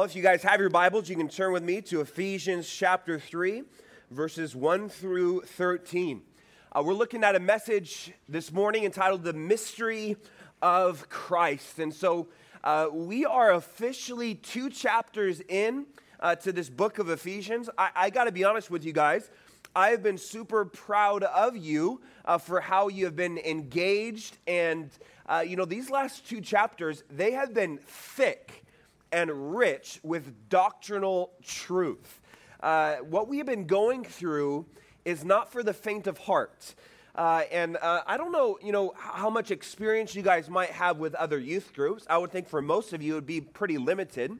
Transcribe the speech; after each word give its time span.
Well, 0.00 0.06
if 0.06 0.16
you 0.16 0.22
guys 0.22 0.42
have 0.44 0.60
your 0.60 0.70
Bibles, 0.70 1.10
you 1.10 1.16
can 1.16 1.28
turn 1.28 1.52
with 1.52 1.62
me 1.62 1.82
to 1.82 2.00
Ephesians 2.00 2.66
chapter 2.66 3.18
3, 3.20 3.64
verses 4.10 4.56
1 4.56 4.88
through 4.88 5.42
13. 5.42 6.22
Uh, 6.72 6.82
we're 6.82 6.94
looking 6.94 7.22
at 7.22 7.36
a 7.36 7.38
message 7.38 8.10
this 8.26 8.50
morning 8.50 8.84
entitled 8.84 9.24
The 9.24 9.34
Mystery 9.34 10.16
of 10.62 11.06
Christ. 11.10 11.78
And 11.80 11.92
so 11.92 12.28
uh, 12.64 12.88
we 12.90 13.26
are 13.26 13.52
officially 13.52 14.36
two 14.36 14.70
chapters 14.70 15.42
in 15.50 15.84
uh, 16.18 16.34
to 16.36 16.50
this 16.50 16.70
book 16.70 16.98
of 16.98 17.10
Ephesians. 17.10 17.68
I, 17.76 17.90
I 17.94 18.08
got 18.08 18.24
to 18.24 18.32
be 18.32 18.42
honest 18.42 18.70
with 18.70 18.86
you 18.86 18.94
guys. 18.94 19.30
I 19.76 19.90
have 19.90 20.02
been 20.02 20.16
super 20.16 20.64
proud 20.64 21.24
of 21.24 21.58
you 21.58 22.00
uh, 22.24 22.38
for 22.38 22.62
how 22.62 22.88
you 22.88 23.04
have 23.04 23.16
been 23.16 23.36
engaged. 23.36 24.38
And, 24.46 24.88
uh, 25.26 25.44
you 25.46 25.56
know, 25.56 25.66
these 25.66 25.90
last 25.90 26.26
two 26.26 26.40
chapters, 26.40 27.04
they 27.10 27.32
have 27.32 27.52
been 27.52 27.76
thick 27.86 28.64
and 29.12 29.56
rich 29.56 30.00
with 30.02 30.48
doctrinal 30.48 31.32
truth. 31.42 32.20
Uh, 32.62 32.96
what 32.96 33.28
we 33.28 33.38
have 33.38 33.46
been 33.46 33.66
going 33.66 34.04
through 34.04 34.66
is 35.04 35.24
not 35.24 35.50
for 35.50 35.62
the 35.62 35.72
faint 35.72 36.06
of 36.06 36.18
heart. 36.18 36.74
Uh, 37.14 37.42
and 37.50 37.76
uh, 37.76 38.02
I 38.06 38.16
don't 38.16 38.32
know, 38.32 38.58
you 38.62 38.72
know, 38.72 38.92
how 38.96 39.30
much 39.30 39.50
experience 39.50 40.14
you 40.14 40.22
guys 40.22 40.48
might 40.48 40.70
have 40.70 40.98
with 40.98 41.14
other 41.14 41.38
youth 41.38 41.72
groups. 41.74 42.06
I 42.08 42.18
would 42.18 42.30
think 42.30 42.48
for 42.48 42.62
most 42.62 42.92
of 42.92 43.02
you 43.02 43.12
it 43.12 43.16
would 43.16 43.26
be 43.26 43.40
pretty 43.40 43.78
limited. 43.78 44.38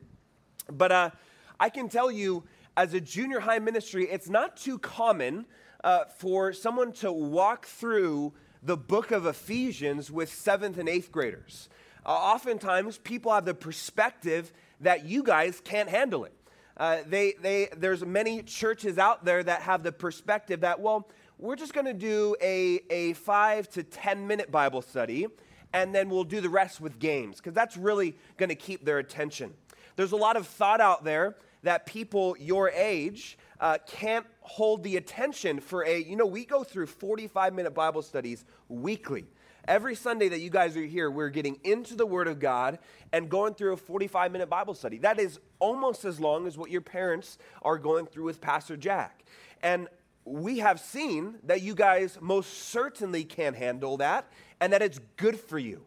But 0.70 0.92
uh, 0.92 1.10
I 1.58 1.68
can 1.68 1.88
tell 1.88 2.10
you, 2.10 2.44
as 2.76 2.94
a 2.94 3.00
junior 3.00 3.40
high 3.40 3.58
ministry, 3.58 4.08
it's 4.08 4.28
not 4.28 4.56
too 4.56 4.78
common 4.78 5.46
uh, 5.82 6.04
for 6.16 6.52
someone 6.52 6.92
to 6.92 7.10
walk 7.10 7.66
through 7.66 8.32
the 8.62 8.76
book 8.76 9.10
of 9.10 9.26
Ephesians 9.26 10.10
with 10.10 10.32
seventh 10.32 10.78
and 10.78 10.88
eighth 10.88 11.10
graders. 11.10 11.68
Uh, 12.04 12.10
oftentimes, 12.10 12.98
people 12.98 13.32
have 13.32 13.44
the 13.44 13.54
perspective 13.54 14.52
that 14.80 15.04
you 15.04 15.22
guys 15.22 15.60
can't 15.62 15.88
handle 15.88 16.24
it. 16.24 16.34
Uh, 16.76 16.98
they, 17.06 17.34
they, 17.42 17.68
there's 17.76 18.04
many 18.04 18.42
churches 18.42 18.96
out 18.96 19.24
there 19.24 19.42
that 19.42 19.62
have 19.62 19.82
the 19.82 19.92
perspective 19.92 20.60
that, 20.60 20.80
well, 20.80 21.08
we're 21.38 21.56
just 21.56 21.74
going 21.74 21.86
to 21.86 21.94
do 21.94 22.34
a, 22.40 22.80
a 22.90 23.12
five 23.14 23.68
to 23.70 23.82
10 23.82 24.26
minute 24.26 24.50
Bible 24.50 24.82
study, 24.82 25.26
and 25.72 25.94
then 25.94 26.08
we'll 26.08 26.24
do 26.24 26.40
the 26.40 26.48
rest 26.48 26.80
with 26.80 26.98
games, 26.98 27.36
because 27.36 27.54
that's 27.54 27.76
really 27.76 28.16
going 28.36 28.48
to 28.48 28.54
keep 28.54 28.84
their 28.84 28.98
attention. 28.98 29.52
There's 29.96 30.12
a 30.12 30.16
lot 30.16 30.36
of 30.36 30.46
thought 30.46 30.80
out 30.80 31.04
there 31.04 31.36
that 31.62 31.84
people 31.84 32.36
your 32.38 32.70
age 32.70 33.36
uh, 33.60 33.76
can't 33.86 34.26
hold 34.40 34.82
the 34.82 34.96
attention 34.96 35.60
for 35.60 35.84
a, 35.84 36.02
you 36.02 36.16
know, 36.16 36.26
we 36.26 36.44
go 36.44 36.64
through 36.64 36.86
45 36.86 37.52
minute 37.52 37.74
Bible 37.74 38.02
studies 38.02 38.44
weekly. 38.68 39.26
Every 39.66 39.94
Sunday 39.94 40.28
that 40.28 40.40
you 40.40 40.50
guys 40.50 40.76
are 40.76 40.84
here, 40.84 41.10
we're 41.10 41.28
getting 41.28 41.58
into 41.64 41.94
the 41.94 42.06
Word 42.06 42.28
of 42.28 42.38
God 42.38 42.78
and 43.12 43.28
going 43.28 43.54
through 43.54 43.72
a 43.72 43.76
45 43.76 44.32
minute 44.32 44.48
Bible 44.48 44.74
study. 44.74 44.98
That 44.98 45.18
is 45.18 45.38
almost 45.58 46.04
as 46.04 46.18
long 46.18 46.46
as 46.46 46.56
what 46.56 46.70
your 46.70 46.80
parents 46.80 47.38
are 47.62 47.78
going 47.78 48.06
through 48.06 48.24
with 48.24 48.40
Pastor 48.40 48.76
Jack. 48.76 49.24
And 49.62 49.88
we 50.24 50.58
have 50.58 50.80
seen 50.80 51.36
that 51.44 51.62
you 51.62 51.74
guys 51.74 52.18
most 52.20 52.68
certainly 52.68 53.24
can 53.24 53.54
handle 53.54 53.96
that 53.98 54.30
and 54.60 54.72
that 54.72 54.82
it's 54.82 55.00
good 55.16 55.38
for 55.38 55.58
you. 55.58 55.82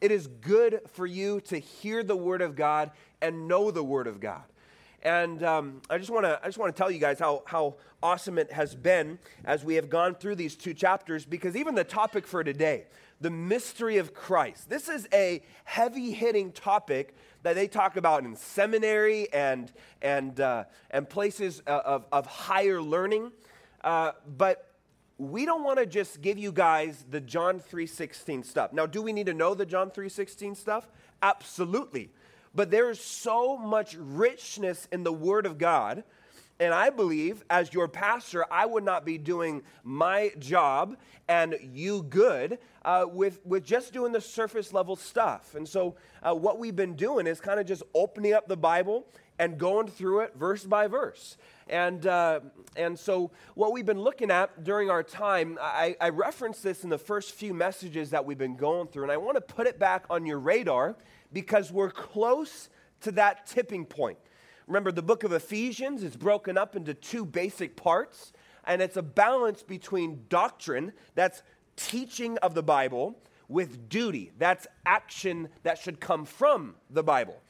It 0.00 0.10
is 0.10 0.26
good 0.26 0.80
for 0.88 1.06
you 1.06 1.40
to 1.42 1.58
hear 1.58 2.02
the 2.02 2.16
Word 2.16 2.42
of 2.42 2.54
God 2.54 2.90
and 3.22 3.48
know 3.48 3.70
the 3.70 3.84
Word 3.84 4.06
of 4.06 4.20
God. 4.20 4.44
And 5.02 5.42
um, 5.42 5.82
I 5.88 5.98
just 5.98 6.10
want 6.10 6.24
to 6.24 6.40
I 6.42 6.46
just 6.46 6.58
want 6.58 6.74
to 6.74 6.78
tell 6.78 6.90
you 6.90 6.98
guys 6.98 7.18
how 7.18 7.42
how 7.46 7.76
awesome 8.02 8.38
it 8.38 8.52
has 8.52 8.74
been 8.74 9.18
as 9.44 9.64
we 9.64 9.76
have 9.76 9.88
gone 9.88 10.14
through 10.14 10.34
these 10.34 10.56
two 10.56 10.74
chapters 10.74 11.24
because 11.24 11.56
even 11.56 11.74
the 11.74 11.84
topic 11.84 12.26
for 12.26 12.42
today, 12.42 12.86
the 13.20 13.30
mystery 13.30 13.98
of 13.98 14.12
Christ. 14.12 14.68
This 14.68 14.88
is 14.88 15.08
a 15.12 15.42
heavy 15.64 16.12
hitting 16.12 16.52
topic 16.52 17.14
that 17.42 17.54
they 17.54 17.68
talk 17.68 17.96
about 17.96 18.24
in 18.24 18.36
seminary 18.36 19.32
and, 19.32 19.72
and, 20.02 20.38
uh, 20.40 20.64
and 20.90 21.08
places 21.08 21.62
uh, 21.66 21.80
of, 21.84 22.06
of 22.12 22.26
higher 22.26 22.82
learning. 22.82 23.32
Uh, 23.82 24.12
but 24.36 24.72
we 25.18 25.46
don't 25.46 25.62
want 25.62 25.78
to 25.78 25.86
just 25.86 26.20
give 26.20 26.38
you 26.38 26.52
guys 26.52 27.04
the 27.08 27.20
John 27.20 27.60
3:16 27.60 28.44
stuff. 28.44 28.72
Now, 28.72 28.84
do 28.84 29.00
we 29.00 29.12
need 29.12 29.26
to 29.26 29.34
know 29.34 29.54
the 29.54 29.64
John 29.64 29.90
3:16 29.90 30.56
stuff? 30.56 30.88
Absolutely. 31.22 32.10
But 32.54 32.70
there's 32.70 33.00
so 33.00 33.56
much 33.56 33.96
richness 33.98 34.88
in 34.92 35.04
the 35.04 35.12
word 35.12 35.46
of 35.46 35.58
God 35.58 36.04
and 36.58 36.72
I 36.72 36.90
believe, 36.90 37.44
as 37.50 37.72
your 37.72 37.86
pastor, 37.86 38.44
I 38.50 38.64
would 38.64 38.84
not 38.84 39.04
be 39.04 39.18
doing 39.18 39.62
my 39.84 40.32
job 40.38 40.96
and 41.28 41.56
you 41.72 42.02
good 42.04 42.58
uh, 42.82 43.04
with, 43.10 43.44
with 43.44 43.64
just 43.64 43.92
doing 43.92 44.12
the 44.12 44.20
surface 44.20 44.72
level 44.72 44.96
stuff. 44.96 45.54
And 45.54 45.68
so, 45.68 45.96
uh, 46.22 46.34
what 46.34 46.58
we've 46.58 46.76
been 46.76 46.94
doing 46.94 47.26
is 47.26 47.40
kind 47.40 47.60
of 47.60 47.66
just 47.66 47.82
opening 47.94 48.32
up 48.32 48.48
the 48.48 48.56
Bible 48.56 49.06
and 49.38 49.58
going 49.58 49.88
through 49.88 50.20
it 50.20 50.34
verse 50.34 50.64
by 50.64 50.86
verse. 50.86 51.36
And, 51.68 52.06
uh, 52.06 52.40
and 52.76 52.98
so, 52.98 53.32
what 53.54 53.72
we've 53.72 53.84
been 53.84 54.00
looking 54.00 54.30
at 54.30 54.64
during 54.64 54.88
our 54.88 55.02
time, 55.02 55.58
I, 55.60 55.96
I 56.00 56.08
referenced 56.08 56.62
this 56.62 56.84
in 56.84 56.90
the 56.90 56.98
first 56.98 57.32
few 57.32 57.52
messages 57.52 58.10
that 58.10 58.24
we've 58.24 58.38
been 58.38 58.56
going 58.56 58.88
through, 58.88 59.02
and 59.02 59.12
I 59.12 59.16
want 59.18 59.34
to 59.34 59.40
put 59.40 59.66
it 59.66 59.78
back 59.78 60.06
on 60.08 60.24
your 60.24 60.38
radar 60.38 60.96
because 61.32 61.70
we're 61.70 61.90
close 61.90 62.70
to 63.02 63.12
that 63.12 63.46
tipping 63.46 63.84
point. 63.84 64.18
Remember, 64.66 64.90
the 64.90 65.02
book 65.02 65.22
of 65.22 65.32
Ephesians 65.32 66.02
is 66.02 66.16
broken 66.16 66.58
up 66.58 66.74
into 66.74 66.92
two 66.92 67.24
basic 67.24 67.76
parts, 67.76 68.32
and 68.64 68.82
it's 68.82 68.96
a 68.96 69.02
balance 69.02 69.62
between 69.62 70.24
doctrine, 70.28 70.92
that's 71.14 71.42
teaching 71.76 72.36
of 72.38 72.54
the 72.54 72.62
Bible, 72.62 73.16
with 73.48 73.88
duty, 73.88 74.32
that's 74.38 74.66
action 74.84 75.48
that 75.62 75.78
should 75.78 76.00
come 76.00 76.24
from 76.24 76.74
the 76.90 77.02
Bible. 77.02 77.40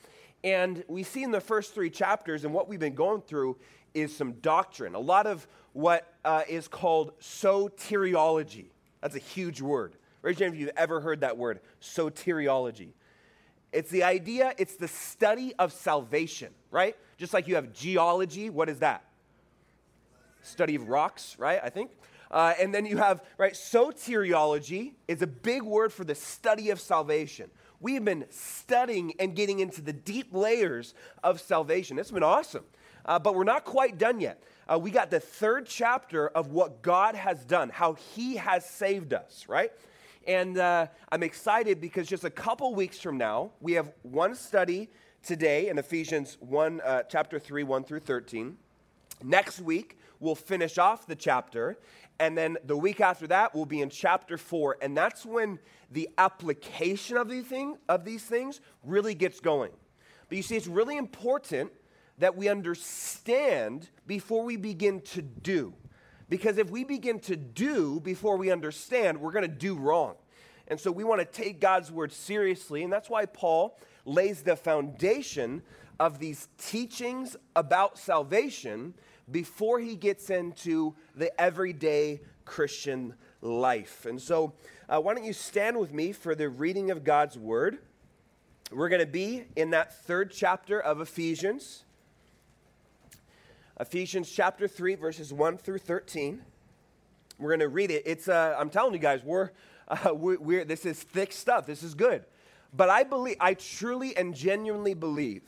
And 0.45 0.85
we 0.89 1.03
see 1.03 1.23
in 1.23 1.31
the 1.31 1.41
first 1.41 1.75
three 1.75 1.89
chapters, 1.89 2.45
and 2.45 2.53
what 2.53 2.69
we've 2.69 2.79
been 2.79 2.95
going 2.95 3.23
through 3.23 3.57
is 3.95 4.15
some 4.15 4.33
doctrine, 4.35 4.95
a 4.95 5.01
lot 5.01 5.27
of 5.27 5.49
what 5.73 6.13
uh, 6.25 6.43
is 6.49 6.69
called 6.69 7.19
soteriology. 7.19 8.67
That's 9.01 9.17
a 9.17 9.21
huge 9.21 9.63
word. 9.63 9.97
Raise 10.21 10.39
your 10.39 10.49
hand 10.49 10.55
if 10.55 10.61
you've 10.61 10.77
ever 10.77 11.01
heard 11.01 11.21
that 11.23 11.39
word, 11.39 11.61
soteriology. 11.81 12.91
It's 13.73 13.91
the 13.91 14.03
idea, 14.03 14.55
it's 14.59 14.77
the 14.77 14.89
study 14.89 15.55
of 15.59 15.73
salvation, 15.73 16.53
right? 16.71 16.97
Just 17.17 17.33
like 17.33 17.49
you 17.49 17.55
have 17.55 17.73
geology, 17.73 18.51
what 18.51 18.69
is 18.69 18.81
that? 18.81 19.05
Study 20.43 20.75
of 20.75 20.89
rocks, 20.89 21.37
right? 21.39 21.61
I 21.63 21.71
think. 21.71 21.91
Uh, 22.31 22.55
and 22.59 22.75
then 22.75 22.85
you 22.85 22.97
have, 22.97 23.23
right, 23.39 23.53
soteriology 23.53 24.93
is 25.07 25.23
a 25.23 25.27
big 25.27 25.63
word 25.63 25.93
for 25.93 26.05
the 26.05 26.15
study 26.15 26.71
of 26.71 26.81
salvation. 26.81 27.51
We 27.81 27.95
have 27.95 28.05
been 28.05 28.25
studying 28.31 29.15
and 29.21 29.35
getting 29.37 29.61
into 29.61 29.81
the 29.81 29.93
deep 29.93 30.29
layers 30.33 30.95
of 31.23 31.41
salvation. 31.41 31.99
It's 31.99 32.11
been 32.11 32.23
awesome. 32.23 32.65
Uh, 33.05 33.19
but 33.19 33.35
we're 33.35 33.45
not 33.45 33.65
quite 33.65 33.99
done 33.99 34.21
yet. 34.21 34.43
Uh, 34.69 34.79
we 34.79 34.91
got 34.91 35.11
the 35.11 35.21
third 35.21 35.67
chapter 35.67 36.29
of 36.29 36.51
what 36.51 36.83
God 36.83 37.15
has 37.15 37.45
done, 37.45 37.69
how 37.69 37.95
He 37.95 38.37
has 38.37 38.69
saved 38.69 39.15
us, 39.15 39.45
right? 39.49 39.71
And 40.27 40.59
uh, 40.59 40.89
I'm 41.13 41.23
excited 41.23 41.81
because 41.81 42.09
just 42.09 42.25
a 42.25 42.31
couple 42.31 42.75
weeks 42.75 42.99
from 42.99 43.17
now, 43.17 43.53
we 43.61 43.75
have 43.75 43.93
one 44.03 44.35
study 44.35 44.89
today 45.27 45.69
in 45.69 45.77
Ephesians 45.77 46.37
1, 46.39 46.81
uh, 46.81 47.03
chapter 47.03 47.41
3, 47.41 47.65
1 47.65 47.83
through 47.83 48.01
13. 48.01 48.57
Next 49.25 49.61
week, 49.61 49.99
we'll 50.21 50.37
finish 50.37 50.79
off 50.79 51.07
the 51.07 51.17
chapter. 51.17 51.79
And 52.21 52.39
then 52.39 52.57
the 52.65 52.77
week 52.77 53.01
after 53.01 53.27
that, 53.27 53.53
we'll 53.53 53.67
be 53.67 53.81
in 53.81 53.91
chapter 53.91 54.39
4. 54.39 54.79
And 54.81 54.97
that's 54.97 55.27
when 55.27 55.59
the 55.91 56.09
application 56.17 57.17
of 57.17 57.29
these, 57.29 57.45
thing, 57.45 57.77
of 57.89 58.05
these 58.05 58.23
things 58.23 58.61
really 58.85 59.15
gets 59.15 59.41
going. 59.41 59.73
But 60.29 60.37
you 60.37 60.43
see, 60.43 60.57
it's 60.57 60.69
really 60.69 60.97
important 60.97 61.73
that 62.19 62.37
we 62.37 62.49
understand 62.49 63.89
before 64.07 64.45
we 64.45 64.57
begin 64.57 65.01
to 65.01 65.23
do. 65.23 65.75
Because 66.29 66.57
if 66.57 66.71
we 66.71 66.85
begin 66.85 67.19
to 67.21 67.37
do 67.37 68.01
before 68.01 68.37
we 68.37 68.53
understand, 68.53 69.21
we're 69.21 69.33
going 69.33 69.43
to 69.43 69.49
do 69.49 69.75
wrong. 69.75 70.15
And 70.69 70.81
so 70.81 70.91
we 70.91 71.05
want 71.05 71.21
to 71.21 71.27
take 71.27 71.61
God's 71.61 71.91
word 71.91 72.13
seriously. 72.13 72.85
And 72.85 72.93
that's 72.93 73.11
why 73.11 73.27
Paul 73.27 73.79
lays 74.07 74.43
the 74.43 74.57
foundation 74.57 75.63
of 76.01 76.19
these 76.19 76.49
teachings 76.57 77.37
about 77.55 77.99
salvation 77.99 78.95
before 79.31 79.81
he 79.81 79.97
gets 79.97 80.31
into 80.31 80.95
the 81.15 81.39
everyday 81.41 82.21
Christian 82.45 83.15
life. 83.43 84.07
And 84.07 84.21
so, 84.21 84.55
uh, 84.89 85.01
why 85.01 85.15
don't 85.15 85.25
you 85.25 85.33
stand 85.33 85.79
with 85.79 85.93
me 85.93 86.13
for 86.13 86.35
the 86.35 86.49
reading 86.49 86.91
of 86.91 87.05
God's 87.05 87.37
word? 87.37 87.79
We're 88.71 88.89
going 88.89 89.01
to 89.01 89.07
be 89.07 89.45
in 89.57 89.71
that 89.71 89.95
third 90.05 90.31
chapter 90.31 90.81
of 90.81 91.01
Ephesians. 91.01 91.85
Ephesians 93.79 94.31
chapter 94.31 94.67
3, 94.67 94.95
verses 94.95 95.33
1 95.33 95.59
through 95.59 95.79
13. 95.79 96.43
We're 97.39 97.51
going 97.51 97.61
to 97.61 97.69
read 97.69 97.91
it. 97.91 98.05
It's, 98.07 98.29
uh, 98.29 98.57
I'm 98.59 98.71
telling 98.71 98.95
you 98.95 98.99
guys, 98.99 99.23
we're, 99.23 99.51
uh, 99.89 100.15
we're, 100.15 100.39
we're, 100.39 100.65
this 100.65 100.87
is 100.87 101.03
thick 101.03 101.33
stuff. 101.33 101.67
This 101.67 101.83
is 101.83 101.95
good. 101.95 102.25
But 102.77 102.91
I 102.91 103.05
believe, 103.05 103.37
I 103.41 103.55
truly 103.55 104.17
and 104.17 104.35
genuinely 104.35 104.95
believe 104.95 105.43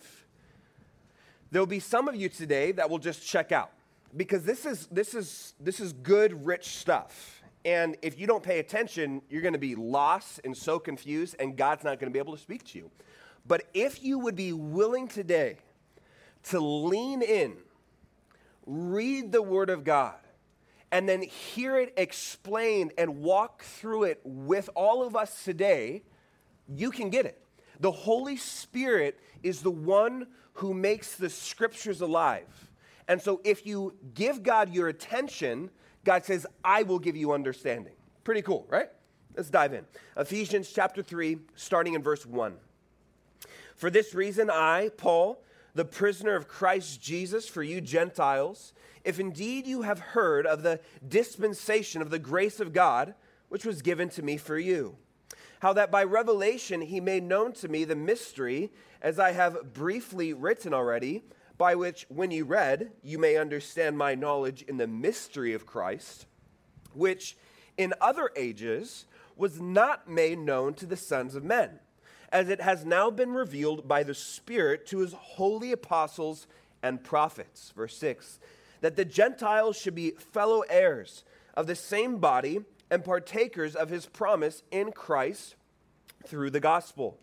there'll 1.51 1.67
be 1.67 1.81
some 1.81 2.09
of 2.09 2.17
you 2.17 2.29
today 2.29 2.73
that 2.73 2.89
will 2.89 2.99
just 2.99 3.27
check 3.27 3.53
out 3.53 3.71
because 4.17 4.45
this 4.45 4.65
is, 4.65 4.87
this 4.87 5.15
is, 5.15 5.55
this 5.61 5.81
is 5.81 5.93
good, 5.93 6.47
rich 6.47 6.77
stuff. 6.77 7.43
And 7.65 7.97
if 8.01 8.19
you 8.19 8.27
don't 8.27 8.43
pay 8.43 8.61
attention, 8.61 9.21
you're 9.29 9.43
going 9.43 9.53
to 9.53 9.59
be 9.59 9.75
lost 9.75 10.41
and 10.45 10.57
so 10.57 10.79
confused, 10.79 11.37
and 11.39 11.57
God's 11.57 11.85
not 11.85 11.99
going 11.99 12.11
to 12.11 12.15
be 12.15 12.19
able 12.19 12.35
to 12.35 12.41
speak 12.41 12.65
to 12.69 12.79
you. 12.79 12.91
But 13.47 13.65
if 13.75 14.03
you 14.03 14.19
would 14.21 14.37
be 14.37 14.53
willing 14.53 15.09
today 15.09 15.57
to 16.45 16.61
lean 16.61 17.21
in, 17.21 17.57
read 18.65 19.33
the 19.33 19.43
Word 19.43 19.69
of 19.69 19.85
God, 19.85 20.15
and 20.91 21.07
then 21.07 21.21
hear 21.21 21.79
it 21.79 21.93
explained 21.97 22.93
and 22.97 23.21
walk 23.21 23.63
through 23.63 24.05
it 24.05 24.21
with 24.25 24.71
all 24.75 25.07
of 25.07 25.15
us 25.15 25.45
today, 25.45 26.03
you 26.75 26.91
can 26.91 27.11
get 27.11 27.27
it. 27.27 27.43
The 27.81 27.91
Holy 27.91 28.37
Spirit 28.37 29.19
is 29.43 29.63
the 29.63 29.71
one 29.71 30.27
who 30.55 30.75
makes 30.75 31.17
the 31.17 31.31
scriptures 31.31 32.01
alive. 32.01 32.71
And 33.07 33.23
so 33.23 33.41
if 33.45 33.65
you 33.65 33.95
give 34.15 34.43
God 34.43 34.75
your 34.75 34.89
attention, 34.89 35.71
God 36.05 36.25
says, 36.25 36.47
I 36.65 36.83
will 36.83 36.99
give 36.99 37.17
you 37.17 37.33
understanding. 37.33 37.95
Pretty 38.25 38.43
cool, 38.43 38.67
right? 38.69 38.89
Let's 39.37 39.51
dive 39.51 39.73
in. 39.73 39.85
Ephesians 40.17 40.71
chapter 40.71 41.03
3, 41.03 41.39
starting 41.55 41.95
in 41.95 42.03
verse 42.03 42.27
1. 42.27 42.55
For 43.77 43.89
this 43.89 44.13
reason, 44.15 44.51
I, 44.51 44.91
Paul, 44.97 45.41
the 45.75 45.85
prisoner 45.85 46.35
of 46.35 46.49
Christ 46.49 47.01
Jesus, 47.01 47.49
for 47.49 47.63
you 47.63 47.81
Gentiles, 47.81 48.75
if 49.05 49.21
indeed 49.21 49.67
you 49.67 49.83
have 49.83 50.01
heard 50.01 50.45
of 50.45 50.63
the 50.63 50.81
dispensation 51.07 52.03
of 52.03 52.11
the 52.11 52.19
grace 52.19 52.59
of 52.59 52.73
God, 52.73 53.15
which 53.49 53.65
was 53.65 53.81
given 53.81 54.09
to 54.11 54.23
me 54.23 54.37
for 54.37 54.59
you, 54.59 54.97
how 55.61 55.73
that 55.73 55.91
by 55.91 56.05
revelation 56.05 56.81
he 56.81 57.01
made 57.01 57.23
known 57.23 57.53
to 57.53 57.69
me 57.69 57.85
the 57.85 57.97
mystery, 57.97 58.73
as 59.03 59.19
I 59.19 59.33
have 59.33 59.73
briefly 59.73 60.33
written 60.33 60.73
already, 60.73 61.25
by 61.57 61.75
which, 61.75 62.07
when 62.09 62.31
you 62.31 62.45
read, 62.45 62.93
you 63.03 63.19
may 63.19 63.37
understand 63.37 63.99
my 63.99 64.15
knowledge 64.15 64.63
in 64.63 64.77
the 64.77 64.87
mystery 64.87 65.53
of 65.55 65.67
Christ, 65.67 66.27
which 66.93 67.37
in 67.77 67.95
other 68.01 68.31
ages 68.37 69.07
was 69.37 69.61
not 69.61 70.09
made 70.09 70.39
known 70.39 70.75
to 70.75 70.87
the 70.87 70.97
sons 70.97 71.35
of 71.35 71.43
men, 71.43 71.81
as 72.31 72.49
it 72.49 72.61
has 72.61 72.85
now 72.85 73.11
been 73.11 73.33
revealed 73.33 73.89
by 73.89 74.03
the 74.03 74.15
Spirit 74.15 74.87
to 74.87 74.99
his 74.99 75.13
holy 75.13 75.73
apostles 75.73 76.47
and 76.83 77.03
prophets. 77.03 77.73
Verse 77.75 77.97
6 77.97 78.39
that 78.81 78.97
the 78.97 79.05
Gentiles 79.05 79.77
should 79.77 79.95
be 79.95 80.13
fellow 80.13 80.63
heirs 80.69 81.25
of 81.55 81.67
the 81.67 81.75
same 81.75 82.19
body 82.19 82.61
and 82.91 83.05
partakers 83.05 83.75
of 83.75 83.91
his 83.91 84.07
promise 84.07 84.63
in 84.71 84.93
Christ 84.93 85.57
through 86.27 86.51
the 86.51 86.61
gospel, 86.61 87.19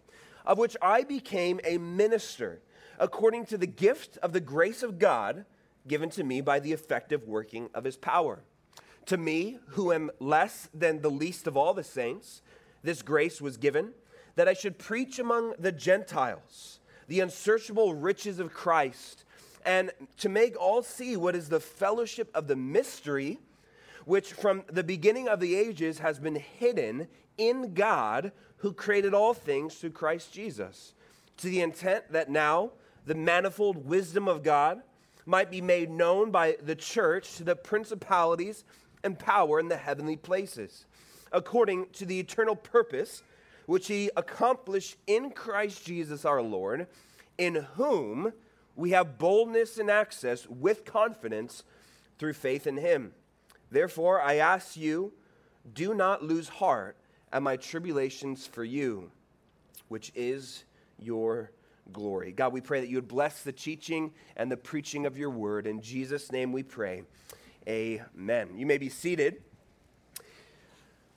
of 0.46 0.58
which 0.58 0.78
I 0.82 1.04
became 1.04 1.60
a 1.64 1.78
minister 1.78 2.62
according 3.00 3.46
to 3.48 3.58
the 3.58 3.68
gift 3.68 4.18
of 4.18 4.32
the 4.34 4.40
grace 4.40 4.84
of 4.84 5.00
God 5.00 5.46
given 5.88 6.10
to 6.12 6.24
me 6.24 6.42
by 6.42 6.60
the 6.60 6.74
effective 6.74 7.28
working 7.28 7.70
of 7.74 7.84
his 7.84 7.98
power. 7.98 8.40
To 9.08 9.18
me, 9.18 9.60
who 9.70 9.92
am 9.92 10.10
less 10.20 10.70
than 10.74 11.02
the 11.02 11.12
least 11.12 11.46
of 11.46 11.56
all 11.56 11.74
the 11.74 11.84
saints, 11.84 12.42
this 12.84 13.02
grace 13.02 13.40
was 13.42 13.58
given 13.58 13.94
that 14.36 14.48
I 14.48 14.54
should 14.54 14.80
preach 14.80 15.20
among 15.20 15.54
the 15.60 15.72
Gentiles 15.72 16.80
the 17.08 17.20
unsearchable 17.20 17.94
riches 17.94 18.40
of 18.40 18.52
Christ, 18.52 19.26
and 19.64 19.92
to 20.18 20.30
make 20.30 20.60
all 20.60 20.82
see 20.82 21.16
what 21.16 21.36
is 21.36 21.50
the 21.50 21.60
fellowship 21.60 22.30
of 22.34 22.48
the 22.48 22.56
mystery, 22.56 23.40
which 24.06 24.34
from 24.34 24.63
the 24.72 24.84
beginning 24.84 25.28
of 25.28 25.40
the 25.40 25.56
ages 25.56 26.00
has 26.00 26.19
been 26.19 26.36
hidden 26.36 27.07
in 27.38 27.74
God 27.74 28.31
who 28.57 28.72
created 28.72 29.13
all 29.13 29.34
things 29.34 29.75
through 29.75 29.92
Christ 29.92 30.31
Jesus, 30.31 30.94
to 31.38 31.48
the 31.48 31.62
intent 31.62 32.12
that 32.12 32.30
now 32.30 32.72
the 33.06 33.16
manifold 33.16 33.86
wisdom 33.86 34.28
of 34.28 34.44
God 34.44 34.81
might 35.25 35.52
be 35.52 35.62
made 35.62 35.90
known 35.90 36.31
by 36.31 36.56
the 36.63 36.75
church 36.75 37.36
to 37.36 37.44
the 37.44 37.56
principalities 37.56 38.63
and 39.04 39.19
power 39.19 39.60
in 39.60 39.68
the 39.68 39.78
heavenly 39.78 40.16
places, 40.16 40.86
according 41.31 41.88
to 41.94 42.06
the 42.06 42.19
eternal 42.19 42.56
purpose 42.56 43.24
which 43.66 43.88
he 43.88 44.12
accomplished 44.16 44.96
in 45.07 45.31
Christ 45.31 45.86
Jesus 45.86 46.25
our 46.25 46.42
Lord, 46.42 46.88
in 47.38 47.56
whom 47.75 48.31
we 48.75 48.92
have 48.92 49.18
boldness 49.18 49.78
and 49.78 49.90
access 49.90 50.48
with 50.48 50.86
confidence 50.86 51.63
through 52.19 52.34
faith 52.34 52.68
in 52.68 52.78
him. 52.78 53.13
Therefore, 53.72 54.22
I 54.22 54.36
ask 54.36 54.78
you, 54.78 55.14
do 55.74 55.94
not 55.94 56.24
lose 56.24 56.48
heart 56.48 56.98
at 57.32 57.42
my 57.42 57.58
tribulations 57.58 58.48
for 58.48 58.64
you, 58.64 59.12
which 59.88 60.12
is 60.16 60.64
your 61.00 61.52
glory. 61.92 62.32
God, 62.32 62.54
we 62.54 62.62
pray 62.62 62.80
that 62.80 62.90
you 62.90 62.98
would 62.98 63.08
bless 63.08 63.44
the 63.44 63.52
teaching 63.52 64.14
and 64.36 64.52
the 64.52 64.58
preaching 64.58 65.06
of 65.06 65.18
your 65.18 65.30
word. 65.30 65.68
In 65.68 65.82
Jesus' 65.82 66.32
name 66.32 66.52
we 66.52 66.64
pray. 66.64 67.04
Amen. 67.68 68.50
You 68.56 68.66
may 68.66 68.78
be 68.78 68.90
seated. 68.90 69.42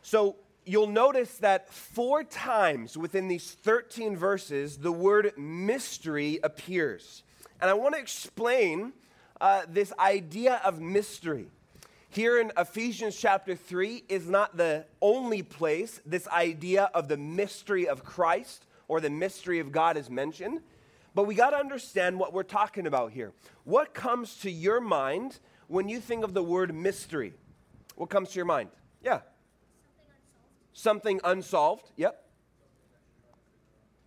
So, 0.02 0.36
you'll 0.64 0.86
notice 0.86 1.38
that 1.38 1.72
four 1.72 2.24
times 2.24 2.96
within 2.96 3.28
these 3.28 3.50
13 3.50 4.16
verses, 4.16 4.78
the 4.78 4.92
word 4.92 5.32
mystery 5.38 6.38
appears. 6.42 7.22
And 7.60 7.70
I 7.70 7.74
want 7.74 7.94
to 7.94 8.00
explain 8.00 8.92
uh, 9.40 9.62
this 9.68 9.92
idea 9.98 10.60
of 10.64 10.80
mystery. 10.80 11.48
Here 12.10 12.40
in 12.40 12.52
Ephesians 12.56 13.16
chapter 13.16 13.54
3 13.54 14.04
is 14.08 14.28
not 14.28 14.56
the 14.56 14.86
only 15.02 15.42
place 15.42 16.00
this 16.06 16.26
idea 16.28 16.90
of 16.94 17.08
the 17.08 17.18
mystery 17.18 17.86
of 17.86 18.02
Christ 18.02 18.66
or 18.88 19.00
the 19.00 19.10
mystery 19.10 19.58
of 19.58 19.70
God 19.70 19.98
is 19.98 20.08
mentioned, 20.08 20.60
but 21.14 21.26
we 21.26 21.34
got 21.34 21.50
to 21.50 21.58
understand 21.58 22.18
what 22.18 22.32
we're 22.32 22.44
talking 22.44 22.86
about 22.86 23.12
here. 23.12 23.32
What 23.64 23.92
comes 23.92 24.36
to 24.38 24.50
your 24.50 24.80
mind 24.80 25.38
when 25.66 25.90
you 25.90 26.00
think 26.00 26.24
of 26.24 26.32
the 26.32 26.42
word 26.42 26.74
mystery, 26.74 27.34
what 27.96 28.08
comes 28.08 28.30
to 28.30 28.36
your 28.36 28.46
mind? 28.46 28.70
Yeah. 29.02 29.20
Something 30.72 31.20
unsolved. 31.24 31.90
Yep. 31.96 32.24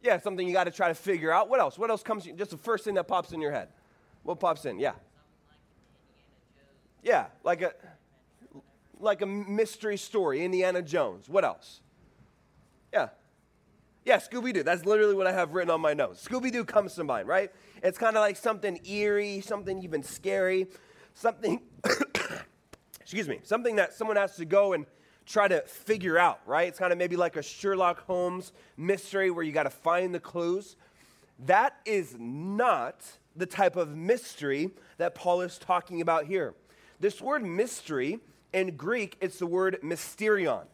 Yeah, 0.02 0.20
something 0.20 0.48
you 0.48 0.54
got 0.54 0.64
to 0.64 0.72
try 0.72 0.88
to 0.88 0.96
figure 0.96 1.32
out. 1.32 1.50
What 1.50 1.60
else? 1.60 1.78
What 1.78 1.92
else 1.92 2.02
comes? 2.02 2.26
Just 2.36 2.50
the 2.50 2.58
first 2.58 2.84
thing 2.84 2.96
that 2.96 3.08
pops 3.08 3.32
in 3.32 3.42
your 3.42 3.52
head. 3.52 3.68
What 4.24 4.40
pops 4.40 4.66
in? 4.66 4.80
Yeah. 4.80 4.94
Yeah, 7.04 7.28
like 7.44 7.62
a 7.62 7.74
like 9.00 9.22
a 9.22 9.26
mystery 9.26 9.98
story, 9.98 10.44
Indiana 10.44 10.82
Jones. 10.82 11.28
What 11.28 11.44
else? 11.44 11.82
Yeah. 12.94 13.10
Yeah, 14.06 14.18
Scooby 14.18 14.54
Doo. 14.54 14.64
That's 14.64 14.86
literally 14.86 15.16
what 15.16 15.28
I 15.28 15.32
have 15.32 15.54
written 15.54 15.72
on 15.72 15.82
my 15.82 15.94
notes. 15.94 16.28
Scooby 16.28 16.52
Doo 16.52 16.66
comes 16.66 16.96
to 16.96 17.04
mind, 17.04 17.28
right? 17.28 17.52
It's 17.84 17.98
kind 17.98 18.16
of 18.16 18.22
like 18.22 18.36
something 18.36 18.80
eerie, 18.86 19.42
something 19.42 19.82
even 19.84 20.04
scary 20.04 20.68
something, 21.14 21.62
excuse 23.00 23.28
me, 23.28 23.40
something 23.44 23.76
that 23.78 23.94
someone 23.94 24.18
has 24.18 24.36
to 24.38 24.46
go 24.46 24.74
and 24.74 24.86
try 25.26 25.48
to 25.48 25.62
figure 25.62 26.18
out, 26.18 26.40
right? 26.46 26.68
It's 26.68 26.80
kind 26.80 26.92
of 26.92 26.98
maybe 26.98 27.16
like 27.16 27.36
a 27.36 27.44
Sherlock 27.44 28.06
Holmes 28.06 28.52
mystery 28.78 29.32
where 29.32 29.44
you 29.44 29.52
got 29.52 29.64
to 29.64 29.70
find 29.70 30.14
the 30.14 30.20
clues. 30.20 30.76
That 31.46 31.78
is 31.86 32.16
not 32.20 33.06
the 33.36 33.46
type 33.46 33.76
of 33.76 33.96
mystery 33.96 34.72
that 34.98 35.16
Paul 35.16 35.42
is 35.42 35.58
talking 35.58 36.02
about 36.02 36.26
here. 36.26 36.54
This 37.02 37.20
word 37.20 37.44
mystery 37.44 38.20
in 38.54 38.78
Greek, 38.78 39.18
it's 39.22 39.40
the 39.40 39.48
word 39.48 39.80
mysterion, 39.82 40.66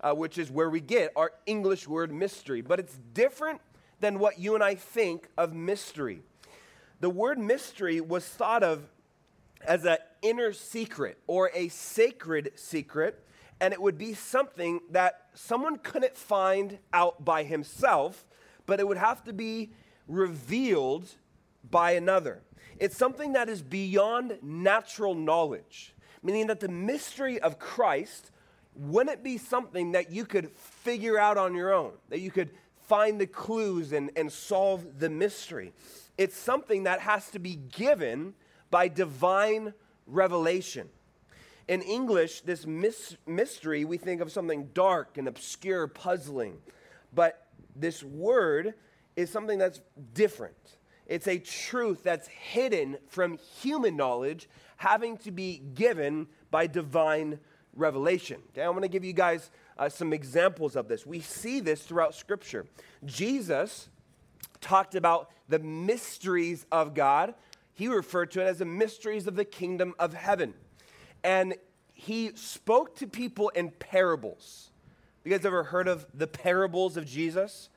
uh, 0.00 0.14
which 0.14 0.38
is 0.38 0.48
where 0.48 0.70
we 0.70 0.80
get 0.80 1.10
our 1.16 1.32
English 1.44 1.88
word 1.88 2.12
mystery, 2.12 2.60
but 2.60 2.78
it's 2.78 2.96
different 3.14 3.60
than 3.98 4.20
what 4.20 4.38
you 4.38 4.54
and 4.54 4.62
I 4.62 4.76
think 4.76 5.28
of 5.36 5.52
mystery. 5.54 6.22
The 7.00 7.10
word 7.10 7.40
mystery 7.40 8.00
was 8.00 8.24
thought 8.24 8.62
of 8.62 8.84
as 9.66 9.84
an 9.84 9.96
inner 10.22 10.52
secret 10.52 11.18
or 11.26 11.50
a 11.52 11.66
sacred 11.66 12.52
secret, 12.54 13.26
and 13.60 13.74
it 13.74 13.82
would 13.82 13.98
be 13.98 14.14
something 14.14 14.82
that 14.90 15.30
someone 15.34 15.78
couldn't 15.78 16.16
find 16.16 16.78
out 16.92 17.24
by 17.24 17.42
himself, 17.42 18.24
but 18.66 18.78
it 18.78 18.86
would 18.86 18.98
have 18.98 19.24
to 19.24 19.32
be 19.32 19.72
revealed 20.06 21.08
by 21.68 21.92
another. 21.92 22.40
It's 22.82 22.96
something 22.96 23.34
that 23.34 23.48
is 23.48 23.62
beyond 23.62 24.38
natural 24.42 25.14
knowledge, 25.14 25.94
meaning 26.20 26.48
that 26.48 26.58
the 26.58 26.66
mystery 26.66 27.40
of 27.40 27.60
Christ 27.60 28.32
wouldn't 28.74 29.22
be 29.22 29.38
something 29.38 29.92
that 29.92 30.10
you 30.10 30.24
could 30.24 30.50
figure 30.50 31.16
out 31.16 31.38
on 31.38 31.54
your 31.54 31.72
own, 31.72 31.92
that 32.08 32.18
you 32.18 32.32
could 32.32 32.50
find 32.88 33.20
the 33.20 33.26
clues 33.28 33.92
and, 33.92 34.10
and 34.16 34.32
solve 34.32 34.98
the 34.98 35.08
mystery. 35.08 35.72
It's 36.18 36.36
something 36.36 36.82
that 36.82 36.98
has 36.98 37.30
to 37.30 37.38
be 37.38 37.54
given 37.54 38.34
by 38.68 38.88
divine 38.88 39.74
revelation. 40.08 40.88
In 41.68 41.82
English, 41.82 42.40
this 42.40 42.66
mis- 42.66 43.16
mystery, 43.28 43.84
we 43.84 43.96
think 43.96 44.20
of 44.20 44.32
something 44.32 44.70
dark 44.74 45.18
and 45.18 45.28
obscure, 45.28 45.86
puzzling. 45.86 46.58
But 47.14 47.46
this 47.76 48.02
word 48.02 48.74
is 49.14 49.30
something 49.30 49.60
that's 49.60 49.80
different. 50.14 50.56
It's 51.06 51.26
a 51.26 51.38
truth 51.38 52.02
that's 52.02 52.28
hidden 52.28 52.98
from 53.08 53.38
human 53.60 53.96
knowledge, 53.96 54.48
having 54.76 55.16
to 55.18 55.30
be 55.30 55.62
given 55.74 56.26
by 56.50 56.66
divine 56.66 57.38
revelation. 57.74 58.40
Okay, 58.50 58.62
I'm 58.62 58.72
going 58.72 58.82
to 58.82 58.88
give 58.88 59.04
you 59.04 59.12
guys 59.12 59.50
uh, 59.78 59.88
some 59.88 60.12
examples 60.12 60.76
of 60.76 60.88
this. 60.88 61.06
We 61.06 61.20
see 61.20 61.60
this 61.60 61.82
throughout 61.82 62.14
Scripture. 62.14 62.66
Jesus 63.04 63.88
talked 64.60 64.94
about 64.94 65.30
the 65.48 65.58
mysteries 65.58 66.66
of 66.70 66.94
God 66.94 67.34
he 67.74 67.88
referred 67.88 68.30
to 68.32 68.40
it 68.40 68.44
as 68.44 68.58
the 68.58 68.64
mysteries 68.64 69.26
of 69.26 69.36
the 69.36 69.44
kingdom 69.44 69.94
of 69.98 70.14
heaven. 70.14 70.54
And 71.24 71.54
he 71.94 72.32
spoke 72.34 72.96
to 72.96 73.06
people 73.06 73.48
in 73.50 73.70
parables. 73.70 74.70
You 75.24 75.30
guys 75.30 75.44
ever 75.44 75.64
heard 75.64 75.88
of 75.88 76.06
the 76.12 76.26
parables 76.26 76.96
of 76.96 77.06
Jesus? 77.06 77.70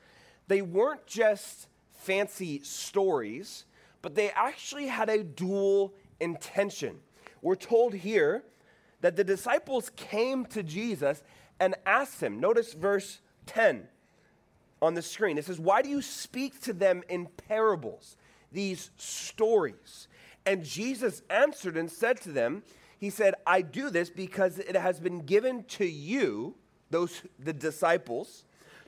They 0.48 0.62
weren't 0.62 1.06
just 1.06 1.68
fancy 2.06 2.60
stories, 2.62 3.64
but 4.00 4.14
they 4.14 4.30
actually 4.30 4.86
had 4.86 5.08
a 5.08 5.24
dual 5.24 5.92
intention. 6.20 7.00
We're 7.42 7.56
told 7.56 7.94
here 7.94 8.44
that 9.00 9.16
the 9.16 9.24
disciples 9.24 9.90
came 9.96 10.46
to 10.46 10.62
Jesus 10.62 11.22
and 11.58 11.74
asked 11.84 12.22
him. 12.22 12.40
Notice 12.40 12.74
verse 12.74 13.20
10 13.46 13.88
on 14.80 14.94
the 14.94 15.02
screen. 15.02 15.36
It 15.36 15.44
says, 15.44 15.58
Why 15.58 15.82
do 15.82 15.88
you 15.88 16.00
speak 16.00 16.60
to 16.62 16.72
them 16.72 17.02
in 17.08 17.26
parables, 17.48 18.16
these 18.52 18.90
stories? 18.96 20.08
And 20.44 20.64
Jesus 20.64 21.22
answered 21.28 21.76
and 21.76 21.90
said 21.90 22.20
to 22.22 22.30
them, 22.30 22.62
He 22.98 23.10
said, 23.10 23.34
I 23.46 23.62
do 23.62 23.90
this 23.90 24.10
because 24.10 24.58
it 24.58 24.76
has 24.76 25.00
been 25.00 25.20
given 25.20 25.64
to 25.64 25.84
you, 25.84 26.54
those 26.90 27.22
the 27.38 27.52
disciples, 27.52 28.44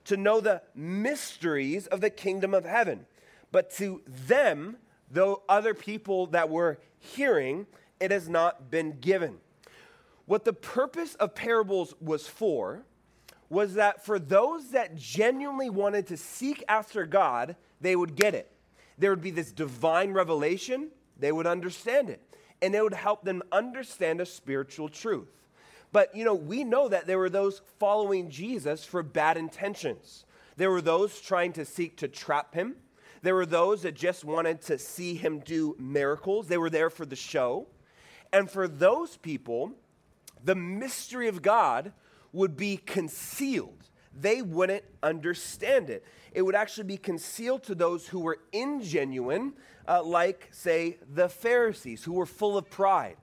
to 0.08 0.16
know 0.16 0.40
the 0.40 0.62
mysteries 0.74 1.86
of 1.86 2.00
the 2.00 2.10
kingdom 2.10 2.54
of 2.54 2.64
heaven. 2.64 3.06
But 3.52 3.70
to 3.72 4.02
them, 4.06 4.76
though 5.10 5.42
other 5.48 5.74
people 5.74 6.26
that 6.28 6.50
were 6.50 6.78
hearing, 6.98 7.66
it 8.00 8.10
has 8.10 8.28
not 8.28 8.70
been 8.70 8.98
given. 9.00 9.38
What 10.26 10.44
the 10.44 10.52
purpose 10.52 11.14
of 11.14 11.34
parables 11.34 11.94
was 12.00 12.26
for 12.26 12.84
was 13.50 13.74
that 13.74 14.04
for 14.04 14.18
those 14.18 14.70
that 14.70 14.96
genuinely 14.96 15.70
wanted 15.70 16.06
to 16.08 16.16
seek 16.16 16.62
after 16.68 17.06
God, 17.06 17.56
they 17.80 17.96
would 17.96 18.14
get 18.14 18.34
it. 18.34 18.50
There 18.98 19.10
would 19.10 19.22
be 19.22 19.30
this 19.30 19.52
divine 19.52 20.12
revelation, 20.12 20.88
they 21.18 21.32
would 21.32 21.46
understand 21.46 22.10
it, 22.10 22.20
and 22.60 22.74
it 22.74 22.82
would 22.82 22.94
help 22.94 23.24
them 23.24 23.42
understand 23.52 24.20
a 24.20 24.26
spiritual 24.26 24.88
truth. 24.88 25.28
But, 25.92 26.14
you 26.14 26.24
know, 26.24 26.34
we 26.34 26.64
know 26.64 26.88
that 26.88 27.06
there 27.06 27.18
were 27.18 27.30
those 27.30 27.62
following 27.78 28.30
Jesus 28.30 28.84
for 28.84 29.02
bad 29.02 29.36
intentions. 29.36 30.24
There 30.56 30.70
were 30.70 30.82
those 30.82 31.20
trying 31.20 31.52
to 31.54 31.64
seek 31.64 31.96
to 31.98 32.08
trap 32.08 32.54
him. 32.54 32.76
There 33.22 33.34
were 33.34 33.46
those 33.46 33.82
that 33.82 33.94
just 33.94 34.24
wanted 34.24 34.60
to 34.62 34.78
see 34.78 35.14
him 35.14 35.40
do 35.40 35.76
miracles. 35.78 36.48
They 36.48 36.58
were 36.58 36.70
there 36.70 36.90
for 36.90 37.06
the 37.06 37.16
show. 37.16 37.66
And 38.32 38.50
for 38.50 38.68
those 38.68 39.16
people, 39.16 39.72
the 40.44 40.54
mystery 40.54 41.28
of 41.28 41.42
God 41.42 41.92
would 42.32 42.56
be 42.56 42.76
concealed. 42.76 43.88
They 44.12 44.42
wouldn't 44.42 44.84
understand 45.02 45.90
it. 45.90 46.04
It 46.32 46.42
would 46.42 46.54
actually 46.54 46.84
be 46.84 46.96
concealed 46.96 47.62
to 47.64 47.74
those 47.74 48.06
who 48.06 48.20
were 48.20 48.38
ingenuine, 48.52 49.52
uh, 49.86 50.02
like, 50.02 50.48
say, 50.50 50.98
the 51.12 51.28
Pharisees, 51.28 52.04
who 52.04 52.12
were 52.12 52.26
full 52.26 52.58
of 52.58 52.68
pride. 52.68 53.16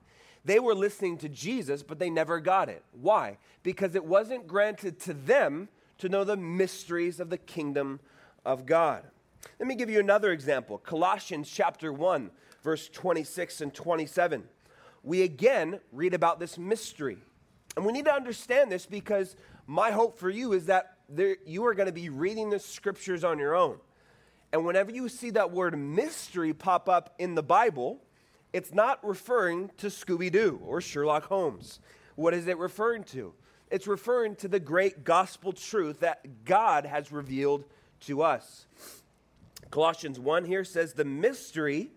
They 0.46 0.60
were 0.60 0.76
listening 0.76 1.18
to 1.18 1.28
Jesus, 1.28 1.82
but 1.82 1.98
they 1.98 2.08
never 2.08 2.38
got 2.38 2.68
it. 2.68 2.84
Why? 2.92 3.38
Because 3.64 3.96
it 3.96 4.04
wasn't 4.04 4.46
granted 4.46 5.00
to 5.00 5.12
them 5.12 5.68
to 5.98 6.08
know 6.08 6.22
the 6.22 6.36
mysteries 6.36 7.18
of 7.18 7.30
the 7.30 7.36
kingdom 7.36 7.98
of 8.44 8.64
God. 8.64 9.02
Let 9.58 9.66
me 9.66 9.74
give 9.74 9.90
you 9.90 9.98
another 9.98 10.30
example 10.30 10.78
Colossians 10.78 11.50
chapter 11.50 11.92
1, 11.92 12.30
verse 12.62 12.88
26 12.88 13.60
and 13.60 13.74
27. 13.74 14.44
We 15.02 15.22
again 15.22 15.80
read 15.90 16.14
about 16.14 16.38
this 16.38 16.56
mystery. 16.56 17.18
And 17.76 17.84
we 17.84 17.92
need 17.92 18.04
to 18.04 18.14
understand 18.14 18.70
this 18.70 18.86
because 18.86 19.34
my 19.66 19.90
hope 19.90 20.16
for 20.16 20.30
you 20.30 20.52
is 20.52 20.66
that 20.66 20.96
there, 21.08 21.38
you 21.44 21.66
are 21.66 21.74
going 21.74 21.86
to 21.86 21.92
be 21.92 22.08
reading 22.08 22.50
the 22.50 22.60
scriptures 22.60 23.24
on 23.24 23.40
your 23.40 23.56
own. 23.56 23.78
And 24.52 24.64
whenever 24.64 24.92
you 24.92 25.08
see 25.08 25.30
that 25.30 25.50
word 25.50 25.76
mystery 25.76 26.54
pop 26.54 26.88
up 26.88 27.16
in 27.18 27.34
the 27.34 27.42
Bible, 27.42 28.00
it's 28.56 28.72
not 28.72 29.06
referring 29.06 29.70
to 29.76 29.88
Scooby 29.88 30.32
Doo 30.32 30.58
or 30.64 30.80
Sherlock 30.80 31.24
Holmes. 31.24 31.78
What 32.14 32.32
is 32.32 32.46
it 32.46 32.56
referring 32.56 33.04
to? 33.04 33.34
It's 33.70 33.86
referring 33.86 34.34
to 34.36 34.48
the 34.48 34.58
great 34.58 35.04
gospel 35.04 35.52
truth 35.52 36.00
that 36.00 36.46
God 36.46 36.86
has 36.86 37.12
revealed 37.12 37.64
to 38.06 38.22
us. 38.22 38.64
Colossians 39.70 40.18
1 40.18 40.46
here 40.46 40.64
says, 40.64 40.94
The 40.94 41.04
mystery 41.04 41.90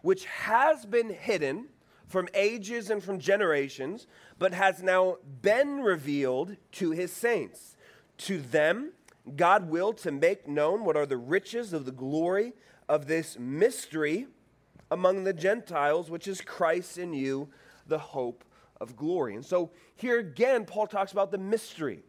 which 0.00 0.24
has 0.24 0.86
been 0.86 1.10
hidden 1.10 1.66
from 2.06 2.28
ages 2.32 2.88
and 2.88 3.04
from 3.04 3.18
generations, 3.18 4.06
but 4.38 4.54
has 4.54 4.82
now 4.82 5.18
been 5.42 5.80
revealed 5.80 6.56
to 6.72 6.92
his 6.92 7.12
saints. 7.12 7.76
To 8.20 8.38
them, 8.38 8.92
God 9.36 9.68
willed 9.68 9.98
to 9.98 10.10
make 10.10 10.48
known 10.48 10.86
what 10.86 10.96
are 10.96 11.04
the 11.04 11.18
riches 11.18 11.74
of 11.74 11.84
the 11.84 11.92
glory 11.92 12.54
of 12.88 13.06
this 13.06 13.38
mystery 13.38 14.28
among 14.90 15.24
the 15.24 15.32
Gentiles, 15.32 16.10
which 16.10 16.26
is 16.26 16.40
Christ 16.40 16.98
in 16.98 17.12
you, 17.12 17.48
the 17.86 17.98
hope 17.98 18.44
of 18.80 18.96
glory. 18.96 19.34
And 19.34 19.44
so 19.44 19.70
here 19.96 20.18
again, 20.18 20.64
Paul 20.64 20.86
talks 20.86 21.12
about 21.12 21.30
the 21.30 21.38
mystery. 21.38 22.02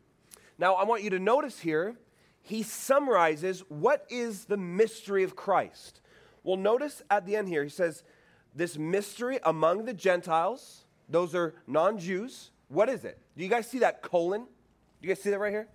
Now, 0.58 0.76
I 0.76 0.84
want 0.84 1.04
you 1.04 1.10
to 1.12 1.20
notice 1.20 1.60
here, 1.60 1.98
he 2.42 2.64
summarizes 2.64 3.62
what 3.70 4.06
is 4.10 4.46
the 4.46 4.58
mystery 4.58 5.24
of 5.24 5.36
Christ. 5.36 6.02
Well, 6.44 6.58
notice 6.58 7.02
at 7.10 7.26
the 7.26 7.36
end 7.36 7.48
here, 7.48 7.64
he 7.64 7.70
says, 7.70 8.04
This 8.56 8.78
mystery 8.78 9.40
among 9.44 9.86
the 9.86 9.94
Gentiles, 9.94 10.86
those 11.08 11.36
are 11.36 11.54
non 11.68 12.00
Jews. 12.00 12.52
What 12.68 12.90
is 12.90 13.04
it? 13.04 13.20
Do 13.38 13.44
you 13.44 13.50
guys 13.50 13.68
see 13.68 13.80
that 13.80 14.02
colon? 14.02 14.42
Do 14.42 15.08
you 15.08 15.14
guys 15.14 15.22
see 15.22 15.30
that 15.30 15.40
right 15.40 15.52
here? 15.52 15.68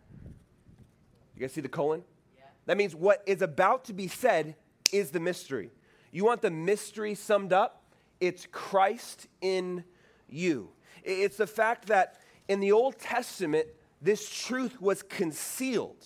You 1.35 1.43
guys 1.43 1.53
see 1.53 1.61
the 1.61 1.69
colon? 1.69 2.03
Yeah. 2.37 2.45
That 2.65 2.77
means 2.77 2.95
what 2.95 3.23
is 3.27 3.43
about 3.43 3.85
to 3.85 3.93
be 3.93 4.09
said 4.09 4.57
is 4.93 5.11
the 5.11 5.21
mystery. 5.21 5.71
You 6.11 6.25
want 6.25 6.43
the 6.43 6.51
mystery 6.51 7.15
summed 7.15 7.53
up? 7.53 7.83
It's 8.21 8.47
Christ 8.51 9.27
in 9.41 9.85
you. 10.29 10.71
It's 11.05 11.37
the 11.37 11.47
fact 11.47 11.87
that 11.87 12.21
in 12.49 12.61
the 12.61 12.73
Old 12.73 12.99
Testament, 12.99 13.67
this 14.01 14.29
truth 14.29 14.81
was 14.81 15.03
concealed. 15.03 16.05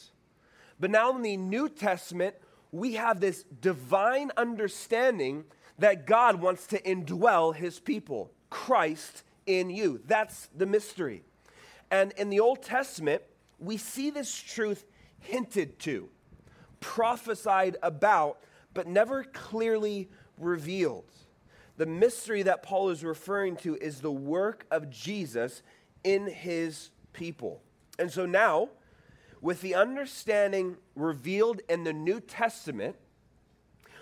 But 0.78 0.90
now 0.90 1.14
in 1.14 1.22
the 1.22 1.36
New 1.36 1.68
Testament, 1.68 2.34
we 2.72 2.94
have 2.94 3.20
this 3.20 3.44
divine 3.60 4.30
understanding 4.36 5.44
that 5.78 6.06
God 6.06 6.40
wants 6.40 6.66
to 6.68 6.80
indwell 6.82 7.54
his 7.54 7.80
people, 7.80 8.30
Christ 8.48 9.22
in 9.46 9.70
you. 9.70 10.00
That's 10.06 10.48
the 10.56 10.66
mystery. 10.66 11.24
And 11.90 12.12
in 12.12 12.30
the 12.30 12.40
Old 12.40 12.62
Testament, 12.62 13.22
we 13.58 13.76
see 13.76 14.10
this 14.10 14.34
truth 14.34 14.84
hinted 15.18 15.78
to, 15.80 16.08
prophesied 16.80 17.76
about, 17.82 18.38
but 18.74 18.86
never 18.86 19.24
clearly 19.24 20.08
revealed. 20.38 21.10
The 21.76 21.86
mystery 21.86 22.42
that 22.42 22.62
Paul 22.62 22.90
is 22.90 23.02
referring 23.02 23.56
to 23.56 23.76
is 23.76 24.00
the 24.00 24.12
work 24.12 24.66
of 24.70 24.90
Jesus 24.90 25.62
in 26.04 26.26
his 26.26 26.90
people. 27.12 27.62
And 27.98 28.10
so 28.10 28.26
now, 28.26 28.68
with 29.40 29.60
the 29.60 29.74
understanding 29.74 30.76
revealed 30.94 31.60
in 31.68 31.84
the 31.84 31.92
New 31.92 32.20
Testament, 32.20 32.96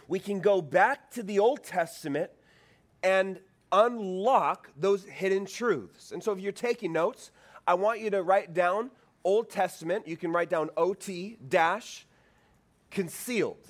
we 0.09 0.19
can 0.19 0.41
go 0.41 0.61
back 0.61 1.11
to 1.13 1.23
the 1.23 1.39
Old 1.39 1.63
Testament 1.63 2.31
and 3.03 3.39
unlock 3.71 4.71
those 4.77 5.05
hidden 5.05 5.47
truths. 5.47 6.13
And 6.13 6.23
so 6.23 6.33
if 6.33 6.41
you're 6.41 6.53
taking 6.53 6.93
notes, 6.93 7.31
I 7.67 7.75
want 7.75 8.01
you 8.01 8.11
to 8.11 8.23
write 8.23 8.55
down 8.55 8.91
Old 9.25 9.51
Testament. 9.51 10.09
You 10.09 10.17
can 10.17 10.33
write 10.33 10.49
down 10.49 10.71
OT 10.77 11.37
dash 11.47 12.07
concealed. 12.91 13.61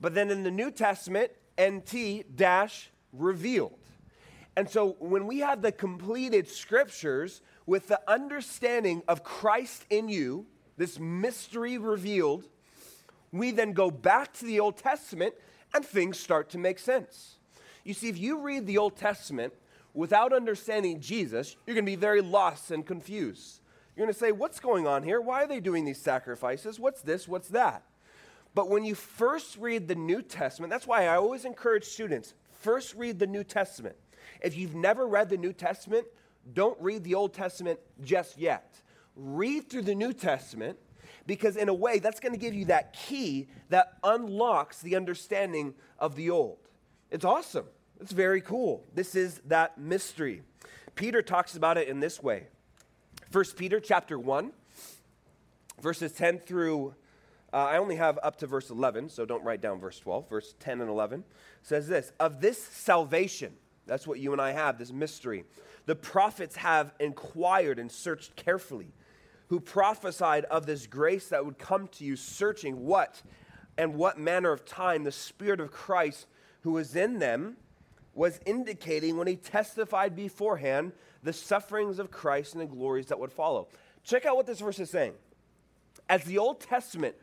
But 0.00 0.14
then 0.14 0.30
in 0.30 0.42
the 0.42 0.50
New 0.50 0.70
Testament, 0.70 1.30
NT 1.60 2.36
dash 2.36 2.90
revealed. 3.12 3.78
And 4.56 4.68
so 4.68 4.96
when 4.98 5.26
we 5.26 5.40
have 5.40 5.62
the 5.62 5.72
completed 5.72 6.48
scriptures 6.48 7.40
with 7.66 7.88
the 7.88 8.00
understanding 8.08 9.02
of 9.08 9.24
Christ 9.24 9.84
in 9.90 10.08
you, 10.08 10.46
this 10.76 10.98
mystery 10.98 11.78
revealed, 11.78 12.44
we 13.32 13.50
then 13.50 13.72
go 13.72 13.90
back 13.90 14.32
to 14.34 14.44
the 14.44 14.60
Old 14.60 14.76
Testament 14.76 15.34
and 15.74 15.84
things 15.84 16.18
start 16.18 16.50
to 16.50 16.58
make 16.58 16.78
sense. 16.78 17.36
You 17.84 17.94
see, 17.94 18.08
if 18.08 18.18
you 18.18 18.40
read 18.40 18.66
the 18.66 18.78
Old 18.78 18.96
Testament 18.96 19.52
without 19.92 20.32
understanding 20.32 21.00
Jesus, 21.00 21.56
you're 21.66 21.74
going 21.74 21.84
to 21.84 21.90
be 21.90 21.96
very 21.96 22.20
lost 22.20 22.70
and 22.70 22.86
confused. 22.86 23.60
You're 23.96 24.06
going 24.06 24.14
to 24.14 24.18
say, 24.18 24.32
What's 24.32 24.60
going 24.60 24.86
on 24.86 25.02
here? 25.02 25.20
Why 25.20 25.44
are 25.44 25.46
they 25.46 25.60
doing 25.60 25.84
these 25.84 26.00
sacrifices? 26.00 26.78
What's 26.78 27.02
this? 27.02 27.28
What's 27.28 27.48
that? 27.48 27.82
But 28.54 28.70
when 28.70 28.84
you 28.84 28.94
first 28.94 29.56
read 29.58 29.88
the 29.88 29.94
New 29.94 30.22
Testament, 30.22 30.70
that's 30.70 30.86
why 30.86 31.06
I 31.06 31.16
always 31.16 31.44
encourage 31.44 31.84
students 31.84 32.34
first 32.64 32.94
read 32.94 33.18
the 33.18 33.26
New 33.26 33.44
Testament. 33.44 33.94
If 34.40 34.56
you've 34.56 34.74
never 34.74 35.06
read 35.06 35.28
the 35.28 35.36
New 35.36 35.52
Testament, 35.52 36.06
don't 36.54 36.80
read 36.80 37.04
the 37.04 37.14
Old 37.14 37.34
Testament 37.34 37.78
just 38.02 38.38
yet. 38.38 38.80
Read 39.16 39.68
through 39.68 39.82
the 39.82 39.94
New 39.94 40.12
Testament 40.12 40.78
because, 41.26 41.56
in 41.56 41.68
a 41.68 41.74
way, 41.74 41.98
that's 41.98 42.20
going 42.20 42.32
to 42.32 42.38
give 42.38 42.54
you 42.54 42.64
that 42.66 42.94
key 42.94 43.48
that 43.68 43.98
unlocks 44.02 44.80
the 44.80 44.96
understanding 44.96 45.74
of 45.98 46.16
the 46.16 46.30
Old. 46.30 46.58
It's 47.10 47.24
awesome. 47.24 47.66
It's 48.00 48.12
very 48.12 48.40
cool. 48.40 48.84
This 48.94 49.14
is 49.14 49.40
that 49.46 49.78
mystery. 49.78 50.42
Peter 50.94 51.22
talks 51.22 51.56
about 51.56 51.76
it 51.76 51.88
in 51.88 52.00
this 52.00 52.22
way. 52.22 52.46
1 53.30 53.44
Peter 53.56 53.78
chapter 53.78 54.18
1, 54.18 54.52
verses 55.80 56.12
10 56.12 56.38
through, 56.38 56.94
uh, 57.54 57.56
I 57.56 57.78
only 57.78 57.96
have 57.96 58.18
up 58.22 58.36
to 58.38 58.46
verse 58.46 58.68
11, 58.68 59.08
so 59.08 59.24
don't 59.24 59.44
write 59.44 59.62
down 59.62 59.80
verse 59.80 59.98
12. 60.00 60.28
Verse 60.28 60.54
10 60.60 60.80
and 60.80 60.90
11 60.90 61.24
says 61.62 61.88
this 61.88 62.12
Of 62.20 62.40
this 62.40 62.62
salvation, 62.62 63.54
that's 63.86 64.06
what 64.06 64.18
you 64.18 64.32
and 64.32 64.40
I 64.42 64.52
have, 64.52 64.76
this 64.78 64.92
mystery, 64.92 65.44
the 65.86 65.94
prophets 65.94 66.56
have 66.56 66.92
inquired 67.00 67.78
and 67.78 67.90
searched 67.90 68.36
carefully, 68.36 68.92
who 69.48 69.60
prophesied 69.60 70.44
of 70.46 70.66
this 70.66 70.86
grace 70.86 71.28
that 71.28 71.46
would 71.46 71.58
come 71.58 71.88
to 71.88 72.04
you, 72.04 72.16
searching 72.16 72.84
what? 72.84 73.22
and 73.76 73.94
what 73.94 74.18
manner 74.18 74.52
of 74.52 74.64
time 74.64 75.04
the 75.04 75.12
Spirit 75.12 75.60
of 75.60 75.70
Christ 75.70 76.26
who 76.62 76.72
was 76.72 76.96
in 76.96 77.18
them 77.18 77.56
was 78.14 78.40
indicating 78.46 79.16
when 79.16 79.26
he 79.26 79.36
testified 79.36 80.14
beforehand 80.14 80.92
the 81.22 81.32
sufferings 81.32 81.98
of 81.98 82.10
Christ 82.10 82.54
and 82.54 82.62
the 82.62 82.66
glories 82.66 83.06
that 83.06 83.18
would 83.18 83.32
follow. 83.32 83.68
Check 84.04 84.24
out 84.24 84.36
what 84.36 84.46
this 84.46 84.60
verse 84.60 84.78
is 84.78 84.90
saying. 84.90 85.14
As 86.08 86.24
the 86.24 86.38
Old 86.38 86.60
Testament 86.60 87.16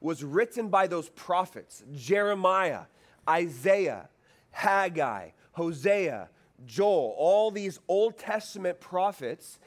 was 0.00 0.22
written 0.22 0.68
by 0.68 0.86
those 0.86 1.08
prophets, 1.10 1.82
Jeremiah, 1.92 2.82
Isaiah, 3.28 4.08
Haggai, 4.50 5.30
Hosea, 5.52 6.28
Joel, 6.66 7.14
all 7.16 7.50
these 7.50 7.78
Old 7.88 8.18
Testament 8.18 8.80
prophets, 8.80 9.58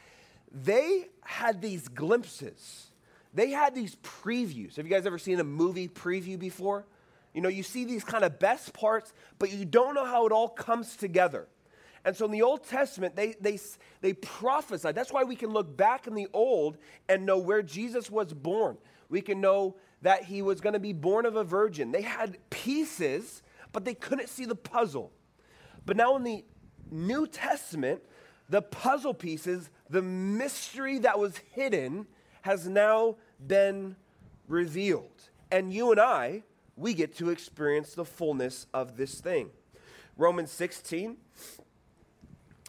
they 0.51 1.09
had 1.23 1.61
these 1.61 1.87
glimpses. 1.87 2.91
They 3.33 3.51
had 3.51 3.75
these 3.75 3.95
previews. 3.97 4.75
Have 4.75 4.85
you 4.85 4.91
guys 4.91 5.05
ever 5.05 5.17
seen 5.17 5.39
a 5.39 5.43
movie 5.43 5.87
preview 5.87 6.37
before? 6.37 6.85
You 7.33 7.41
know, 7.41 7.49
you 7.49 7.63
see 7.63 7.85
these 7.85 8.03
kind 8.03 8.25
of 8.25 8.39
best 8.39 8.73
parts, 8.73 9.13
but 9.39 9.51
you 9.51 9.63
don't 9.63 9.95
know 9.95 10.05
how 10.05 10.25
it 10.25 10.33
all 10.33 10.49
comes 10.49 10.97
together. 10.97 11.47
And 12.03 12.15
so 12.15 12.25
in 12.25 12.31
the 12.31 12.41
Old 12.41 12.65
Testament, 12.65 13.15
they, 13.15 13.35
they, 13.39 13.59
they 14.01 14.13
prophesied. 14.13 14.95
That's 14.95 15.13
why 15.13 15.23
we 15.23 15.35
can 15.35 15.51
look 15.51 15.77
back 15.77 16.07
in 16.07 16.15
the 16.15 16.27
Old 16.33 16.77
and 17.07 17.25
know 17.25 17.37
where 17.37 17.61
Jesus 17.61 18.09
was 18.09 18.33
born. 18.33 18.77
We 19.07 19.21
can 19.21 19.39
know 19.39 19.75
that 20.01 20.25
he 20.25 20.41
was 20.41 20.61
going 20.61 20.73
to 20.73 20.79
be 20.79 20.93
born 20.93 21.25
of 21.25 21.35
a 21.35 21.43
virgin. 21.43 21.91
They 21.91 22.01
had 22.01 22.37
pieces, 22.49 23.43
but 23.71 23.85
they 23.85 23.93
couldn't 23.93 24.29
see 24.29 24.45
the 24.45 24.55
puzzle. 24.55 25.11
But 25.85 25.97
now 25.97 26.15
in 26.15 26.23
the 26.23 26.43
New 26.89 27.27
Testament, 27.27 28.01
the 28.49 28.61
puzzle 28.61 29.13
pieces, 29.13 29.69
the 29.89 30.01
mystery 30.01 30.99
that 30.99 31.19
was 31.19 31.37
hidden, 31.53 32.07
has 32.41 32.67
now 32.67 33.15
been 33.45 33.95
revealed. 34.47 35.29
And 35.51 35.73
you 35.73 35.91
and 35.91 35.99
I, 35.99 36.43
we 36.75 36.93
get 36.93 37.15
to 37.17 37.29
experience 37.29 37.93
the 37.93 38.05
fullness 38.05 38.67
of 38.73 38.97
this 38.97 39.19
thing. 39.19 39.51
Romans 40.17 40.51
16, 40.51 41.17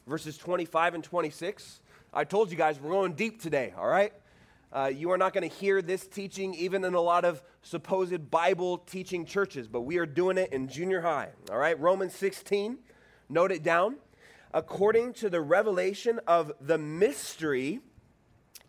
verses 0.07 0.37
25 0.37 0.95
and 0.95 1.05
26. 1.05 1.81
I 2.13 2.25
told 2.25 2.51
you 2.51 2.57
guys 2.57 2.79
we're 2.79 2.91
going 2.91 3.15
deep 3.15 3.41
today, 3.41 3.73
all 3.77 3.89
right? 3.89 4.13
Uh, 4.73 4.91
you 4.95 5.11
are 5.11 5.19
not 5.19 5.35
going 5.35 5.49
to 5.49 5.55
hear 5.55 5.83
this 5.83 6.07
teaching 6.07 6.55
even 6.55 6.83
in 6.85 6.95
a 6.95 7.01
lot 7.01 7.27
of 7.27 7.43
supposed 7.61 8.31
Bible 8.31 8.79
teaching 8.79 9.27
churches, 9.27 9.69
but 9.69 9.83
we 9.83 9.99
are 9.99 10.07
doing 10.07 10.39
it 10.39 10.51
in 10.51 10.67
junior 10.67 11.03
high, 11.03 11.29
all 11.51 11.59
right? 11.59 11.79
Romans 11.79 12.15
16, 12.15 12.79
note 13.29 13.53
it 13.53 13.63
down. 13.63 13.97
According 14.55 15.13
to 15.15 15.29
the 15.29 15.43
revelation 15.43 16.21
of 16.27 16.53
the 16.59 16.79
mystery 16.79 17.81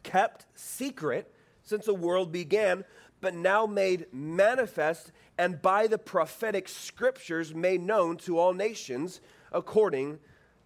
kept 0.04 0.46
secret 0.56 1.34
since 1.62 1.86
the 1.86 1.94
world 1.94 2.34
began, 2.34 2.84
but 3.22 3.34
now 3.34 3.66
made 3.66 4.08
manifest 4.12 5.14
and 5.38 5.62
by 5.62 5.88
the 5.88 5.98
prophetic 5.98 6.68
scriptures 6.68 7.56
made 7.56 7.82
known 7.82 8.18
to 8.18 8.38
all 8.38 8.54
nations 8.54 9.22
according 9.54 10.20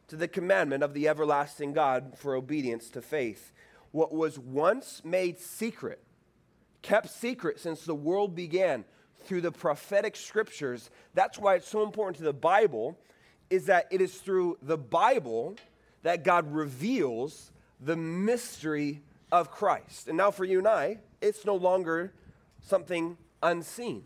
to 0.08 0.16
the 0.16 0.28
commandment 0.28 0.84
of 0.84 0.96
the 0.96 1.08
everlasting 1.08 1.74
God 1.74 2.14
for 2.18 2.36
obedience 2.36 2.90
to 2.90 3.02
faith. 3.02 3.52
What 3.98 4.14
was 4.14 4.38
once 4.38 5.02
made 5.04 5.40
secret, 5.40 6.00
kept 6.84 7.10
secret 7.10 7.60
since 7.60 7.84
the 7.84 7.96
world 7.96 8.36
began 8.36 8.86
through 9.24 9.42
the 9.42 9.52
prophetic 9.52 10.16
scriptures, 10.16 10.92
that's 11.16 11.40
why 11.40 11.56
it's 11.56 11.68
so 11.68 11.82
important 11.82 12.18
to 12.18 12.24
the 12.24 12.32
Bible, 12.32 12.96
is 13.50 13.66
that 13.66 13.88
it 13.90 14.00
is 14.00 14.14
through 14.14 14.60
the 14.62 14.78
Bible 14.78 15.56
that 16.04 16.24
God 16.24 16.54
reveals 16.54 17.52
the 17.82 17.96
mystery 17.96 19.02
of 19.32 19.50
Christ. 19.50 20.08
And 20.08 20.16
now 20.16 20.30
for 20.30 20.46
you 20.46 20.60
and 20.60 20.68
I, 20.68 21.00
it's 21.20 21.44
no 21.44 21.56
longer 21.56 22.14
something 22.62 23.18
unseen. 23.42 24.04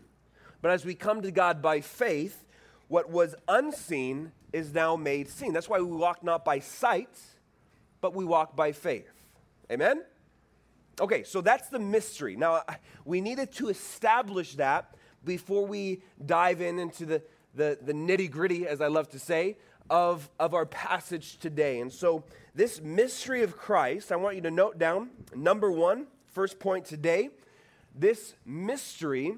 But 0.62 0.70
as 0.70 0.86
we 0.86 0.94
come 0.94 1.20
to 1.20 1.30
God 1.30 1.60
by 1.60 1.82
faith, 1.82 2.46
what 2.88 3.10
was 3.10 3.34
unseen 3.46 4.32
is 4.54 4.72
now 4.72 4.96
made 4.96 5.28
seen. 5.28 5.52
That's 5.52 5.68
why 5.68 5.80
we 5.80 5.94
walk 5.94 6.24
not 6.24 6.46
by 6.46 6.60
sight, 6.60 7.20
but 8.00 8.14
we 8.14 8.24
walk 8.24 8.56
by 8.56 8.72
faith. 8.72 9.11
Amen? 9.72 10.02
Okay, 11.00 11.22
so 11.22 11.40
that's 11.40 11.70
the 11.70 11.78
mystery. 11.78 12.36
Now, 12.36 12.62
we 13.06 13.22
needed 13.22 13.52
to 13.52 13.70
establish 13.70 14.56
that 14.56 14.94
before 15.24 15.64
we 15.64 16.02
dive 16.26 16.60
in 16.60 16.78
into 16.78 17.06
the, 17.06 17.22
the, 17.54 17.78
the 17.80 17.94
nitty 17.94 18.30
gritty, 18.30 18.66
as 18.66 18.82
I 18.82 18.88
love 18.88 19.08
to 19.10 19.18
say, 19.18 19.56
of, 19.88 20.28
of 20.38 20.52
our 20.52 20.66
passage 20.66 21.38
today. 21.38 21.80
And 21.80 21.90
so, 21.90 22.24
this 22.54 22.82
mystery 22.82 23.42
of 23.42 23.56
Christ, 23.56 24.12
I 24.12 24.16
want 24.16 24.36
you 24.36 24.42
to 24.42 24.50
note 24.50 24.78
down 24.78 25.08
number 25.34 25.72
one, 25.72 26.06
first 26.26 26.58
point 26.58 26.84
today. 26.84 27.30
This 27.94 28.34
mystery 28.44 29.36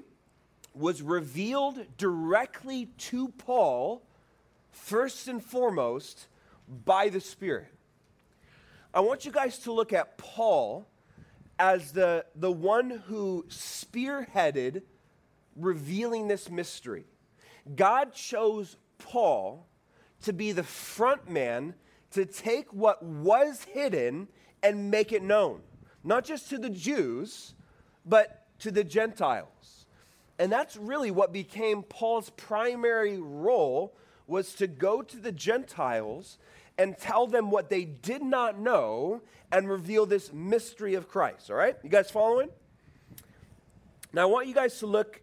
was 0.73 1.01
revealed 1.01 1.79
directly 1.97 2.87
to 2.97 3.29
Paul, 3.29 4.01
first 4.71 5.29
and 5.29 5.41
foremost, 5.41 6.27
by 6.67 7.07
the 7.07 7.21
Spirit. 7.21 7.74
I 8.95 9.01
want 9.01 9.25
you 9.25 9.31
guys 9.31 9.57
to 9.59 9.73
look 9.73 9.91
at 9.91 10.17
Paul 10.17 10.87
as 11.59 11.91
the, 11.91 12.25
the 12.33 12.51
one 12.51 12.89
who 12.89 13.45
spearheaded 13.49 14.83
revealing 15.57 16.29
this 16.29 16.49
mystery. 16.49 17.03
God 17.75 18.13
chose 18.13 18.77
Paul 18.97 19.67
to 20.23 20.31
be 20.31 20.53
the 20.53 20.63
front 20.63 21.29
man 21.29 21.73
to 22.11 22.23
take 22.23 22.71
what 22.71 23.03
was 23.03 23.63
hidden 23.63 24.29
and 24.63 24.89
make 24.89 25.11
it 25.11 25.21
known, 25.21 25.59
not 26.05 26.23
just 26.23 26.49
to 26.51 26.57
the 26.57 26.69
Jews, 26.69 27.53
but 28.05 28.45
to 28.59 28.71
the 28.71 28.85
Gentiles. 28.85 29.87
And 30.39 30.49
that's 30.49 30.77
really 30.77 31.11
what 31.11 31.33
became 31.33 31.83
Paul's 31.83 32.29
primary 32.29 33.19
role 33.19 33.93
was 34.25 34.53
to 34.53 34.67
go 34.67 35.01
to 35.01 35.17
the 35.17 35.33
Gentiles 35.33 36.37
and 36.77 36.97
tell 36.97 37.27
them 37.27 37.51
what 37.51 37.69
they 37.69 37.85
did 37.85 38.21
not 38.21 38.59
know 38.59 39.21
and 39.51 39.69
reveal 39.69 40.05
this 40.05 40.33
mystery 40.33 40.95
of 40.95 41.07
Christ. 41.07 41.49
All 41.49 41.55
right? 41.55 41.75
You 41.83 41.89
guys 41.89 42.11
following? 42.11 42.49
Now, 44.13 44.23
I 44.23 44.25
want 44.25 44.47
you 44.47 44.53
guys 44.53 44.79
to 44.79 44.85
look 44.85 45.21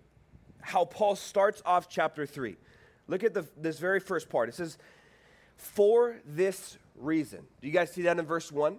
how 0.61 0.85
Paul 0.85 1.17
starts 1.17 1.62
off 1.65 1.88
chapter 1.88 2.27
3. 2.27 2.57
Look 3.09 3.25
at 3.25 3.35
the, 3.35 3.47
this 3.57 3.79
very 3.79 4.01
first 4.01 4.29
part. 4.29 4.49
It 4.49 4.55
says, 4.55 4.79
For 5.57 6.17
this 6.25 6.79
reason. 6.97 7.41
Do 7.61 7.67
you 7.67 7.73
guys 7.73 7.91
see 7.91 8.03
that 8.03 8.19
in 8.19 8.25
verse 8.25 8.53
1? 8.53 8.79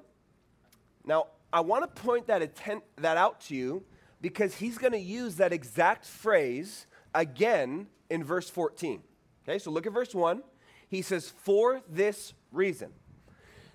Now, 1.06 1.28
I 1.52 1.62
want 1.62 1.84
to 1.84 2.02
point 2.02 2.28
that, 2.28 2.42
atten- 2.42 2.82
that 2.98 3.18
out 3.18 3.42
to 3.42 3.56
you 3.56 3.84
because 4.22 4.56
he's 4.56 4.78
going 4.78 4.94
to 4.94 5.00
use 5.00 5.36
that 5.36 5.54
exact 5.54 6.06
phrase 6.06 6.88
again 7.14 7.88
in 8.10 8.24
verse 8.24 8.50
14. 8.50 9.02
Okay, 9.48 9.60
so 9.60 9.70
look 9.70 9.86
at 9.86 9.94
verse 9.94 10.16
1. 10.16 10.42
He 10.88 11.02
says, 11.02 11.30
For 11.30 11.82
this 11.90 12.34
reason. 12.54 12.92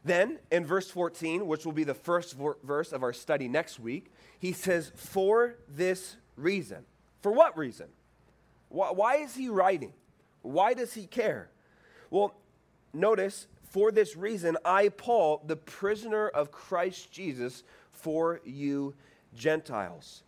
Then 0.05 0.39
in 0.51 0.65
verse 0.65 0.91
14, 0.91 1.47
which 1.47 1.67
will 1.67 1.73
be 1.73 1.85
the 1.85 1.95
first 1.95 2.37
verse 2.63 2.93
of 2.93 3.03
our 3.03 3.13
study 3.13 3.49
next 3.49 3.79
week, 3.79 4.13
he 4.39 4.53
says, 4.53 4.93
For 4.95 5.57
this 5.69 6.17
reason. 6.37 6.85
For 7.21 7.33
what 7.33 7.59
reason? 7.59 7.89
Why, 8.69 8.91
why 8.91 9.17
is 9.17 9.35
he 9.35 9.49
writing? 9.49 9.93
Why 10.43 10.73
does 10.73 10.95
he 10.95 11.07
care? 11.07 11.51
Well, 12.11 12.35
notice, 12.95 13.49
for 13.65 13.91
this 13.91 14.17
reason, 14.17 14.57
I, 14.65 14.89
Paul, 14.89 15.43
the 15.47 15.57
prisoner 15.57 16.29
of 16.29 16.53
Christ 16.53 17.11
Jesus, 17.11 17.65
for 17.93 18.41
you 18.45 18.95
Gentiles 19.35 20.23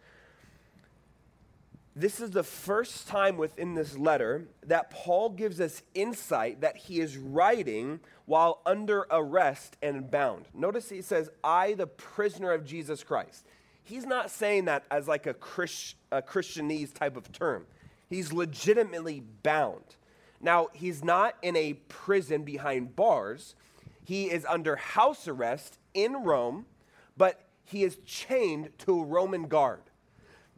this 1.97 2.21
is 2.21 2.31
the 2.31 2.45
first 2.45 3.09
time 3.09 3.37
within 3.37 3.75
this 3.75 3.99
letter 3.99 4.47
that 4.67 4.91
Paul 4.91 5.31
gives 5.31 5.61
us 5.61 5.83
insight 5.93 6.61
that 6.61 6.77
he 6.77 7.01
is 7.01 7.17
writing 7.17 8.01
while 8.27 8.63
under 8.65 9.07
arrest 9.11 9.77
and 9.83 10.09
bound. 10.09 10.47
Notice 10.55 10.89
he 10.89 11.03
says, 11.03 11.31
I, 11.43 11.75
the 11.75 11.89
prisoner 11.89 12.53
of 12.53 12.65
Jesus 12.65 13.03
Christ. 13.03 13.45
He's 13.83 14.07
not 14.07 14.31
saying 14.31 14.67
that 14.67 14.85
as 14.91 15.09
like 15.09 15.27
a, 15.27 15.35
Christ, 15.35 15.97
a 16.13 16.23
Christianese 16.23 16.95
type 16.95 17.17
of 17.17 17.33
term. 17.33 17.67
He's 18.09 18.33
legitimately 18.33 19.25
bound. 19.43 19.97
Now, 20.41 20.69
he's 20.73 21.03
not 21.03 21.35
in 21.43 21.57
a 21.57 21.75
prison 21.75 22.45
behind 22.45 22.95
bars. 22.95 23.57
He 24.05 24.31
is 24.31 24.47
under 24.47 24.77
house 24.77 25.27
arrest 25.27 25.79
in 25.93 26.23
Rome, 26.23 26.67
but 27.17 27.49
he 27.65 27.83
is 27.83 27.99
chained 28.07 28.71
to 28.79 29.01
a 29.01 29.05
Roman 29.05 29.49
guard 29.49 29.90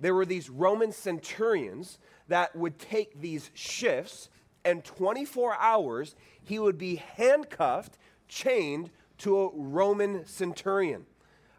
there 0.02 0.14
were 0.14 0.26
these 0.26 0.50
Roman 0.50 0.90
centurions 0.90 1.98
that 2.26 2.54
would 2.56 2.78
take 2.78 3.20
these 3.20 3.50
shifts, 3.54 4.28
and 4.64 4.84
24 4.84 5.54
hours 5.54 6.16
he 6.42 6.58
would 6.58 6.76
be 6.76 6.96
handcuffed, 6.96 7.96
chained 8.26 8.90
to 9.18 9.38
a 9.38 9.50
Roman 9.54 10.26
centurion. 10.26 11.06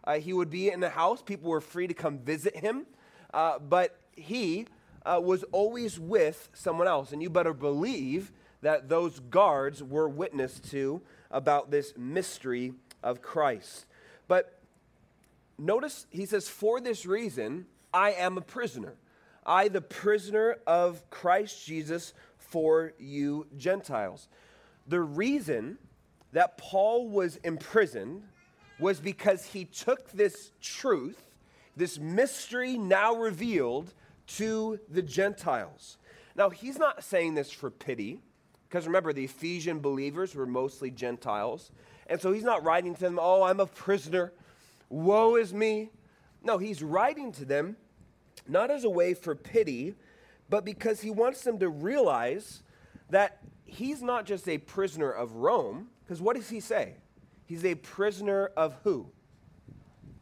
Uh, 0.03 0.15
he 0.15 0.33
would 0.33 0.49
be 0.49 0.69
in 0.69 0.81
the 0.81 0.89
house, 0.89 1.21
people 1.21 1.49
were 1.49 1.61
free 1.61 1.87
to 1.87 1.93
come 1.93 2.19
visit 2.19 2.57
him, 2.57 2.85
uh, 3.33 3.59
but 3.59 3.97
he 4.11 4.67
uh, 5.05 5.21
was 5.23 5.43
always 5.53 5.97
with 5.97 6.49
someone 6.53 6.87
else. 6.87 7.13
And 7.13 7.23
you 7.23 7.29
better 7.29 7.53
believe 7.53 8.33
that 8.61 8.89
those 8.89 9.21
guards 9.21 9.81
were 9.81 10.09
witness 10.09 10.59
to 10.71 11.01
about 11.31 11.71
this 11.71 11.93
mystery 11.97 12.73
of 13.01 13.21
Christ. 13.21 13.85
But 14.27 14.59
notice 15.57 16.07
he 16.09 16.25
says, 16.25 16.49
for 16.49 16.81
this 16.81 17.05
reason, 17.05 17.67
I 17.93 18.11
am 18.13 18.37
a 18.37 18.41
prisoner. 18.41 18.95
I, 19.45 19.67
the 19.67 19.81
prisoner 19.81 20.57
of 20.65 21.09
Christ 21.09 21.65
Jesus, 21.65 22.13
for 22.37 22.93
you 22.97 23.47
Gentiles. 23.57 24.29
The 24.87 25.01
reason 25.01 25.77
that 26.31 26.57
Paul 26.57 27.09
was 27.09 27.37
imprisoned 27.37 28.23
was 28.79 28.99
because 28.99 29.45
he 29.45 29.65
took 29.65 30.11
this 30.11 30.51
truth, 30.61 31.21
this 31.75 31.99
mystery 31.99 32.77
now 32.77 33.15
revealed, 33.15 33.93
to 34.25 34.79
the 34.89 35.01
Gentiles. 35.01 35.97
Now, 36.35 36.49
he's 36.49 36.79
not 36.79 37.03
saying 37.03 37.35
this 37.35 37.51
for 37.51 37.69
pity, 37.69 38.19
because 38.67 38.87
remember, 38.87 39.13
the 39.13 39.25
Ephesian 39.25 39.79
believers 39.79 40.33
were 40.33 40.47
mostly 40.47 40.89
Gentiles. 40.89 41.71
And 42.07 42.19
so 42.19 42.31
he's 42.31 42.43
not 42.43 42.63
writing 42.63 42.95
to 42.95 43.01
them, 43.01 43.19
oh, 43.21 43.43
I'm 43.43 43.59
a 43.59 43.65
prisoner. 43.65 44.33
Woe 44.89 45.35
is 45.35 45.53
me. 45.53 45.91
No, 46.43 46.57
he's 46.57 46.81
writing 46.81 47.31
to 47.33 47.45
them 47.45 47.77
not 48.47 48.71
as 48.71 48.83
a 48.83 48.89
way 48.89 49.13
for 49.13 49.35
pity, 49.35 49.95
but 50.49 50.65
because 50.65 51.01
he 51.01 51.11
wants 51.11 51.41
them 51.41 51.59
to 51.59 51.69
realize 51.69 52.63
that 53.09 53.39
he's 53.65 54.01
not 54.01 54.25
just 54.25 54.47
a 54.47 54.57
prisoner 54.57 55.11
of 55.11 55.35
Rome, 55.35 55.89
because 56.03 56.21
what 56.21 56.35
does 56.35 56.49
he 56.49 56.59
say? 56.59 56.95
He's 57.45 57.65
a 57.65 57.75
prisoner 57.75 58.51
of 58.57 58.75
who? 58.83 59.07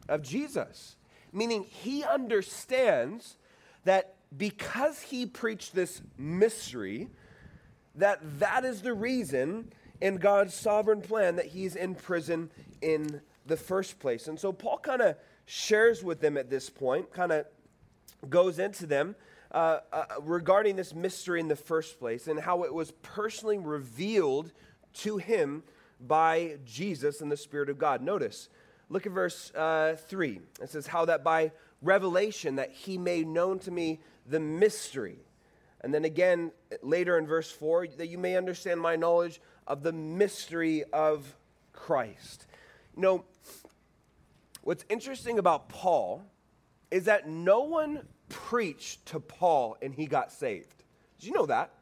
Of 0.08 0.22
Jesus. 0.22 0.96
Meaning 1.32 1.64
he 1.64 2.04
understands 2.04 3.36
that 3.84 4.14
because 4.36 5.00
he 5.00 5.26
preached 5.26 5.74
this 5.74 6.02
mystery, 6.16 7.08
that 7.94 8.20
that 8.38 8.64
is 8.64 8.82
the 8.82 8.94
reason 8.94 9.72
in 10.00 10.16
God's 10.16 10.54
sovereign 10.54 11.00
plan 11.00 11.36
that 11.36 11.46
he's 11.46 11.76
in 11.76 11.94
prison 11.94 12.50
in 12.80 13.20
the 13.46 13.56
first 13.56 13.98
place. 13.98 14.28
And 14.28 14.38
so 14.38 14.52
Paul 14.52 14.78
kind 14.78 15.02
of 15.02 15.16
shares 15.46 16.02
with 16.02 16.20
them 16.20 16.36
at 16.36 16.50
this 16.50 16.70
point, 16.70 17.12
kind 17.12 17.32
of 17.32 17.46
goes 18.28 18.58
into 18.58 18.86
them 18.86 19.14
uh, 19.52 19.80
uh, 19.92 20.04
regarding 20.20 20.76
this 20.76 20.94
mystery 20.94 21.40
in 21.40 21.48
the 21.48 21.56
first 21.56 21.98
place 21.98 22.26
and 22.26 22.40
how 22.40 22.64
it 22.64 22.72
was 22.72 22.92
personally 23.02 23.58
revealed 23.58 24.52
to 24.94 25.18
him 25.18 25.62
by 26.00 26.56
Jesus 26.64 27.20
and 27.20 27.30
the 27.30 27.36
Spirit 27.36 27.68
of 27.68 27.78
God. 27.78 28.02
Notice, 28.02 28.48
look 28.88 29.06
at 29.06 29.12
verse 29.12 29.52
uh, 29.54 29.96
3. 30.08 30.40
It 30.60 30.70
says, 30.70 30.86
How 30.86 31.04
that 31.04 31.22
by 31.22 31.52
revelation 31.80 32.56
that 32.56 32.70
he 32.70 32.98
made 32.98 33.26
known 33.26 33.58
to 33.60 33.70
me 33.70 34.00
the 34.26 34.40
mystery. 34.40 35.18
And 35.80 35.92
then 35.92 36.04
again, 36.04 36.52
later 36.82 37.18
in 37.18 37.26
verse 37.26 37.50
4, 37.50 37.88
that 37.98 38.06
you 38.06 38.18
may 38.18 38.36
understand 38.36 38.80
my 38.80 38.96
knowledge 38.96 39.40
of 39.66 39.82
the 39.82 39.92
mystery 39.92 40.84
of 40.92 41.36
Christ. 41.72 42.46
You 42.96 43.02
know, 43.02 43.24
what's 44.62 44.84
interesting 44.88 45.38
about 45.38 45.68
Paul 45.68 46.24
is 46.92 47.04
that 47.06 47.26
no 47.26 47.62
one 47.62 48.02
preached 48.28 49.06
to 49.06 49.18
Paul 49.18 49.76
and 49.80 49.94
he 49.94 50.06
got 50.06 50.30
saved. 50.30 50.84
Did 51.18 51.28
you 51.28 51.32
know 51.32 51.46
that? 51.46 51.72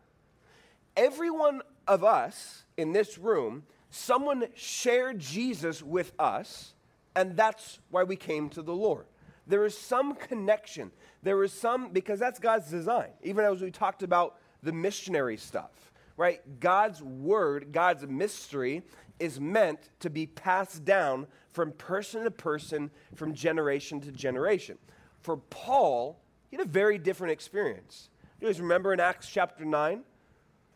Every 0.96 1.30
one 1.30 1.62
of 1.88 2.04
us 2.04 2.64
in 2.76 2.92
this 2.92 3.18
room, 3.18 3.64
someone 3.90 4.46
shared 4.54 5.18
Jesus 5.18 5.82
with 5.82 6.12
us, 6.18 6.74
and 7.16 7.36
that's 7.36 7.80
why 7.90 8.04
we 8.04 8.14
came 8.14 8.48
to 8.50 8.62
the 8.62 8.72
Lord. 8.72 9.06
There 9.48 9.64
is 9.64 9.76
some 9.76 10.14
connection. 10.14 10.92
There 11.24 11.42
is 11.42 11.52
some, 11.52 11.92
because 11.92 12.20
that's 12.20 12.38
God's 12.38 12.70
design. 12.70 13.08
Even 13.24 13.44
as 13.44 13.60
we 13.60 13.72
talked 13.72 14.04
about 14.04 14.36
the 14.62 14.72
missionary 14.72 15.36
stuff, 15.36 15.92
right? 16.16 16.40
God's 16.60 17.02
word, 17.02 17.72
God's 17.72 18.06
mystery 18.06 18.82
is 19.18 19.40
meant 19.40 19.90
to 20.00 20.08
be 20.08 20.26
passed 20.26 20.84
down 20.84 21.26
from 21.50 21.72
person 21.72 22.22
to 22.24 22.30
person, 22.30 22.90
from 23.16 23.34
generation 23.34 24.00
to 24.02 24.12
generation. 24.12 24.78
For 25.22 25.36
Paul, 25.36 26.18
he 26.50 26.56
had 26.56 26.66
a 26.66 26.68
very 26.68 26.98
different 26.98 27.32
experience. 27.32 28.08
You 28.40 28.48
guys 28.48 28.60
remember 28.60 28.92
in 28.92 29.00
Acts 29.00 29.28
chapter 29.28 29.64
9? 29.64 30.02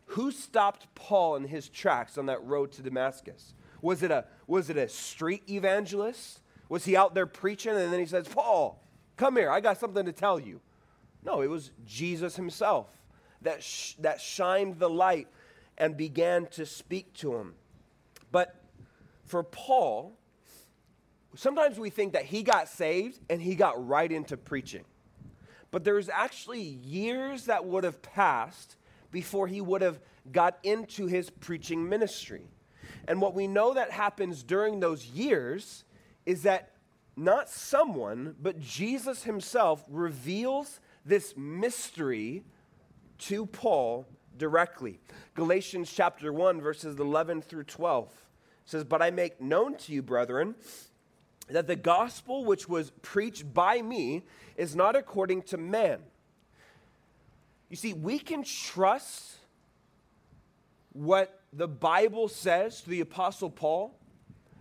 Who 0.09 0.31
stopped 0.31 0.87
Paul 0.93 1.35
in 1.35 1.45
his 1.45 1.67
tracks 1.67 2.17
on 2.17 2.27
that 2.27 2.43
road 2.43 2.71
to 2.73 2.83
Damascus? 2.83 3.53
Was 3.81 4.03
it 4.03 4.11
a, 4.11 4.25
was 4.47 4.69
it 4.69 4.77
a 4.77 4.87
street 4.87 5.43
evangelist? 5.49 6.41
Was 6.69 6.85
he 6.85 6.95
out 6.95 7.15
there 7.15 7.25
preaching 7.25 7.75
and 7.75 7.91
then 7.91 7.99
he 7.99 8.05
says, 8.05 8.27
Paul, 8.27 8.81
come 9.17 9.35
here, 9.35 9.49
I 9.49 9.59
got 9.59 9.79
something 9.79 10.05
to 10.05 10.11
tell 10.11 10.39
you? 10.39 10.61
No, 11.23 11.41
it 11.41 11.49
was 11.49 11.71
Jesus 11.85 12.35
himself 12.35 12.87
that, 13.41 13.63
sh- 13.63 13.93
that 13.99 14.21
shined 14.21 14.79
the 14.79 14.89
light 14.89 15.27
and 15.77 15.97
began 15.97 16.45
to 16.47 16.65
speak 16.65 17.13
to 17.13 17.35
him. 17.35 17.55
But 18.31 18.55
for 19.25 19.43
Paul, 19.43 20.17
sometimes 21.35 21.79
we 21.79 21.89
think 21.89 22.13
that 22.13 22.25
he 22.25 22.43
got 22.43 22.67
saved 22.67 23.19
and 23.29 23.41
he 23.41 23.55
got 23.55 23.87
right 23.87 24.11
into 24.11 24.37
preaching. 24.37 24.83
But 25.71 25.83
there's 25.83 26.09
actually 26.09 26.61
years 26.61 27.45
that 27.45 27.65
would 27.65 27.83
have 27.83 28.01
passed 28.01 28.77
before 29.11 29.47
he 29.47 29.61
would 29.61 29.81
have 29.81 29.99
got 30.31 30.57
into 30.63 31.05
his 31.07 31.29
preaching 31.29 31.87
ministry. 31.87 32.47
And 33.07 33.21
what 33.21 33.33
we 33.33 33.47
know 33.47 33.73
that 33.73 33.91
happens 33.91 34.43
during 34.43 34.79
those 34.79 35.05
years 35.05 35.83
is 36.25 36.43
that 36.43 36.71
not 37.15 37.49
someone, 37.49 38.35
but 38.41 38.59
Jesus 38.59 39.23
himself 39.23 39.83
reveals 39.89 40.79
this 41.05 41.35
mystery 41.37 42.43
to 43.19 43.45
Paul 43.45 44.05
directly. 44.37 44.99
Galatians 45.33 45.91
chapter 45.93 46.33
1, 46.33 46.59
verses 46.59 46.99
11 46.99 47.41
through 47.43 47.63
12 47.63 48.11
says, 48.65 48.83
But 48.83 49.01
I 49.01 49.11
make 49.11 49.39
known 49.39 49.77
to 49.77 49.93
you, 49.93 50.01
brethren, 50.01 50.55
that 51.47 51.67
the 51.67 51.75
gospel 51.75 52.45
which 52.45 52.67
was 52.67 52.91
preached 53.01 53.53
by 53.53 53.81
me 53.81 54.23
is 54.55 54.75
not 54.75 54.95
according 54.95 55.43
to 55.43 55.57
man. 55.57 55.99
You 57.69 57.75
see, 57.75 57.93
we 57.93 58.19
can 58.19 58.43
trust 58.43 59.37
what 60.93 61.41
the 61.51 61.67
Bible 61.67 62.27
says 62.27 62.81
to 62.81 62.89
the 62.89 63.01
Apostle 63.01 63.49
Paul 63.49 63.97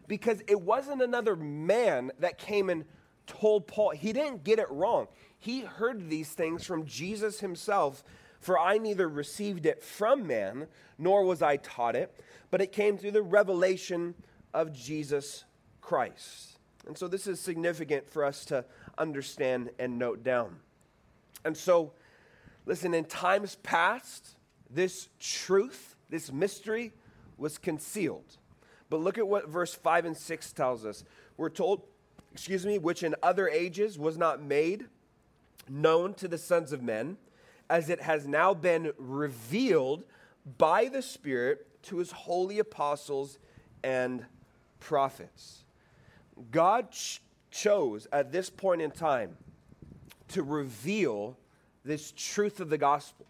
because 0.07 0.43
it 0.47 0.61
wasn't 0.61 1.01
another 1.03 1.37
man 1.37 2.11
that 2.19 2.39
came 2.39 2.71
and 2.71 2.85
told 3.27 3.67
Paul. 3.67 3.91
He 3.91 4.13
didn't 4.13 4.45
get 4.45 4.59
it 4.59 4.71
wrong. 4.71 5.09
He 5.39 5.61
heard 5.61 6.09
these 6.09 6.31
things 6.31 6.65
from 6.65 6.87
Jesus 6.87 7.41
himself. 7.41 8.05
For 8.41 8.59
I 8.59 8.77
neither 8.77 9.09
received 9.09 9.65
it 9.65 9.83
from 9.83 10.27
man, 10.27 10.67
nor 10.99 11.25
was 11.25 11.41
I 11.41 11.57
taught 11.57 11.97
it, 11.97 12.15
but 12.51 12.61
it 12.61 12.73
came 12.73 12.99
through 12.99 13.13
the 13.13 13.23
revelation 13.23 14.15
of 14.53 14.71
Jesus 14.71 15.45
Christ. 15.81 16.54
And 16.87 16.97
so 16.97 17.09
this 17.09 17.27
is 17.27 17.41
significant 17.41 18.11
for 18.11 18.25
us 18.25 18.45
to 18.47 18.65
understand 18.99 19.71
and 19.79 19.99
note 19.99 20.23
down. 20.23 20.57
And 21.45 21.57
so, 21.57 21.93
listen, 22.67 22.95
in 22.95 23.05
times 23.05 23.57
past, 23.63 24.37
this 24.71 25.09
truth, 25.19 25.97
this 26.11 26.33
mystery 26.33 26.93
was 27.37 27.59
concealed. 27.59 28.37
But 28.91 29.01
look 29.01 29.19
at 29.19 29.27
what 29.27 29.49
verse 29.49 29.75
5 29.75 30.05
and 30.05 30.17
6 30.17 30.53
tells 30.53 30.85
us. 30.85 31.05
We're 31.37 31.51
told, 31.51 31.83
excuse 32.33 32.65
me, 32.65 32.79
which 32.79 33.03
in 33.03 33.15
other 33.23 33.49
ages 33.49 33.99
was 33.99 34.17
not 34.17 34.43
made 34.43 34.87
known 35.69 36.15
to 36.15 36.29
the 36.29 36.39
sons 36.39 36.73
of 36.73 36.83
men, 36.83 37.17
as 37.71 37.89
it 37.89 38.03
has 38.03 38.27
now 38.27 38.53
been 38.53 38.93
revealed 38.99 40.05
by 40.59 40.89
the 40.89 41.01
Spirit 41.01 41.67
to 41.83 41.97
his 41.97 42.11
holy 42.13 42.59
apostles 42.59 43.39
and 43.83 44.27
prophets. 44.81 45.64
God 46.51 46.91
ch- 46.91 47.21
chose 47.51 48.07
at 48.13 48.33
this 48.33 48.51
point 48.51 48.83
in 48.83 48.91
time 48.91 49.37
to 50.29 50.43
reveal 50.43 51.37
this 51.85 52.13
truth 52.17 52.61
of 52.61 52.71
the 52.71 52.79
gospel. 52.79 53.27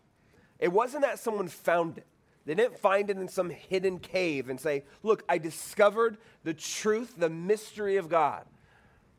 It 0.58 0.72
wasn't 0.72 1.02
that 1.02 1.18
someone 1.18 1.48
found 1.48 1.98
it. 1.98 2.06
They 2.46 2.54
didn't 2.54 2.78
find 2.78 3.08
it 3.10 3.16
in 3.16 3.28
some 3.28 3.50
hidden 3.50 3.98
cave 3.98 4.48
and 4.48 4.60
say, 4.60 4.84
Look, 5.02 5.24
I 5.28 5.38
discovered 5.38 6.18
the 6.42 6.54
truth, 6.54 7.14
the 7.16 7.30
mystery 7.30 7.96
of 7.96 8.08
God. 8.08 8.44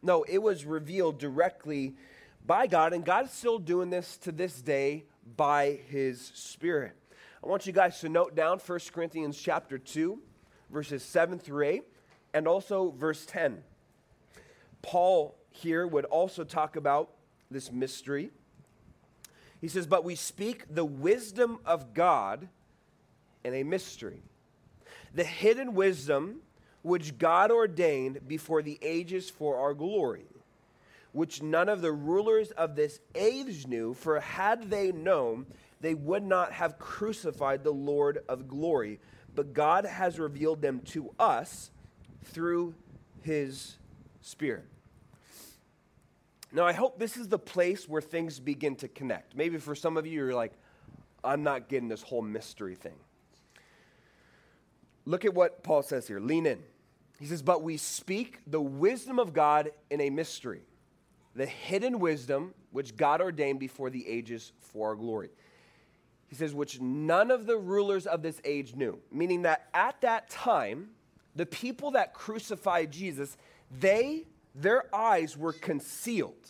No, 0.01 0.23
it 0.23 0.37
was 0.37 0.65
revealed 0.65 1.17
directly 1.17 1.95
by 2.45 2.67
God, 2.67 2.93
and 2.93 3.03
God's 3.03 3.31
still 3.31 3.57
doing 3.57 3.89
this 3.89 4.17
to 4.17 4.31
this 4.31 4.61
day 4.61 5.05
by 5.35 5.79
his 5.89 6.31
Spirit. 6.35 6.93
I 7.43 7.47
want 7.47 7.65
you 7.65 7.73
guys 7.73 7.99
to 8.01 8.09
note 8.09 8.35
down 8.35 8.59
1 8.59 8.79
Corinthians 8.93 9.37
chapter 9.37 9.79
2, 9.79 10.19
verses 10.69 11.03
7 11.03 11.39
through 11.39 11.65
8, 11.65 11.83
and 12.35 12.47
also 12.47 12.91
verse 12.91 13.25
10. 13.25 13.63
Paul 14.85 15.35
here 15.49 15.87
would 15.87 16.05
also 16.05 16.43
talk 16.43 16.75
about 16.75 17.09
this 17.49 17.71
mystery. 17.71 18.29
He 19.59 19.67
says, 19.67 19.87
But 19.87 20.03
we 20.03 20.13
speak 20.13 20.63
the 20.69 20.85
wisdom 20.85 21.57
of 21.65 21.95
God 21.95 22.47
in 23.43 23.55
a 23.55 23.63
mystery. 23.63 24.21
The 25.15 25.23
hidden 25.23 25.73
wisdom 25.73 26.41
which 26.83 27.17
God 27.17 27.49
ordained 27.49 28.27
before 28.27 28.61
the 28.61 28.77
ages 28.83 29.27
for 29.27 29.57
our 29.57 29.73
glory, 29.73 30.27
which 31.13 31.41
none 31.41 31.67
of 31.67 31.81
the 31.81 31.91
rulers 31.91 32.51
of 32.51 32.75
this 32.75 32.99
age 33.15 33.65
knew, 33.65 33.95
for 33.95 34.19
had 34.19 34.69
they 34.69 34.91
known, 34.91 35.47
they 35.81 35.95
would 35.95 36.23
not 36.23 36.51
have 36.51 36.77
crucified 36.77 37.63
the 37.63 37.73
Lord 37.73 38.23
of 38.29 38.47
glory. 38.47 38.99
But 39.33 39.53
God 39.53 39.85
has 39.85 40.19
revealed 40.19 40.61
them 40.61 40.81
to 40.91 41.11
us 41.17 41.71
through 42.23 42.75
his 43.23 43.77
Spirit. 44.25 44.65
Now, 46.51 46.65
I 46.65 46.73
hope 46.73 46.97
this 46.97 47.15
is 47.15 47.27
the 47.27 47.37
place 47.37 47.87
where 47.87 48.01
things 48.01 48.39
begin 48.39 48.75
to 48.77 48.87
connect. 48.87 49.35
Maybe 49.35 49.59
for 49.59 49.75
some 49.75 49.97
of 49.97 50.07
you, 50.07 50.13
you're 50.13 50.33
like, 50.33 50.53
I'm 51.23 51.43
not 51.43 51.69
getting 51.69 51.89
this 51.89 52.01
whole 52.01 52.23
mystery 52.23 52.73
thing. 52.73 52.95
Look 55.05 55.25
at 55.25 55.35
what 55.35 55.61
Paul 55.61 55.83
says 55.83 56.07
here. 56.07 56.19
Lean 56.19 56.47
in. 56.47 56.57
He 57.19 57.27
says, 57.27 57.43
But 57.43 57.61
we 57.61 57.77
speak 57.77 58.39
the 58.47 58.59
wisdom 58.59 59.19
of 59.19 59.31
God 59.31 59.69
in 59.91 60.01
a 60.01 60.09
mystery, 60.09 60.61
the 61.35 61.45
hidden 61.45 61.99
wisdom 61.99 62.55
which 62.71 62.97
God 62.97 63.21
ordained 63.21 63.59
before 63.59 63.91
the 63.91 64.07
ages 64.07 64.53
for 64.59 64.89
our 64.89 64.95
glory. 64.95 65.29
He 66.29 66.35
says, 66.35 66.55
which 66.55 66.81
none 66.81 67.29
of 67.29 67.45
the 67.45 67.57
rulers 67.57 68.07
of 68.07 68.23
this 68.23 68.41
age 68.43 68.75
knew. 68.75 68.97
Meaning 69.11 69.43
that 69.43 69.69
at 69.75 70.01
that 70.01 70.31
time, 70.31 70.89
the 71.35 71.45
people 71.45 71.91
that 71.91 72.15
crucified 72.15 72.91
Jesus, 72.91 73.37
they, 73.79 74.25
their 74.53 74.93
eyes 74.93 75.37
were 75.37 75.53
concealed. 75.53 76.49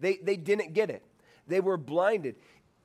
They, 0.00 0.16
they 0.16 0.36
didn't 0.36 0.74
get 0.74 0.90
it. 0.90 1.02
They 1.46 1.60
were 1.60 1.76
blinded. 1.76 2.36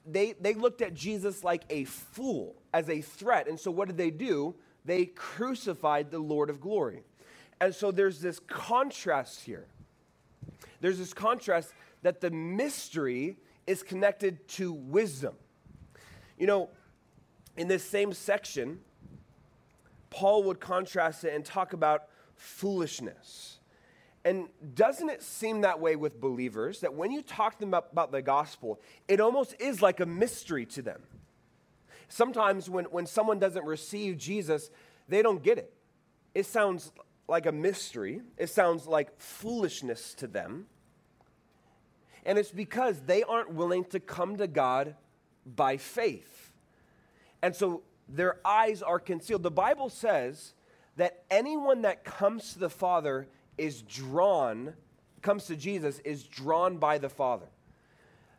They, 0.06 0.34
they 0.39 0.54
looked 0.54 0.82
at 0.82 0.94
Jesus 0.94 1.44
like 1.44 1.63
a 1.70 1.84
fool, 1.86 2.56
as 2.74 2.89
a 2.89 3.02
threat. 3.02 3.48
And 3.48 3.60
so 3.60 3.72
what 3.72 3.88
did 3.88 3.98
they 3.98 4.12
do? 4.12 4.56
They 4.86 5.06
crucified 5.06 6.12
the 6.12 6.20
Lord 6.20 6.50
of 6.50 6.60
glory. 6.60 7.04
And 7.62 7.76
so 7.76 7.92
there's 7.92 8.22
this 8.22 8.39
contrast 8.48 9.42
here. 9.42 9.68
There's 10.82 10.98
this 10.98 11.13
contrast 11.13 11.74
that 12.02 12.22
the 12.22 12.32
mystery 12.32 13.38
is 13.68 13.84
connected 13.84 14.48
to 14.48 14.72
wisdom. 14.72 15.36
You 16.38 16.48
know, 16.48 16.70
in 17.58 17.68
this 17.68 17.84
same 17.84 18.13
section, 18.13 18.80
Paul 20.10 20.44
would 20.44 20.60
contrast 20.60 21.24
it 21.26 21.34
and 21.36 21.44
talk 21.44 21.74
about 21.74 22.04
foolishness. 22.36 23.59
And 24.30 24.48
doesn't 24.76 25.10
it 25.10 25.24
seem 25.24 25.62
that 25.62 25.80
way 25.80 25.96
with 25.96 26.22
believers 26.22 26.82
that 26.82 26.94
when 26.94 27.10
you 27.10 27.24
talk 27.24 27.54
to 27.54 27.60
them 27.62 27.74
about, 27.74 28.12
the 28.12 28.22
gospel, 28.22 28.80
it 29.08 29.20
almost 29.20 29.56
is 29.60 29.82
like 29.82 30.02
a 30.02 30.06
mystery 30.06 30.68
to 30.68 30.84
them? 30.84 31.02
Sometimes 32.10 32.70
when, 32.70 32.86
when 32.86 33.08
someone 33.08 33.39
doesn't 33.39 33.65
receive 33.65 34.20
Jesus, 34.20 34.70
they 35.08 35.24
don't 35.24 35.42
get 35.42 35.58
it. 35.58 35.74
It 36.36 36.46
sounds 36.46 36.92
like 37.28 37.48
a 37.48 37.52
mystery, 37.52 38.22
it 38.38 38.52
sounds 38.52 38.86
like 38.86 39.20
foolishness 39.20 40.13
to 40.13 40.28
them. 40.28 40.68
And 42.24 42.38
it's 42.38 42.52
because 42.52 43.00
they 43.08 43.24
aren't 43.24 43.52
willing 43.52 43.84
to 43.86 44.00
come 44.00 44.38
to 44.38 44.46
God 44.46 44.94
by 45.44 45.78
faith. 45.78 46.52
And 47.42 47.56
so 47.56 47.82
their 48.08 48.38
eyes 48.46 48.84
are 48.84 49.00
concealed. 49.00 49.42
The 49.42 49.50
Bible 49.50 49.89
says 49.89 50.54
that 50.98 51.24
anyone 51.32 51.82
that 51.82 52.04
comes 52.04 52.54
to 52.54 52.60
the 52.60 52.70
Father 52.70 53.28
is 53.60 53.82
drawn, 53.82 54.74
comes 55.22 55.45
to 55.45 55.56
Jesus, 55.56 56.00
is 56.00 56.24
drawn 56.24 56.78
by 56.78 56.98
the 56.98 57.10
Father. 57.10 57.48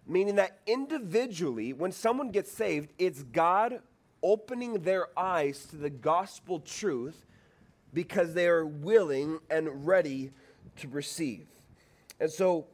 Meaning 0.06 0.37
that 0.37 0.59
individually, 0.66 1.72
when 1.72 1.92
someone 1.92 2.30
gets 2.30 2.50
saved, 2.50 2.92
it's 2.98 3.22
God 3.22 3.80
opening 4.22 4.83
their 4.83 5.06
eyes 5.18 5.66
to 5.66 5.76
the 5.76 5.90
gospel 5.90 6.61
truth 6.61 7.26
because 7.92 8.35
they 8.35 8.48
are 8.48 8.66
willing 8.66 9.38
and 9.50 9.87
ready 9.87 10.30
to 10.76 10.88
receive. 10.88 11.46
And 12.18 12.30
so, 12.30 12.66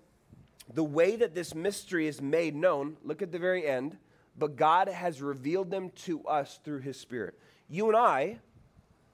the 0.72 0.84
way 0.84 1.16
that 1.16 1.34
this 1.34 1.54
mystery 1.54 2.08
is 2.08 2.20
made 2.20 2.54
known, 2.54 2.96
look 3.04 3.22
at 3.22 3.30
the 3.30 3.38
very 3.38 3.66
end, 3.66 3.96
but 4.38 4.56
God 4.56 4.88
has 4.88 5.22
revealed 5.22 5.70
them 5.70 5.90
to 6.04 6.24
us 6.24 6.58
through 6.64 6.80
His 6.80 6.98
Spirit. 6.98 7.38
You 7.68 7.88
and 7.88 7.96
I 7.96 8.38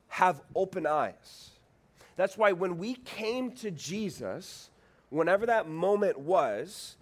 have 0.09 0.43
open 0.55 0.87
eyes. 0.87 1.52
That's 2.17 2.37
why 2.37 2.53
when 2.53 2.79
we 2.79 2.95
came 2.95 3.53
to 3.57 3.71
Jesus, 3.71 4.71
whenever 5.11 5.47
that 5.47 5.69
moment 5.69 6.19
was, 6.19 6.97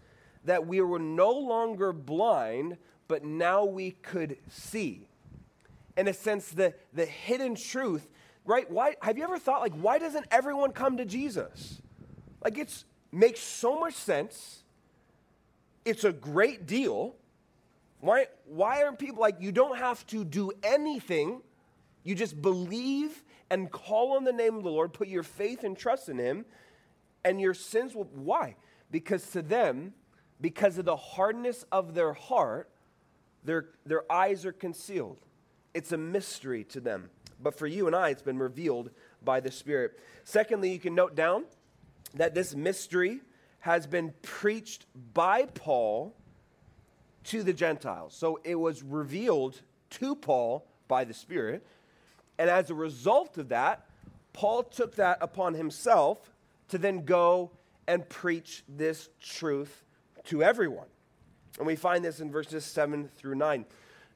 that 0.44 0.66
we 0.66 0.80
were 0.80 0.98
no 0.98 1.30
longer 1.30 1.92
blind, 1.92 2.78
but 3.08 3.24
now 3.24 3.64
we 3.64 3.92
could 3.92 4.36
see. 4.48 5.08
In 5.96 6.08
a 6.08 6.14
sense, 6.14 6.48
the, 6.50 6.74
the 6.94 7.04
hidden 7.04 7.54
truth, 7.54 8.08
right? 8.44 8.70
Why 8.70 8.96
have 9.02 9.18
you 9.18 9.24
ever 9.24 9.38
thought 9.38 9.60
like 9.60 9.74
why 9.74 9.98
doesn't 9.98 10.26
everyone 10.30 10.72
come 10.72 10.96
to 10.96 11.04
Jesus? 11.04 11.82
Like 12.42 12.56
it's 12.56 12.84
makes 13.12 13.40
so 13.40 13.78
much 13.78 13.94
sense. 13.94 14.62
It's 15.84 16.04
a 16.04 16.12
great 16.12 16.66
deal. 16.66 17.16
Why, 18.00 18.26
why 18.46 18.82
aren't 18.82 18.98
people 18.98 19.20
like, 19.20 19.36
you 19.40 19.52
don't 19.52 19.76
have 19.76 20.06
to 20.08 20.24
do 20.24 20.52
anything? 20.62 21.42
You 22.02 22.14
just 22.14 22.40
believe 22.40 23.22
and 23.50 23.70
call 23.70 24.16
on 24.16 24.24
the 24.24 24.32
name 24.32 24.56
of 24.56 24.62
the 24.62 24.70
Lord, 24.70 24.92
put 24.92 25.08
your 25.08 25.22
faith 25.22 25.64
and 25.64 25.76
trust 25.76 26.08
in 26.08 26.18
Him, 26.18 26.44
and 27.24 27.40
your 27.40 27.54
sins 27.54 27.94
will. 27.94 28.04
Why? 28.04 28.56
Because 28.90 29.30
to 29.30 29.42
them, 29.42 29.94
because 30.40 30.78
of 30.78 30.84
the 30.84 30.96
hardness 30.96 31.64
of 31.70 31.94
their 31.94 32.12
heart, 32.12 32.70
their, 33.44 33.66
their 33.84 34.10
eyes 34.10 34.46
are 34.46 34.52
concealed. 34.52 35.18
It's 35.74 35.92
a 35.92 35.98
mystery 35.98 36.64
to 36.64 36.80
them. 36.80 37.10
But 37.42 37.58
for 37.58 37.66
you 37.66 37.86
and 37.86 37.96
I, 37.96 38.10
it's 38.10 38.22
been 38.22 38.38
revealed 38.38 38.90
by 39.22 39.40
the 39.40 39.50
Spirit. 39.50 39.98
Secondly, 40.24 40.72
you 40.72 40.78
can 40.78 40.94
note 40.94 41.14
down 41.14 41.44
that 42.14 42.34
this 42.34 42.54
mystery 42.54 43.20
has 43.60 43.86
been 43.86 44.12
preached 44.22 44.86
by 45.14 45.44
Paul 45.46 46.14
to 47.24 47.42
the 47.42 47.52
Gentiles. 47.52 48.14
So 48.14 48.40
it 48.44 48.54
was 48.54 48.82
revealed 48.82 49.60
to 49.90 50.14
Paul 50.14 50.66
by 50.88 51.04
the 51.04 51.14
Spirit. 51.14 51.64
And 52.40 52.48
as 52.48 52.70
a 52.70 52.74
result 52.74 53.36
of 53.36 53.50
that, 53.50 53.84
Paul 54.32 54.62
took 54.62 54.96
that 54.96 55.18
upon 55.20 55.52
himself 55.52 56.32
to 56.70 56.78
then 56.78 57.04
go 57.04 57.50
and 57.86 58.08
preach 58.08 58.64
this 58.66 59.10
truth 59.20 59.84
to 60.24 60.42
everyone. 60.42 60.86
And 61.58 61.66
we 61.66 61.76
find 61.76 62.02
this 62.02 62.18
in 62.18 62.30
verses 62.32 62.64
7 62.64 63.10
through 63.14 63.34
9. 63.34 63.66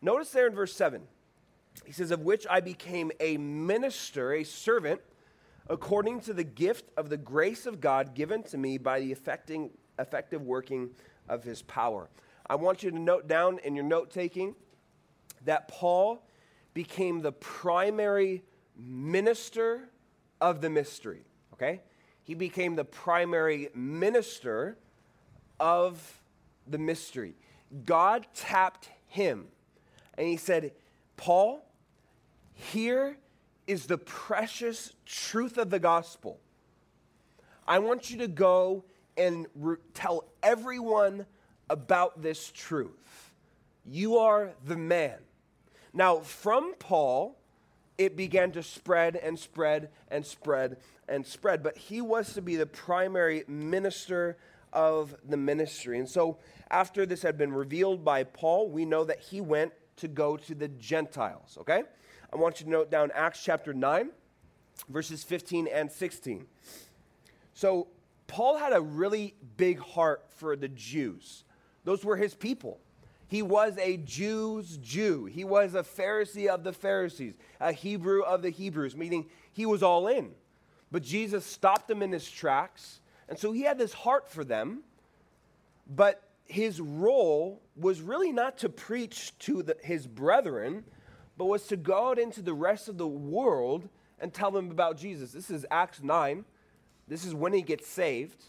Notice 0.00 0.30
there 0.30 0.46
in 0.46 0.54
verse 0.54 0.74
7, 0.74 1.02
he 1.84 1.92
says, 1.92 2.10
Of 2.10 2.20
which 2.20 2.46
I 2.48 2.60
became 2.60 3.12
a 3.20 3.36
minister, 3.36 4.32
a 4.32 4.42
servant, 4.42 5.02
according 5.68 6.20
to 6.20 6.32
the 6.32 6.44
gift 6.44 6.88
of 6.96 7.10
the 7.10 7.18
grace 7.18 7.66
of 7.66 7.78
God 7.78 8.14
given 8.14 8.42
to 8.44 8.56
me 8.56 8.78
by 8.78 9.00
the 9.00 9.12
effecting, 9.12 9.68
effective 9.98 10.40
working 10.40 10.92
of 11.28 11.44
his 11.44 11.60
power. 11.60 12.08
I 12.46 12.54
want 12.54 12.82
you 12.82 12.90
to 12.90 12.98
note 12.98 13.28
down 13.28 13.58
in 13.58 13.76
your 13.76 13.84
note 13.84 14.10
taking 14.10 14.54
that 15.44 15.68
Paul 15.68 16.24
became 16.74 17.22
the 17.22 17.32
primary 17.32 18.42
minister 18.76 19.88
of 20.40 20.60
the 20.60 20.68
mystery, 20.68 21.24
okay? 21.54 21.80
He 22.24 22.34
became 22.34 22.74
the 22.74 22.84
primary 22.84 23.68
minister 23.74 24.76
of 25.60 26.20
the 26.66 26.78
mystery. 26.78 27.36
God 27.84 28.26
tapped 28.34 28.90
him 29.06 29.46
and 30.18 30.26
he 30.26 30.36
said, 30.36 30.72
Paul, 31.16 31.64
here 32.52 33.16
is 33.66 33.86
the 33.86 33.98
precious 33.98 34.92
truth 35.06 35.58
of 35.58 35.70
the 35.70 35.78
gospel. 35.78 36.40
I 37.66 37.78
want 37.78 38.10
you 38.10 38.18
to 38.18 38.28
go 38.28 38.84
and 39.16 39.46
re- 39.54 39.76
tell 39.94 40.24
everyone 40.42 41.26
about 41.70 42.20
this 42.20 42.50
truth. 42.52 43.32
You 43.86 44.18
are 44.18 44.52
the 44.64 44.76
man. 44.76 45.18
Now, 45.94 46.18
from 46.18 46.74
Paul, 46.80 47.38
it 47.96 48.16
began 48.16 48.50
to 48.52 48.62
spread 48.64 49.14
and 49.14 49.38
spread 49.38 49.90
and 50.08 50.26
spread 50.26 50.78
and 51.08 51.24
spread, 51.24 51.62
but 51.62 51.78
he 51.78 52.00
was 52.00 52.34
to 52.34 52.42
be 52.42 52.56
the 52.56 52.66
primary 52.66 53.44
minister 53.46 54.36
of 54.72 55.14
the 55.28 55.36
ministry. 55.36 56.00
And 56.00 56.08
so, 56.08 56.38
after 56.70 57.06
this 57.06 57.22
had 57.22 57.38
been 57.38 57.52
revealed 57.52 58.04
by 58.04 58.24
Paul, 58.24 58.68
we 58.68 58.84
know 58.84 59.04
that 59.04 59.20
he 59.20 59.40
went 59.40 59.72
to 59.98 60.08
go 60.08 60.36
to 60.36 60.54
the 60.56 60.66
Gentiles, 60.66 61.56
okay? 61.60 61.84
I 62.32 62.36
want 62.36 62.58
you 62.58 62.64
to 62.64 62.70
note 62.72 62.90
down 62.90 63.12
Acts 63.14 63.44
chapter 63.44 63.72
9, 63.72 64.10
verses 64.88 65.22
15 65.22 65.68
and 65.68 65.92
16. 65.92 66.46
So, 67.52 67.86
Paul 68.26 68.56
had 68.56 68.72
a 68.72 68.80
really 68.80 69.34
big 69.56 69.78
heart 69.78 70.24
for 70.28 70.56
the 70.56 70.66
Jews. 70.66 71.44
Those 71.84 72.04
were 72.04 72.16
his 72.16 72.34
people. 72.34 72.80
He 73.34 73.42
was 73.42 73.76
a 73.78 73.96
Jew's 73.96 74.76
Jew. 74.76 75.24
He 75.24 75.42
was 75.42 75.74
a 75.74 75.82
Pharisee 75.82 76.46
of 76.46 76.62
the 76.62 76.72
Pharisees, 76.72 77.34
a 77.58 77.72
Hebrew 77.72 78.22
of 78.22 78.42
the 78.42 78.50
Hebrews, 78.50 78.94
meaning 78.94 79.26
he 79.52 79.66
was 79.66 79.82
all 79.82 80.06
in. 80.06 80.30
But 80.92 81.02
Jesus 81.02 81.44
stopped 81.44 81.90
him 81.90 82.00
in 82.00 82.12
his 82.12 82.30
tracks, 82.30 83.00
and 83.28 83.36
so 83.36 83.50
he 83.50 83.62
had 83.62 83.76
this 83.76 83.92
heart 83.92 84.30
for 84.30 84.44
them. 84.44 84.84
But 85.84 86.22
his 86.44 86.80
role 86.80 87.60
was 87.74 88.00
really 88.00 88.30
not 88.30 88.58
to 88.58 88.68
preach 88.68 89.36
to 89.40 89.64
the, 89.64 89.76
his 89.82 90.06
brethren, 90.06 90.84
but 91.36 91.46
was 91.46 91.66
to 91.66 91.76
go 91.76 92.10
out 92.10 92.20
into 92.20 92.40
the 92.40 92.54
rest 92.54 92.88
of 92.88 92.98
the 92.98 93.08
world 93.08 93.88
and 94.20 94.32
tell 94.32 94.52
them 94.52 94.70
about 94.70 94.96
Jesus. 94.96 95.32
This 95.32 95.50
is 95.50 95.66
Acts 95.72 96.00
9. 96.00 96.44
This 97.08 97.24
is 97.24 97.34
when 97.34 97.52
he 97.52 97.62
gets 97.62 97.88
saved 97.88 98.44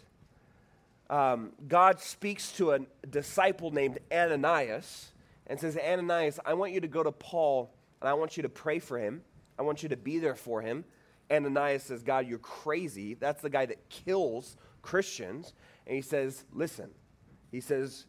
um, 1.09 1.51
God 1.67 1.99
speaks 1.99 2.51
to 2.53 2.71
a 2.71 2.79
disciple 3.09 3.71
named 3.71 3.99
Ananias 4.11 5.11
and 5.47 5.59
says, 5.59 5.77
Ananias, 5.77 6.39
I 6.45 6.53
want 6.55 6.71
you 6.71 6.81
to 6.81 6.87
go 6.87 7.03
to 7.03 7.11
Paul 7.11 7.73
and 8.01 8.09
I 8.09 8.13
want 8.13 8.37
you 8.37 8.43
to 8.43 8.49
pray 8.49 8.79
for 8.79 8.97
him. 8.97 9.21
I 9.57 9.61
want 9.61 9.83
you 9.83 9.89
to 9.89 9.97
be 9.97 10.19
there 10.19 10.35
for 10.35 10.61
him. 10.61 10.83
Ananias 11.31 11.83
says, 11.83 12.03
God, 12.03 12.27
you're 12.27 12.39
crazy. 12.39 13.13
That's 13.13 13.41
the 13.41 13.49
guy 13.49 13.65
that 13.65 13.89
kills 13.89 14.57
Christians. 14.81 15.53
And 15.87 15.95
he 15.95 16.01
says, 16.01 16.45
Listen, 16.53 16.89
he 17.51 17.61
says 17.61 18.05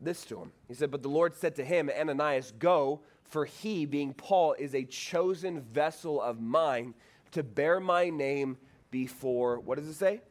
this 0.00 0.24
to 0.26 0.40
him. 0.40 0.52
He 0.66 0.74
said, 0.74 0.90
But 0.90 1.02
the 1.02 1.08
Lord 1.08 1.34
said 1.34 1.56
to 1.56 1.64
him, 1.64 1.90
Ananias, 1.90 2.52
go, 2.58 3.00
for 3.24 3.44
he, 3.44 3.86
being 3.86 4.14
Paul, 4.14 4.54
is 4.58 4.74
a 4.74 4.84
chosen 4.84 5.60
vessel 5.60 6.20
of 6.20 6.40
mine 6.40 6.94
to 7.32 7.42
bear 7.42 7.80
my 7.80 8.08
name 8.08 8.56
before, 8.90 9.60
what 9.60 9.78
does 9.78 9.88
it 9.88 9.94
say? 9.94 10.22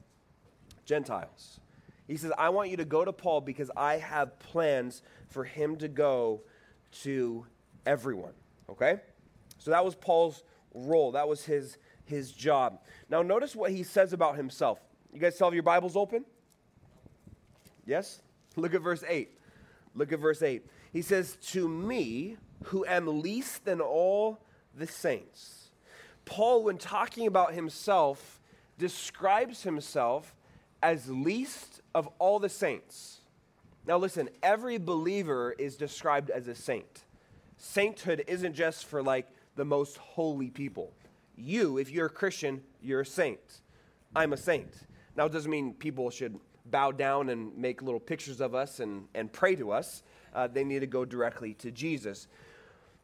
Gentiles. 0.86 1.60
He 2.08 2.16
says, 2.16 2.32
I 2.38 2.50
want 2.50 2.70
you 2.70 2.78
to 2.78 2.86
go 2.86 3.04
to 3.04 3.12
Paul 3.12 3.42
because 3.42 3.70
I 3.76 3.98
have 3.98 4.40
plans 4.40 5.02
for 5.28 5.44
him 5.44 5.76
to 5.78 5.88
go 5.88 6.42
to 7.04 7.46
everyone. 7.86 8.34
Okay? 8.70 9.00
So 9.58 9.72
that 9.72 9.84
was 9.84 9.96
Paul's 9.96 10.44
role. 10.74 11.12
That 11.12 11.28
was 11.28 11.44
his, 11.44 11.78
his 12.06 12.32
job. 12.32 12.80
Now, 13.10 13.22
notice 13.22 13.56
what 13.56 13.72
he 13.72 13.84
says 13.84 14.14
about 14.14 14.38
himself. 14.38 14.80
You 15.14 15.20
guys 15.20 15.36
still 15.36 15.48
have 15.48 15.54
your 15.54 15.64
Bibles 15.64 15.96
open? 15.96 16.24
Yes? 17.86 18.22
Look 18.56 18.74
at 18.74 18.82
verse 18.82 19.04
8. 19.08 19.30
Look 19.96 20.12
at 20.12 20.20
verse 20.20 20.42
8. 20.42 20.66
He 20.94 21.02
says, 21.02 21.38
To 21.48 21.68
me, 21.68 22.38
who 22.66 22.86
am 22.86 23.22
least 23.22 23.66
than 23.66 23.82
all 23.82 24.40
the 24.76 24.88
saints. 24.88 25.70
Paul, 26.26 26.64
when 26.64 26.78
talking 26.78 27.28
about 27.28 27.54
himself, 27.54 28.42
describes 28.78 29.64
himself 29.64 30.36
as 30.84 31.10
least 31.10 31.77
of 31.98 32.08
all 32.20 32.38
the 32.38 32.48
saints. 32.48 33.22
Now, 33.88 33.98
listen, 33.98 34.30
every 34.44 34.78
believer 34.78 35.56
is 35.58 35.76
described 35.76 36.30
as 36.30 36.48
a 36.48 36.54
saint. 36.54 37.06
Sainthood 37.58 38.24
isn't 38.28 38.54
just 38.54 38.86
for 38.86 39.02
like 39.02 39.28
the 39.56 39.66
most 39.66 39.98
holy 39.98 40.52
people. 40.52 40.94
You, 41.36 41.80
if 41.80 41.90
you're 41.90 42.06
a 42.06 42.10
Christian, 42.12 42.62
you're 42.84 43.02
a 43.02 43.06
saint. 43.06 43.40
I'm 44.16 44.34
a 44.34 44.38
saint. 44.38 44.72
Now, 45.16 45.26
it 45.26 45.32
doesn't 45.32 45.50
mean 45.50 45.74
people 45.74 46.12
should 46.12 46.40
bow 46.68 46.92
down 46.92 47.30
and 47.30 47.58
make 47.58 47.82
little 47.82 48.00
pictures 48.00 48.42
of 48.42 48.54
us 48.54 48.80
and, 48.80 49.08
and 49.16 49.34
pray 49.34 49.56
to 49.56 49.72
us. 49.72 50.04
Uh, 50.36 50.46
they 50.46 50.64
need 50.64 50.82
to 50.82 50.88
go 50.88 51.04
directly 51.04 51.56
to 51.56 51.72
Jesus. 51.72 52.28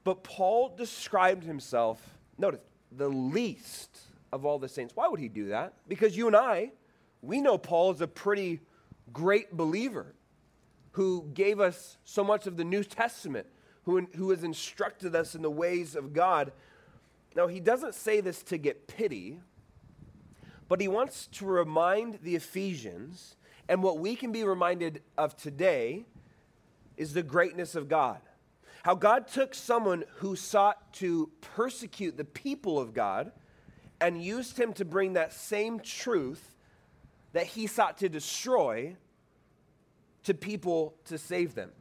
But 0.04 0.24
Paul 0.24 0.76
described 0.78 1.44
himself, 1.44 2.00
notice, 2.38 2.60
the 2.92 3.10
least 3.10 4.02
of 4.32 4.46
all 4.46 4.60
the 4.60 4.70
saints. 4.70 4.96
Why 4.96 5.08
would 5.08 5.20
he 5.20 5.30
do 5.30 5.48
that? 5.48 5.74
Because 5.88 6.16
you 6.16 6.28
and 6.28 6.36
I, 6.36 6.74
we 7.24 7.42
know 7.42 7.58
Paul 7.58 7.90
is 7.92 8.02
a 8.02 8.08
pretty 8.08 8.60
great 9.12 9.56
believer 9.56 10.16
who 10.92 11.30
gave 11.34 11.60
us 11.60 11.98
so 12.04 12.24
much 12.24 12.48
of 12.48 12.58
the 12.58 12.64
New 12.64 12.84
Testament, 12.84 13.48
who, 13.84 14.08
who 14.16 14.30
has 14.30 14.44
instructed 14.44 15.16
us 15.16 15.36
in 15.36 15.42
the 15.42 15.52
ways 15.52 15.96
of 15.96 16.14
God. 16.14 16.52
Now, 17.36 17.48
he 17.48 17.60
doesn't 17.60 17.96
say 17.96 18.22
this 18.22 18.44
to 18.44 18.58
get 18.58 18.88
pity, 18.88 19.40
but 20.70 20.80
he 20.80 20.88
wants 20.88 21.28
to 21.34 21.46
remind 21.46 22.20
the 22.22 22.36
Ephesians 22.36 23.36
and 23.68 23.82
what 23.82 23.98
we 23.98 24.16
can 24.16 24.32
be 24.32 24.44
reminded 24.44 25.02
of 25.18 25.36
today 25.36 26.06
is 26.98 27.14
the 27.14 27.24
greatness 27.24 27.76
of 27.76 27.88
God. 27.88 28.20
How 28.84 28.96
God 28.96 29.28
took 29.28 29.56
someone 29.56 30.04
who 30.18 30.36
sought 30.36 30.94
to 30.96 31.32
persecute 31.42 32.18
the 32.18 32.26
people 32.26 32.78
of 32.78 32.94
God 32.94 33.32
and 34.02 34.22
used 34.22 34.60
him 34.60 34.74
to 34.74 34.86
bring 34.86 35.14
that 35.14 35.32
same 35.32 35.80
truth 35.80 36.53
that 37.34 37.48
he 37.48 37.68
sought 37.68 37.98
to 37.98 38.10
destroy 38.10 38.96
to 40.24 40.34
people 40.34 40.96
to 41.06 41.18
save 41.18 41.54
them. 41.56 41.72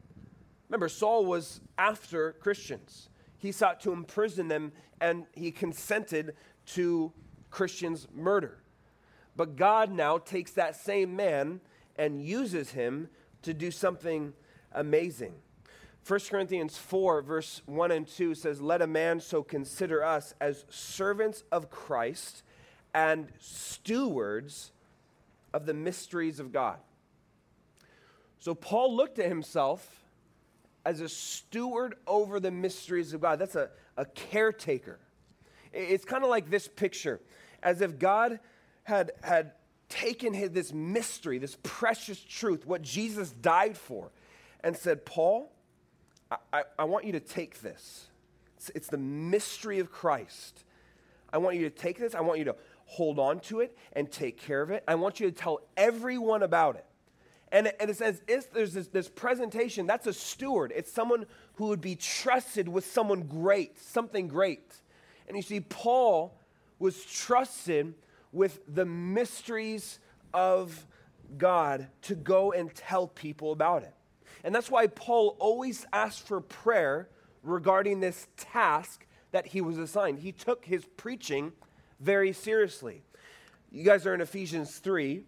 Remember, 0.69 0.89
Saul 0.89 1.25
was 1.25 1.61
after 1.77 2.33
Christians. 2.33 3.09
He 3.37 3.51
sought 3.51 3.79
to 3.81 3.93
imprison 3.93 4.47
them 4.47 4.71
and 4.99 5.25
he 5.33 5.51
consented 5.51 6.35
to 6.67 7.13
Christians' 7.49 8.07
murder. 8.13 8.57
But 9.35 9.55
God 9.55 9.91
now 9.91 10.17
takes 10.17 10.51
that 10.51 10.75
same 10.75 11.15
man 11.15 11.61
and 11.95 12.23
uses 12.23 12.71
him 12.71 13.09
to 13.43 13.53
do 13.53 13.71
something 13.71 14.33
amazing. 14.71 15.33
1 16.05 16.19
Corinthians 16.29 16.77
4, 16.77 17.21
verse 17.21 17.61
1 17.65 17.91
and 17.91 18.07
2 18.07 18.35
says, 18.35 18.61
Let 18.61 18.81
a 18.81 18.87
man 18.87 19.19
so 19.19 19.41
consider 19.41 20.03
us 20.03 20.33
as 20.41 20.65
servants 20.69 21.43
of 21.51 21.69
Christ 21.69 22.43
and 22.93 23.29
stewards 23.39 24.72
of 25.53 25.65
the 25.65 25.73
mysteries 25.73 26.39
of 26.39 26.51
God. 26.51 26.77
So 28.39 28.53
Paul 28.53 28.95
looked 28.95 29.19
at 29.19 29.29
himself 29.29 30.03
as 30.85 30.99
a 30.99 31.07
steward 31.07 31.95
over 32.05 32.39
the 32.39 32.51
mysteries 32.51 33.13
of 33.13 33.21
God. 33.21 33.39
That's 33.39 33.55
a, 33.55 33.69
a 33.95 34.05
caretaker. 34.05 34.99
It's 35.71 36.05
kind 36.05 36.23
of 36.23 36.29
like 36.29 36.49
this 36.49 36.67
picture, 36.67 37.21
as 37.61 37.81
if 37.81 37.97
God 37.97 38.39
had, 38.83 39.11
had 39.23 39.53
taken 39.87 40.33
his, 40.33 40.51
this 40.51 40.73
mystery, 40.73 41.37
this 41.37 41.57
precious 41.63 42.19
truth, 42.19 42.65
what 42.65 42.81
Jesus 42.81 43.31
died 43.31 43.77
for, 43.77 44.11
and 44.61 44.75
said, 44.75 45.05
Paul, 45.05 45.51
I, 46.29 46.37
I, 46.51 46.63
I 46.79 46.83
want 46.83 47.05
you 47.05 47.13
to 47.13 47.19
take 47.19 47.61
this. 47.61 48.07
It's, 48.57 48.71
it's 48.75 48.87
the 48.87 48.97
mystery 48.97 49.79
of 49.79 49.91
Christ. 49.91 50.63
I 51.31 51.37
want 51.37 51.55
you 51.55 51.69
to 51.69 51.75
take 51.75 51.97
this. 51.97 52.13
I 52.13 52.21
want 52.21 52.39
you 52.39 52.45
to 52.45 52.55
hold 52.85 53.19
on 53.19 53.39
to 53.41 53.59
it 53.59 53.77
and 53.93 54.11
take 54.11 54.37
care 54.37 54.61
of 54.61 54.71
it. 54.71 54.83
I 54.87 54.95
want 54.95 55.19
you 55.19 55.29
to 55.29 55.35
tell 55.35 55.61
everyone 55.77 56.43
about 56.43 56.75
it. 56.75 56.85
And, 57.51 57.71
and 57.79 57.89
it 57.89 57.97
says, 57.97 58.21
there's 58.53 58.73
this, 58.73 58.87
this 58.87 59.09
presentation, 59.09 59.85
that's 59.85 60.07
a 60.07 60.13
steward. 60.13 60.73
It's 60.75 60.91
someone 60.91 61.25
who 61.55 61.67
would 61.67 61.81
be 61.81 61.95
trusted 61.95 62.67
with 62.67 62.85
someone 62.85 63.21
great, 63.21 63.77
something 63.79 64.27
great. 64.27 64.73
And 65.27 65.37
you 65.37 65.43
see, 65.43 65.59
Paul 65.59 66.35
was 66.79 67.05
trusted 67.05 67.93
with 68.31 68.59
the 68.67 68.85
mysteries 68.85 69.99
of 70.33 70.87
God 71.37 71.87
to 72.03 72.15
go 72.15 72.51
and 72.51 72.73
tell 72.73 73.07
people 73.07 73.51
about 73.51 73.83
it. 73.83 73.93
And 74.43 74.53
that's 74.53 74.71
why 74.71 74.87
Paul 74.87 75.37
always 75.39 75.85
asked 75.93 76.27
for 76.27 76.41
prayer 76.41 77.07
regarding 77.43 77.99
this 77.99 78.27
task 78.35 79.05
that 79.31 79.47
he 79.47 79.61
was 79.61 79.77
assigned. 79.77 80.19
He 80.19 80.31
took 80.31 80.65
his 80.65 80.85
preaching 80.97 81.53
very 82.03 82.33
seriously. 82.33 83.01
You 83.71 83.83
guys 83.83 84.05
are 84.05 84.13
in 84.13 84.21
Ephesians 84.21 84.77
3. 84.77 85.23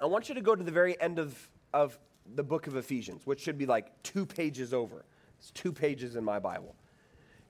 I 0.00 0.06
want 0.06 0.28
you 0.28 0.34
to 0.34 0.42
go 0.42 0.54
to 0.54 0.62
the 0.62 0.70
very 0.70 1.00
end 1.00 1.18
of, 1.18 1.48
of 1.72 1.98
the 2.34 2.42
book 2.42 2.66
of 2.66 2.76
Ephesians, 2.76 3.22
which 3.24 3.40
should 3.40 3.56
be 3.56 3.66
like 3.66 4.02
two 4.02 4.26
pages 4.26 4.74
over. 4.74 5.04
It's 5.38 5.50
two 5.52 5.72
pages 5.72 6.14
in 6.14 6.22
my 6.22 6.38
Bible. 6.38 6.74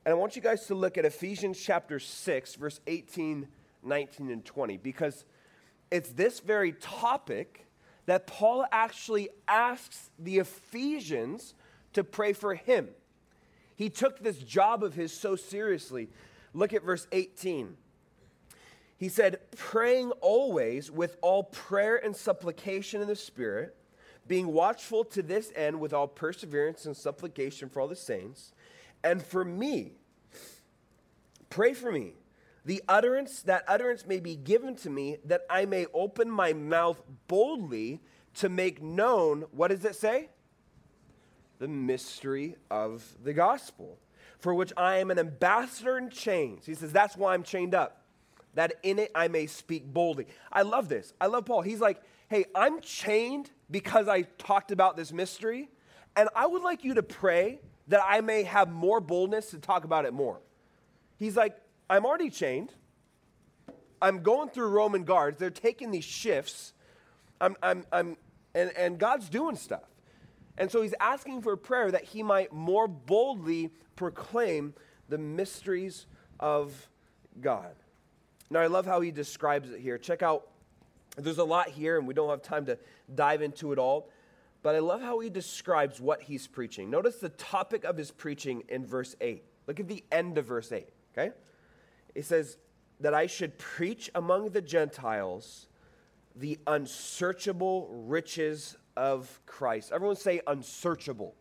And 0.05 0.13
I 0.13 0.17
want 0.17 0.37
you 0.37 0.43
guys 0.43 0.67
to 0.67 0.77
look 0.77 0.97
at 0.97 1.05
Ephesians 1.05 1.61
chapter 1.61 1.99
6, 1.99 2.55
verse 2.55 2.81
18 2.87 3.49
19, 3.83 4.31
and 4.31 4.45
20, 4.45 4.79
because 4.79 5.25
it's 5.93 6.09
this 6.11 6.41
very 6.41 6.73
topic 6.73 7.67
that 8.07 8.27
Paul 8.27 8.65
actually 8.73 9.29
asks 9.47 10.11
the 10.19 10.39
Ephesians 10.39 11.55
to 11.93 12.03
pray 12.03 12.33
for 12.33 12.55
him. 12.55 12.89
He 13.77 13.91
took 13.91 14.19
this 14.21 14.39
job 14.39 14.83
of 14.83 14.95
his 14.95 15.13
so 15.13 15.37
seriously. 15.37 16.09
Look 16.53 16.73
at 16.73 16.83
verse 16.83 17.07
18. 17.13 17.77
He 18.99 19.09
said, 19.09 19.41
praying 19.57 20.13
always 20.21 20.91
with 20.91 21.17
all 21.21 21.45
prayer 21.45 21.97
and 21.97 22.17
supplication 22.17 23.03
in 23.03 23.09
the 23.09 23.17
Spirit, 23.17 23.77
being 24.27 24.49
watchful 24.49 25.05
to 25.05 25.23
this 25.23 25.53
end 25.55 25.79
with 25.81 25.93
all 25.93 26.09
perseverance 26.09 26.87
and 26.87 26.97
supplication 26.97 27.69
for 27.69 27.81
all 27.81 27.89
the 27.89 27.97
saints, 27.97 28.53
and 29.05 29.23
for 29.23 29.45
me, 29.45 29.93
pray 31.51 31.75
for 31.75 31.93
me 31.93 32.15
the 32.67 32.83
utterance, 32.89 33.43
that 33.43 33.65
utterance 33.69 34.05
may 34.07 34.19
be 34.19 34.35
given 34.35 34.75
to 34.77 34.91
me 34.91 35.19
that 35.25 35.43
I 35.49 35.67
may 35.67 35.87
open 35.95 36.29
my 36.29 36.53
mouth 36.53 37.01
boldly 37.29 38.01
to 38.35 38.49
make 38.49 38.83
known, 38.83 39.45
what 39.53 39.69
does 39.69 39.85
it 39.85 39.95
say? 39.95 40.31
The 41.61 41.69
mystery 41.69 42.57
of 42.69 43.05
the 43.23 43.33
gospel, 43.33 43.99
for 44.41 44.53
which 44.53 44.73
I 44.77 44.97
am 44.97 45.13
an 45.13 45.19
ambassador 45.19 45.97
in 45.97 46.11
chains. 46.11 46.67
He 46.67 46.75
says, 46.75 46.93
That's 46.93 47.17
why 47.17 47.35
I'm 47.35 47.45
chained 47.45 47.75
up, 47.75 48.03
that 48.57 48.75
in 48.83 48.99
it 48.99 49.13
I 49.15 49.29
may 49.29 49.47
speak 49.47 49.87
boldly. 49.87 50.27
I 50.53 50.63
love 50.63 50.89
this. 50.89 51.15
I 51.21 51.27
love 51.27 51.47
Paul. 51.47 51.63
He's 51.63 51.81
like, 51.81 52.03
Hey, 52.29 52.47
I'm 52.55 52.81
chained 52.81 53.51
because 53.71 54.09
I 54.09 54.23
talked 54.23 54.73
about 54.73 54.97
this 54.97 55.13
mystery, 55.13 55.69
and 56.17 56.29
I 56.35 56.47
would 56.47 56.63
like 56.63 56.83
you 56.83 56.95
to 56.95 57.03
pray 57.03 57.61
that 57.89 58.03
I 58.05 58.21
may 58.21 58.43
have 58.43 58.73
more 58.73 59.01
boldness 59.01 59.51
to 59.51 59.59
talk 59.59 59.85
about 59.85 60.05
it 60.05 60.13
more. 60.13 60.41
He's 61.19 61.37
like, 61.37 61.57
I'm 61.89 62.05
already 62.05 62.31
chained. 62.31 62.73
I'm 64.03 64.23
going 64.23 64.49
through 64.49 64.69
Roman 64.69 65.05
guards. 65.05 65.39
They're 65.39 65.51
taking 65.51 65.93
these 65.93 66.05
shifts. 66.05 66.73
I'm, 67.41 67.57
I'm, 67.63 67.85
I'm, 67.93 68.17
and, 68.55 68.73
and 68.77 68.99
God's 68.99 69.29
doing 69.29 69.57
stuff. 69.57 69.85
And 70.59 70.71
so 70.71 70.83
he's 70.83 70.95
asking 71.01 71.43
for 71.43 71.57
prayer 71.57 71.91
that 71.91 72.05
he 72.05 72.23
might 72.23 72.53
more 72.53 72.89
boldly 72.89 73.71
proclaim 73.95 74.75
the 75.09 75.19
mysteries 75.19 76.07
of 76.41 76.89
God. 77.41 77.75
Now, 78.51 78.61
I 78.61 78.67
love 78.67 78.87
how 78.87 79.01
he 79.01 79.11
describes 79.11 79.71
it 79.71 79.81
here. 79.81 79.99
Check 79.99 80.23
out, 80.23 80.49
there's 81.17 81.39
a 81.39 81.45
lot 81.45 81.69
here, 81.69 81.99
and 81.99 82.07
we 82.07 82.15
don't 82.15 82.31
have 82.31 82.43
time 82.43 82.67
to 82.67 82.79
dive 83.15 83.43
into 83.43 83.73
it 83.73 83.79
all. 83.79 84.11
But 84.63 84.75
I 84.75 84.81
love 84.81 85.01
how 85.01 85.21
he 85.21 85.31
describes 85.31 86.01
what 86.01 86.23
he's 86.23 86.47
preaching. 86.47 86.91
Notice 86.91 87.17
the 87.17 87.29
topic 87.31 87.85
of 87.85 87.97
his 87.97 88.11
preaching 88.11 88.65
in 88.69 88.87
verse 88.87 89.15
8. 89.21 89.45
Look 89.67 89.81
at 89.81 89.89
the 89.89 90.05
end 90.11 90.39
of 90.39 90.47
verse 90.47 90.71
8, 90.73 90.89
okay? 91.13 91.33
It 92.15 92.25
says, 92.25 92.57
that 93.01 93.15
I 93.15 93.27
should 93.27 93.59
preach 93.59 94.11
among 94.15 94.51
the 94.51 94.63
Gentiles 94.63 95.69
the 96.35 96.59
unsearchable 96.67 97.89
riches 97.91 98.77
of 98.97 99.41
Christ. 99.47 99.93
Everyone 99.93 100.17
say 100.17 100.41
unsearchable. 100.47 101.35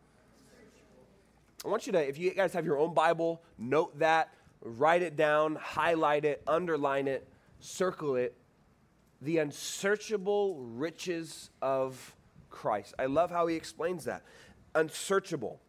I 1.63 1.67
want 1.67 1.87
you 1.87 1.93
to, 1.93 2.07
if 2.07 2.17
you 2.17 2.31
guys 2.31 2.53
have 2.53 2.65
your 2.65 2.77
own 2.77 2.93
Bible, 2.93 3.41
note 3.57 3.97
that, 3.99 4.33
write 4.65 5.03
it 5.03 5.15
down, 5.15 5.55
highlight 5.55 6.25
it, 6.25 6.41
underline 6.47 7.07
it, 7.07 7.27
circle 7.59 8.15
it. 8.15 8.35
The 9.21 9.37
unsearchable 9.37 10.57
riches 10.57 11.51
of 11.61 12.15
Christ. 12.49 12.95
I 12.99 13.05
love 13.05 13.31
how 13.31 13.47
he 13.47 13.55
explains 13.55 14.05
that. 14.05 14.23
Unsearchable. 14.73 15.61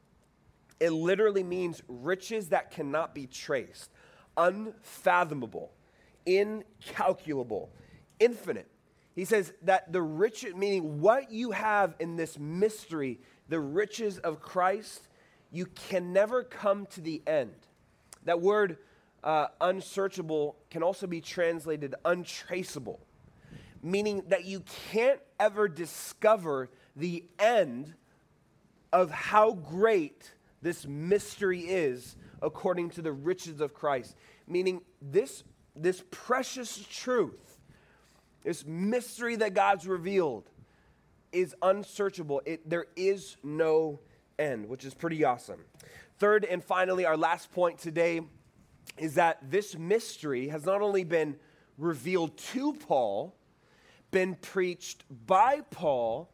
It 0.80 0.90
literally 0.90 1.42
means 1.42 1.82
riches 1.88 2.48
that 2.48 2.70
cannot 2.70 3.14
be 3.14 3.26
traced, 3.26 3.90
unfathomable, 4.36 5.72
incalculable, 6.24 7.70
infinite. 8.18 8.68
He 9.14 9.24
says 9.24 9.52
that 9.62 9.92
the 9.92 10.02
rich, 10.02 10.44
meaning 10.54 11.00
what 11.00 11.30
you 11.30 11.52
have 11.52 11.94
in 11.98 12.16
this 12.16 12.38
mystery, 12.38 13.20
the 13.48 13.60
riches 13.60 14.18
of 14.18 14.40
Christ, 14.40 15.08
you 15.50 15.66
can 15.66 16.12
never 16.12 16.42
come 16.42 16.86
to 16.86 17.00
the 17.00 17.22
end. 17.26 17.54
That 18.24 18.40
word 18.40 18.78
uh, 19.26 19.48
unsearchable 19.60 20.56
can 20.70 20.84
also 20.84 21.08
be 21.08 21.20
translated 21.20 21.96
untraceable, 22.04 23.00
meaning 23.82 24.22
that 24.28 24.44
you 24.44 24.62
can't 24.92 25.20
ever 25.40 25.66
discover 25.66 26.70
the 26.94 27.24
end 27.40 27.92
of 28.92 29.10
how 29.10 29.52
great 29.52 30.32
this 30.62 30.86
mystery 30.86 31.62
is 31.62 32.16
according 32.40 32.88
to 32.90 33.02
the 33.02 33.12
riches 33.12 33.60
of 33.60 33.74
Christ. 33.74 34.14
Meaning, 34.46 34.80
this, 35.02 35.42
this 35.74 36.04
precious 36.12 36.86
truth, 36.88 37.58
this 38.44 38.64
mystery 38.64 39.34
that 39.36 39.54
God's 39.54 39.88
revealed, 39.88 40.48
is 41.32 41.52
unsearchable. 41.62 42.42
It, 42.46 42.70
there 42.70 42.86
is 42.94 43.36
no 43.42 43.98
end, 44.38 44.68
which 44.68 44.84
is 44.84 44.94
pretty 44.94 45.24
awesome. 45.24 45.64
Third 46.18 46.44
and 46.44 46.62
finally, 46.62 47.04
our 47.04 47.16
last 47.16 47.50
point 47.50 47.78
today 47.78 48.20
is 48.98 49.14
that 49.14 49.50
this 49.50 49.76
mystery 49.76 50.48
has 50.48 50.64
not 50.64 50.82
only 50.82 51.04
been 51.04 51.36
revealed 51.78 52.36
to 52.36 52.72
Paul, 52.72 53.34
been 54.10 54.34
preached 54.36 55.04
by 55.26 55.60
Paul, 55.70 56.30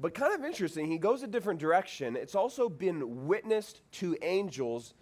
but 0.00 0.14
kind 0.14 0.32
of 0.32 0.44
interesting, 0.44 0.86
he 0.86 0.98
goes 0.98 1.22
a 1.22 1.26
different 1.26 1.58
direction. 1.58 2.16
It's 2.16 2.34
also 2.34 2.68
been 2.68 3.26
witnessed 3.26 3.82
to 3.92 4.16
angels 4.22 4.94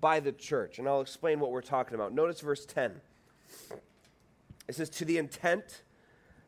by 0.00 0.18
the 0.18 0.32
church. 0.32 0.78
And 0.78 0.88
I'll 0.88 1.00
explain 1.00 1.38
what 1.38 1.52
we're 1.52 1.62
talking 1.62 1.94
about. 1.94 2.12
Notice 2.12 2.40
verse 2.40 2.66
10. 2.66 3.00
It 4.68 4.74
says, 4.74 4.90
To 4.90 5.04
the 5.04 5.18
intent 5.18 5.82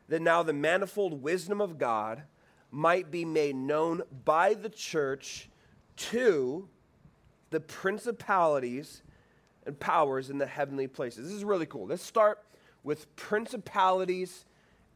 that 0.09 0.21
now 0.21 0.43
the 0.43 0.53
manifold 0.53 1.23
wisdom 1.23 1.61
of 1.61 1.77
God 1.77 2.23
might 2.69 3.09
be 3.09 3.23
made 3.23 3.55
known 3.55 4.01
by 4.25 4.53
the 4.53 4.69
church 4.69 5.49
to 5.95 6.67
the 7.49 7.61
principalities 7.61 9.01
and 9.65 9.79
powers 9.79 10.29
in 10.29 10.37
the 10.37 10.45
heavenly 10.45 10.87
places. 10.87 11.27
This 11.27 11.35
is 11.35 11.43
really 11.43 11.65
cool. 11.65 11.87
Let's 11.87 12.03
start 12.03 12.39
with 12.83 13.13
principalities 13.15 14.45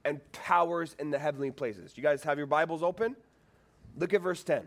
and 0.06 0.20
powers 0.32 0.96
in 1.00 1.12
the 1.12 1.20
heavenly 1.20 1.52
places. 1.52 1.94
You 1.96 2.04
guys 2.04 2.24
have 2.24 2.38
your 2.38 2.48
Bibles 2.48 2.84
open? 2.84 3.16
Look 3.98 4.14
at 4.14 4.22
verse 4.22 4.44
10. 4.44 4.64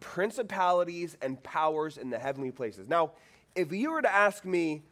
Principalities 0.00 1.16
and 1.22 1.42
powers 1.42 1.96
in 1.96 2.10
the 2.10 2.18
heavenly 2.18 2.50
places. 2.50 2.88
Now, 2.88 3.12
if 3.54 3.72
you 3.72 3.90
were 3.90 4.02
to 4.02 4.12
ask 4.12 4.44
me, 4.44 4.82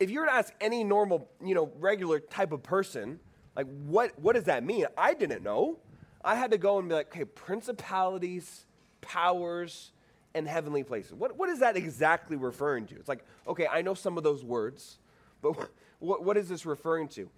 if 0.00 0.10
you 0.10 0.20
were 0.20 0.26
to 0.26 0.32
ask 0.32 0.52
any 0.60 0.84
normal, 0.84 1.28
you 1.44 1.54
know, 1.54 1.70
regular 1.78 2.20
type 2.20 2.52
of 2.52 2.62
person, 2.62 3.20
like 3.56 3.66
what, 3.86 4.18
what 4.18 4.34
does 4.34 4.44
that 4.44 4.64
mean? 4.64 4.86
I 4.96 5.14
didn't 5.14 5.42
know. 5.42 5.78
I 6.24 6.34
had 6.34 6.50
to 6.50 6.58
go 6.58 6.78
and 6.78 6.88
be 6.88 6.94
like, 6.94 7.08
okay, 7.08 7.24
principalities, 7.24 8.66
powers, 9.00 9.92
and 10.34 10.46
heavenly 10.46 10.84
places. 10.84 11.14
What, 11.14 11.36
what 11.36 11.48
is 11.48 11.60
that 11.60 11.76
exactly 11.76 12.36
referring 12.36 12.86
to? 12.86 12.96
It's 12.96 13.08
like, 13.08 13.24
okay, 13.46 13.66
I 13.66 13.82
know 13.82 13.94
some 13.94 14.16
of 14.16 14.24
those 14.24 14.44
words, 14.44 14.98
but 15.42 15.70
what, 15.98 16.24
what 16.24 16.36
is 16.36 16.48
this 16.48 16.66
referring 16.66 17.08
to? 17.08 17.30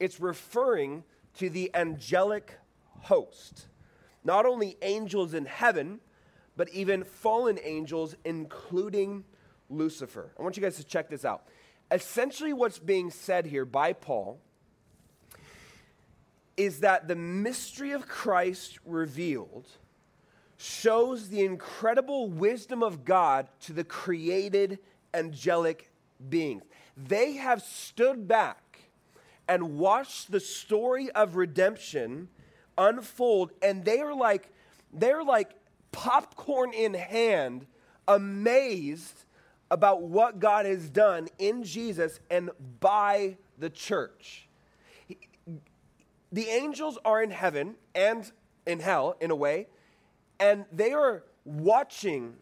it's 0.00 0.20
referring 0.20 1.04
to 1.34 1.50
the 1.50 1.70
angelic 1.74 2.58
host. 3.02 3.66
Not 4.22 4.46
only 4.46 4.76
angels 4.82 5.34
in 5.34 5.46
heaven, 5.46 6.00
but 6.56 6.68
even 6.70 7.04
fallen 7.04 7.58
angels, 7.62 8.14
including 8.24 9.24
Lucifer. 9.68 10.32
I 10.38 10.42
want 10.42 10.56
you 10.56 10.62
guys 10.62 10.76
to 10.76 10.84
check 10.84 11.08
this 11.08 11.24
out. 11.24 11.46
Essentially, 11.90 12.52
what's 12.52 12.78
being 12.78 13.10
said 13.10 13.46
here 13.46 13.64
by 13.64 13.92
Paul 13.92 14.40
is 16.56 16.80
that 16.80 17.08
the 17.08 17.16
mystery 17.16 17.92
of 17.92 18.06
Christ 18.06 18.78
revealed 18.84 19.66
shows 20.64 21.28
the 21.28 21.44
incredible 21.44 22.28
wisdom 22.28 22.82
of 22.82 23.04
God 23.04 23.48
to 23.60 23.74
the 23.74 23.84
created 23.84 24.78
angelic 25.12 25.90
beings. 26.30 26.62
They 26.96 27.34
have 27.34 27.62
stood 27.62 28.26
back 28.26 28.80
and 29.46 29.78
watched 29.78 30.32
the 30.32 30.40
story 30.40 31.10
of 31.10 31.36
redemption 31.36 32.28
unfold 32.78 33.52
and 33.62 33.84
they 33.84 34.00
are 34.00 34.14
like 34.14 34.50
they're 34.92 35.22
like 35.22 35.50
popcorn 35.92 36.72
in 36.72 36.94
hand 36.94 37.66
amazed 38.08 39.24
about 39.70 40.02
what 40.02 40.40
God 40.40 40.66
has 40.66 40.88
done 40.88 41.28
in 41.38 41.62
Jesus 41.62 42.20
and 42.30 42.50
by 42.80 43.36
the 43.58 43.70
church. 43.70 44.48
The 46.32 46.48
angels 46.48 46.98
are 47.04 47.22
in 47.22 47.30
heaven 47.30 47.74
and 47.94 48.30
in 48.66 48.80
hell 48.80 49.16
in 49.20 49.30
a 49.30 49.36
way 49.36 49.66
and 50.44 50.66
they 50.70 50.92
are 50.92 51.24
watching 51.46 52.34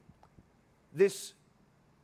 this 0.92 1.34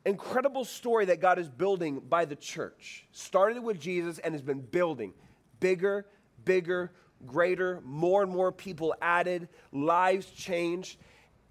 incredible 0.06 0.64
story 0.64 1.06
that 1.06 1.20
God 1.20 1.40
is 1.40 1.48
building 1.48 1.98
by 1.98 2.24
the 2.24 2.36
church. 2.36 3.04
Started 3.10 3.60
with 3.64 3.80
Jesus 3.80 4.20
and 4.20 4.32
has 4.32 4.40
been 4.40 4.60
building 4.60 5.12
bigger, 5.58 6.06
bigger, 6.44 6.92
greater, 7.26 7.80
more 7.84 8.22
and 8.22 8.30
more 8.30 8.52
people 8.52 8.94
added, 9.02 9.48
lives 9.72 10.30
changed. 10.30 11.00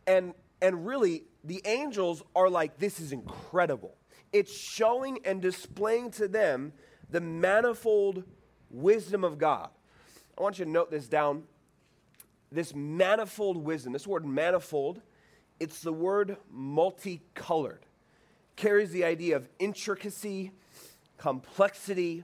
And, 0.08 0.34
and 0.62 0.88
really, 0.88 1.26
the 1.44 1.62
angels 1.66 2.24
are 2.34 2.50
like, 2.50 2.78
this 2.78 3.02
is 3.02 3.12
incredible. 3.12 3.98
It's 4.32 4.58
showing 4.58 5.20
and 5.26 5.42
displaying 5.42 6.12
to 6.12 6.30
them 6.30 6.72
the 7.10 7.20
manifold 7.20 8.24
wisdom 8.70 9.26
of 9.26 9.38
God. 9.38 9.68
I 10.38 10.42
want 10.42 10.58
you 10.58 10.64
to 10.64 10.72
note 10.72 10.90
this 10.90 11.10
down. 11.10 11.44
This 12.58 12.74
manifold 12.74 13.56
wisdom, 13.56 13.94
this 13.94 14.08
word 14.08 14.26
manifold, 14.26 15.00
it's 15.60 15.82
the 15.82 15.94
word 15.94 16.38
multicolored 16.52 17.86
carries 18.56 18.90
the 18.90 19.04
idea 19.04 19.36
of 19.36 19.48
intricacy, 19.60 20.50
complexity, 21.20 22.24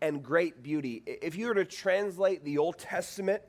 and 0.00 0.22
great 0.22 0.62
beauty. 0.62 1.02
If 1.04 1.34
you 1.34 1.48
were 1.48 1.54
to 1.54 1.64
translate 1.64 2.44
the 2.44 2.56
Old 2.56 2.78
Testament 2.78 3.42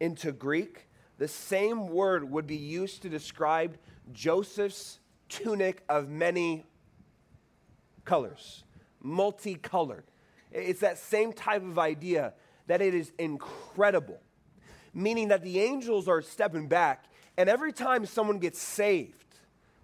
into 0.00 0.32
Greek, 0.32 0.88
the 1.16 1.28
same 1.28 1.86
word 1.86 2.28
would 2.28 2.48
be 2.48 2.56
used 2.56 3.02
to 3.02 3.08
describe 3.08 3.78
Joseph's 4.12 4.98
tunic 5.28 5.84
of 5.88 6.08
many 6.08 6.66
colors, 8.04 8.64
multicolored. 9.00 10.06
It's 10.50 10.80
that 10.80 10.98
same 10.98 11.32
type 11.32 11.62
of 11.62 11.78
idea 11.78 12.34
that 12.66 12.82
it 12.82 12.94
is 12.94 13.12
incredible, 13.16 14.20
meaning 14.94 15.28
that 15.28 15.42
the 15.42 15.60
angels 15.60 16.08
are 16.08 16.22
stepping 16.22 16.68
back, 16.68 17.04
and 17.36 17.48
every 17.48 17.72
time 17.72 18.06
someone 18.06 18.38
gets 18.38 18.60
saved, 18.60 19.12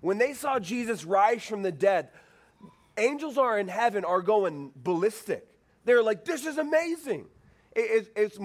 when 0.01 0.19
they 0.19 0.35
saw 0.35 0.59
Jesus 0.59 1.05
rise 1.05 1.43
from 1.45 1.63
the 1.63 1.73
dead, 1.73 2.09
angels 2.99 3.39
are 3.39 3.59
in 3.59 3.69
heaven 3.69 4.05
are 4.05 4.21
going 4.21 4.73
ballistic. 4.77 5.47
They're 5.85 6.03
like, 6.03 6.25
this 6.25 6.47
is 6.47 6.59
amazing. 6.59 7.27
It, 7.75 8.13
it's, 8.15 8.39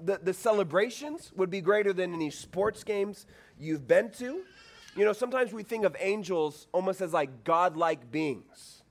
the, 0.00 0.18
the 0.22 0.34
celebrations 0.34 1.32
would 1.36 1.50
be 1.50 1.60
greater 1.60 1.92
than 1.92 2.12
any 2.12 2.30
sports 2.30 2.84
games 2.84 3.26
you've 3.58 3.86
been 3.86 4.10
to. 4.12 4.42
You 4.96 5.04
know, 5.04 5.12
sometimes 5.12 5.52
we 5.52 5.62
think 5.62 5.84
of 5.84 5.96
angels 5.98 6.66
almost 6.72 7.00
as 7.00 7.12
like 7.12 7.44
godlike 7.44 8.10
beings. 8.10 8.82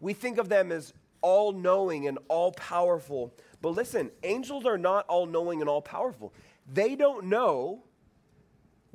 We 0.00 0.12
think 0.12 0.38
of 0.38 0.48
them 0.48 0.72
as 0.72 0.92
all 1.20 1.52
knowing 1.52 2.06
and 2.06 2.18
all 2.28 2.52
powerful. 2.52 3.34
But 3.62 3.70
listen, 3.70 4.10
angels 4.22 4.66
are 4.66 4.78
not 4.78 5.06
all 5.06 5.26
knowing 5.26 5.60
and 5.60 5.68
all 5.68 5.82
powerful. 5.82 6.32
They 6.72 6.96
don't 6.96 7.26
know 7.26 7.84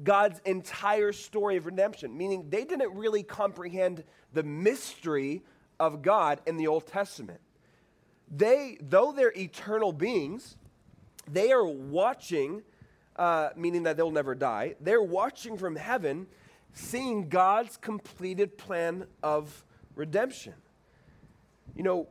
God's 0.04 0.40
entire 0.46 1.12
story 1.12 1.58
of 1.58 1.66
redemption, 1.66 2.18
meaning 2.18 2.48
they 2.50 2.64
didn't 2.64 2.94
really 2.96 3.24
comprehend 3.24 4.04
the 4.34 4.44
mystery 4.44 5.44
of 5.80 6.02
God 6.02 6.42
in 6.46 6.58
the 6.58 6.68
Old 6.68 6.88
Testament. 6.88 7.40
They, 8.30 8.78
though 8.82 9.12
they're 9.12 9.34
eternal 9.36 9.92
beings, 9.92 10.56
they 11.28 11.52
are 11.52 11.66
watching, 11.66 12.64
uh, 13.16 13.50
meaning 13.56 13.84
that 13.84 13.98
they'll 13.98 14.12
never 14.12 14.36
die, 14.36 14.76
they're 14.80 15.02
watching 15.02 15.58
from 15.58 15.76
heaven, 15.76 16.28
seeing 16.74 17.30
God's 17.30 17.78
completed 17.78 18.58
plan 18.58 19.06
of 19.22 19.66
redemption. 19.96 20.54
You 21.76 21.84
know, 21.84 22.08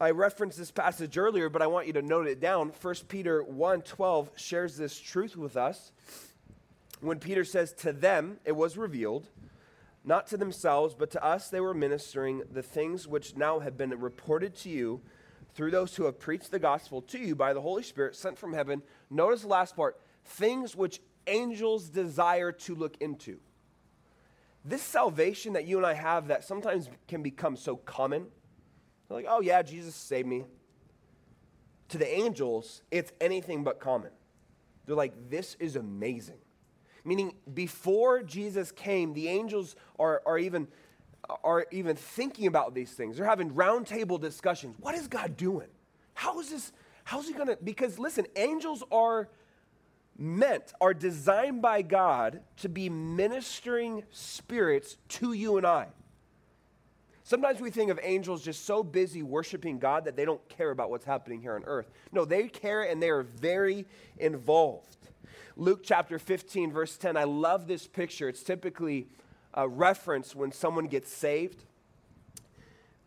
I 0.00 0.10
referenced 0.10 0.58
this 0.58 0.72
passage 0.72 1.16
earlier, 1.16 1.48
but 1.48 1.62
I 1.62 1.68
want 1.68 1.86
you 1.86 1.92
to 1.92 2.02
note 2.02 2.26
it 2.26 2.40
down. 2.40 2.70
1 2.70 3.08
Peter 3.08 3.44
1:12 3.44 4.30
shares 4.34 4.76
this 4.76 4.98
truth 4.98 5.36
with 5.36 5.56
us. 5.56 5.92
When 7.00 7.20
Peter 7.20 7.44
says, 7.44 7.72
"To 7.74 7.92
them 7.92 8.40
it 8.44 8.52
was 8.52 8.76
revealed, 8.76 9.28
not 10.02 10.26
to 10.28 10.36
themselves, 10.36 10.94
but 10.94 11.10
to 11.12 11.24
us 11.24 11.48
they 11.48 11.60
were 11.60 11.74
ministering 11.74 12.42
the 12.50 12.62
things 12.62 13.06
which 13.06 13.36
now 13.36 13.60
have 13.60 13.76
been 13.76 13.90
reported 14.00 14.56
to 14.56 14.68
you 14.68 15.00
through 15.54 15.70
those 15.70 15.94
who 15.94 16.06
have 16.06 16.18
preached 16.18 16.50
the 16.50 16.58
gospel 16.58 17.00
to 17.00 17.18
you 17.18 17.36
by 17.36 17.52
the 17.52 17.60
Holy 17.60 17.84
Spirit 17.84 18.16
sent 18.16 18.36
from 18.36 18.52
heaven." 18.52 18.82
Notice 19.10 19.42
the 19.42 19.48
last 19.48 19.76
part, 19.76 20.00
things 20.24 20.74
which 20.74 21.00
angels 21.28 21.88
desire 21.88 22.50
to 22.50 22.74
look 22.74 22.96
into. 22.96 23.38
This 24.64 24.82
salvation 24.82 25.52
that 25.52 25.66
you 25.66 25.76
and 25.76 25.86
I 25.86 25.92
have 25.92 26.26
that 26.26 26.42
sometimes 26.42 26.88
can 27.06 27.22
become 27.22 27.56
so 27.56 27.76
common 27.76 28.32
they're 29.14 29.22
like, 29.22 29.32
oh, 29.32 29.40
yeah, 29.40 29.62
Jesus 29.62 29.94
saved 29.94 30.26
me. 30.26 30.44
To 31.90 31.98
the 31.98 32.12
angels, 32.12 32.82
it's 32.90 33.12
anything 33.20 33.62
but 33.62 33.78
common. 33.78 34.10
They're 34.86 34.96
like, 34.96 35.30
this 35.30 35.56
is 35.60 35.76
amazing. 35.76 36.38
Meaning, 37.04 37.34
before 37.52 38.22
Jesus 38.22 38.72
came, 38.72 39.14
the 39.14 39.28
angels 39.28 39.76
are, 39.98 40.22
are, 40.26 40.38
even, 40.38 40.66
are 41.44 41.66
even 41.70 41.94
thinking 41.94 42.46
about 42.46 42.74
these 42.74 42.90
things. 42.90 43.16
They're 43.16 43.26
having 43.26 43.50
roundtable 43.52 44.20
discussions. 44.20 44.74
What 44.80 44.94
is 44.96 45.06
God 45.06 45.36
doing? 45.36 45.68
How 46.14 46.40
is 46.40 46.50
this? 46.50 46.72
How's 47.04 47.28
he 47.28 47.34
going 47.34 47.48
to? 47.48 47.58
Because 47.62 47.98
listen, 47.98 48.26
angels 48.34 48.82
are 48.90 49.28
meant, 50.18 50.72
are 50.80 50.94
designed 50.94 51.62
by 51.62 51.82
God 51.82 52.40
to 52.58 52.68
be 52.68 52.88
ministering 52.88 54.02
spirits 54.10 54.96
to 55.08 55.34
you 55.34 55.56
and 55.56 55.66
I. 55.66 55.88
Sometimes 57.26 57.58
we 57.58 57.70
think 57.70 57.90
of 57.90 57.98
angels 58.02 58.44
just 58.44 58.66
so 58.66 58.82
busy 58.82 59.22
worshiping 59.22 59.78
God 59.78 60.04
that 60.04 60.14
they 60.14 60.26
don't 60.26 60.46
care 60.50 60.70
about 60.70 60.90
what's 60.90 61.06
happening 61.06 61.40
here 61.40 61.54
on 61.54 61.64
earth. 61.64 61.90
No, 62.12 62.26
they 62.26 62.48
care 62.48 62.82
and 62.82 63.02
they 63.02 63.08
are 63.08 63.22
very 63.22 63.86
involved. 64.18 64.98
Luke 65.56 65.80
chapter 65.82 66.18
15, 66.18 66.70
verse 66.70 66.98
10, 66.98 67.16
I 67.16 67.24
love 67.24 67.66
this 67.66 67.86
picture. 67.86 68.28
It's 68.28 68.42
typically 68.42 69.08
a 69.54 69.66
reference 69.66 70.34
when 70.34 70.52
someone 70.52 70.86
gets 70.86 71.10
saved. 71.10 71.64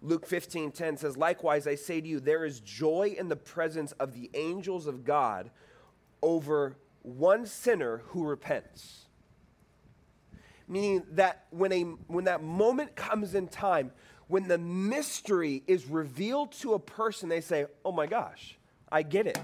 Luke 0.01 0.25
15, 0.25 0.71
10 0.71 0.97
says, 0.97 1.15
Likewise, 1.15 1.67
I 1.67 1.75
say 1.75 2.01
to 2.01 2.07
you, 2.07 2.19
there 2.19 2.43
is 2.43 2.59
joy 2.59 3.15
in 3.17 3.29
the 3.29 3.35
presence 3.35 3.91
of 3.93 4.15
the 4.15 4.31
angels 4.33 4.87
of 4.87 5.05
God 5.05 5.51
over 6.23 6.75
one 7.03 7.45
sinner 7.45 8.01
who 8.07 8.23
repents. 8.23 9.06
Meaning 10.67 11.03
that 11.11 11.45
when, 11.49 11.71
a, 11.71 11.83
when 12.07 12.25
that 12.25 12.43
moment 12.43 12.95
comes 12.95 13.35
in 13.35 13.47
time, 13.47 13.91
when 14.27 14.47
the 14.47 14.57
mystery 14.57 15.63
is 15.67 15.85
revealed 15.85 16.51
to 16.53 16.73
a 16.73 16.79
person, 16.79 17.29
they 17.29 17.41
say, 17.41 17.65
Oh 17.85 17.91
my 17.91 18.05
gosh, 18.05 18.57
I 18.91 19.03
get 19.03 19.27
it. 19.27 19.39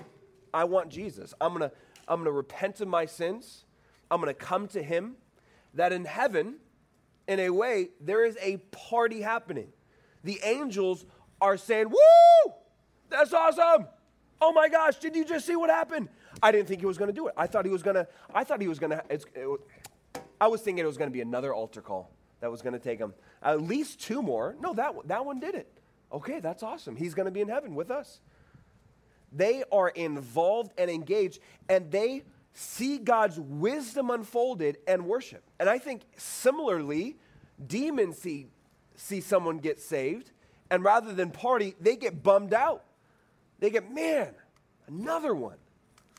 I 0.54 0.66
want 0.66 0.90
Jesus. 0.90 1.34
I'm 1.40 1.58
going 1.58 1.70
to 1.70 1.76
I'm 2.08 2.18
going 2.18 2.26
to 2.26 2.32
repent 2.32 2.82
of 2.82 2.88
my 2.88 3.06
sins. 3.06 3.64
I'm 4.12 4.22
going 4.22 4.34
to 4.34 4.40
come 4.40 4.68
to 4.70 4.84
him. 4.84 5.16
That 5.74 5.92
in 5.92 6.06
heaven, 6.06 6.56
in 7.28 7.40
a 7.40 7.50
way, 7.50 7.90
there 8.00 8.26
is 8.26 8.38
a 8.42 8.58
party 8.72 9.22
happening. 9.22 9.70
The 10.24 10.40
angels 10.44 11.06
are 11.42 11.58
saying, 11.58 11.90
Woo! 11.90 12.54
That's 13.10 13.34
awesome. 13.34 13.88
Oh 14.42 14.52
my 14.52 14.68
gosh, 14.68 14.98
did 14.98 15.16
you 15.16 15.24
just 15.24 15.46
see 15.46 15.56
what 15.56 15.70
happened? 15.70 16.10
I 16.42 16.52
didn't 16.52 16.68
think 16.68 16.82
he 16.82 16.86
was 16.86 16.98
going 16.98 17.08
to 17.10 17.14
do 17.14 17.28
it. 17.28 17.34
I 17.38 17.48
thought 17.48 17.66
he 17.66 17.72
was 17.72 17.82
going 17.82 17.96
to, 17.96 18.08
I 18.34 18.44
thought 18.44 18.60
he 18.60 18.68
was 18.68 18.78
going 18.80 18.92
to, 18.92 19.04
I 20.44 20.48
was 20.48 20.60
thinking 20.60 20.84
it 20.84 20.88
was 20.88 20.98
going 20.98 21.10
to 21.10 21.14
be 21.14 21.22
another 21.22 21.54
altar 21.54 21.80
call 21.80 22.12
that 22.42 22.52
was 22.52 22.62
going 22.62 22.74
to 22.74 22.80
take 22.80 23.00
him 23.00 23.14
at 23.42 23.62
least 23.62 24.02
two 24.02 24.22
more. 24.22 24.58
No, 24.60 24.74
that, 24.74 24.94
that 25.06 25.26
one 25.26 25.40
did 25.40 25.56
it. 25.56 25.72
Okay, 26.12 26.42
that's 26.42 26.64
awesome. 26.64 26.98
He's 26.98 27.14
going 27.14 27.28
to 27.28 27.32
be 27.32 27.40
in 27.40 27.48
heaven 27.48 27.76
with 27.76 27.90
us. 27.90 28.20
They 29.32 29.64
are 29.72 29.88
involved 29.88 30.74
and 30.78 30.92
engaged, 30.92 31.40
and 31.70 31.90
they 31.90 32.24
see 32.52 32.98
God's 32.98 33.40
wisdom 33.40 34.10
unfolded 34.10 34.80
and 34.86 35.06
worship. 35.06 35.44
And 35.62 35.70
I 35.70 35.78
think 35.78 36.02
similarly, 36.18 37.16
demons 37.66 38.18
see, 38.18 38.48
see 38.98 39.22
someone 39.22 39.60
get 39.60 39.80
saved, 39.80 40.32
and 40.70 40.84
rather 40.84 41.14
than 41.14 41.32
party, 41.32 41.74
they 41.80 41.96
get 41.96 42.22
bummed 42.22 42.54
out. 42.54 42.84
They 43.60 43.70
get, 43.70 43.90
man, 43.94 44.34
another 44.88 45.34
one. 45.34 45.58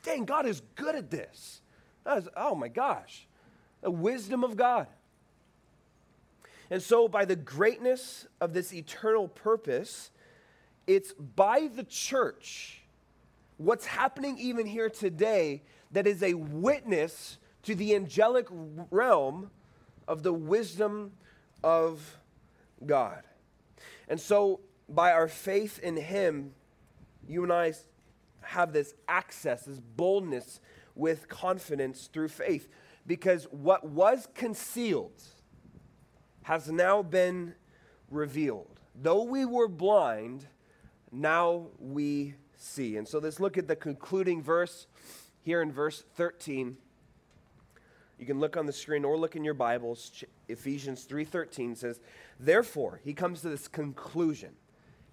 Dang, 0.01 0.25
God 0.25 0.47
is 0.47 0.63
good 0.73 0.95
at 0.95 1.11
this. 1.11 1.61
Is, 2.07 2.27
oh 2.35 2.55
my 2.55 2.69
gosh, 2.69 3.24
the 3.85 3.91
wisdom 3.91 4.43
of 4.43 4.57
God. 4.57 4.87
And 6.71 6.81
so, 6.81 7.07
by 7.07 7.23
the 7.23 7.35
greatness 7.35 8.25
of 8.41 8.51
this 8.51 8.73
eternal 8.73 9.27
purpose, 9.27 10.09
it's 10.87 11.13
by 11.13 11.69
the 11.71 11.83
church, 11.83 12.81
what's 13.57 13.85
happening 13.85 14.39
even 14.39 14.65
here 14.65 14.89
today, 14.89 15.61
that 15.91 16.07
is 16.07 16.23
a 16.23 16.33
witness 16.33 17.37
to 17.61 17.75
the 17.75 17.93
angelic 17.93 18.47
realm 18.89 19.51
of 20.07 20.23
the 20.23 20.33
wisdom 20.33 21.11
of 21.63 22.17
God. 22.87 23.21
And 24.09 24.19
so, 24.19 24.61
by 24.89 25.11
our 25.11 25.27
faith 25.27 25.77
in 25.77 25.95
Him, 25.95 26.55
you 27.27 27.43
and 27.43 27.53
I 27.53 27.73
have 28.41 28.73
this 28.73 28.95
access, 29.07 29.65
this 29.65 29.79
boldness 29.79 30.59
with 30.95 31.29
confidence 31.29 32.09
through 32.11 32.29
faith. 32.29 32.67
Because 33.07 33.45
what 33.51 33.85
was 33.85 34.27
concealed, 34.33 35.21
has 36.45 36.71
now 36.71 37.01
been 37.01 37.55
revealed. 38.11 38.79
Though 38.93 39.23
we 39.23 39.45
were 39.45 39.67
blind, 39.67 40.45
now 41.11 41.69
we 41.79 42.35
see. 42.55 42.97
And 42.97 43.07
so 43.07 43.17
let's 43.17 43.39
look 43.39 43.57
at 43.57 43.67
the 43.67 43.75
concluding 43.75 44.43
verse 44.43 44.85
here 45.41 45.63
in 45.63 45.71
verse 45.71 46.03
13. 46.13 46.77
You 48.19 48.27
can 48.27 48.39
look 48.39 48.57
on 48.57 48.67
the 48.67 48.73
screen 48.73 49.03
or 49.03 49.17
look 49.17 49.35
in 49.35 49.43
your 49.43 49.55
Bibles. 49.55 50.23
Ephesians 50.47 51.05
3:13 51.05 51.75
says, 51.75 51.99
"Therefore, 52.39 53.01
he 53.03 53.15
comes 53.15 53.41
to 53.41 53.49
this 53.49 53.67
conclusion. 53.67 54.55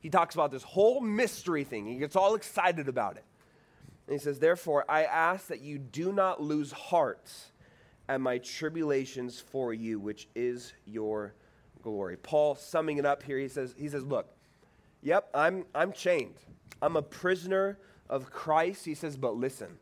He 0.00 0.10
talks 0.10 0.34
about 0.34 0.50
this 0.50 0.64
whole 0.64 1.00
mystery 1.00 1.64
thing. 1.64 1.86
He 1.86 1.96
gets 1.96 2.14
all 2.14 2.34
excited 2.34 2.88
about 2.88 3.16
it. 3.16 3.24
And 4.06 4.12
he 4.12 4.18
says, 4.18 4.38
"Therefore, 4.38 4.84
I 4.86 5.04
ask 5.04 5.46
that 5.46 5.60
you 5.60 5.78
do 5.78 6.12
not 6.12 6.42
lose 6.42 6.72
heart 6.72 7.51
and 8.12 8.22
my 8.22 8.38
tribulations 8.38 9.40
for 9.40 9.72
you, 9.72 9.98
which 9.98 10.28
is 10.34 10.74
your 10.84 11.32
glory. 11.82 12.16
Paul 12.16 12.54
summing 12.54 12.98
it 12.98 13.06
up 13.06 13.22
here, 13.22 13.38
he 13.38 13.48
says, 13.48 13.74
he 13.78 13.88
says, 13.88 14.04
Look, 14.04 14.28
yep, 15.02 15.28
I'm, 15.34 15.64
I'm 15.74 15.92
chained. 15.92 16.34
I'm 16.82 16.96
a 16.96 17.02
prisoner 17.02 17.78
of 18.10 18.30
Christ. 18.30 18.84
He 18.84 18.94
says, 18.94 19.16
but 19.16 19.36
listen. 19.36 19.78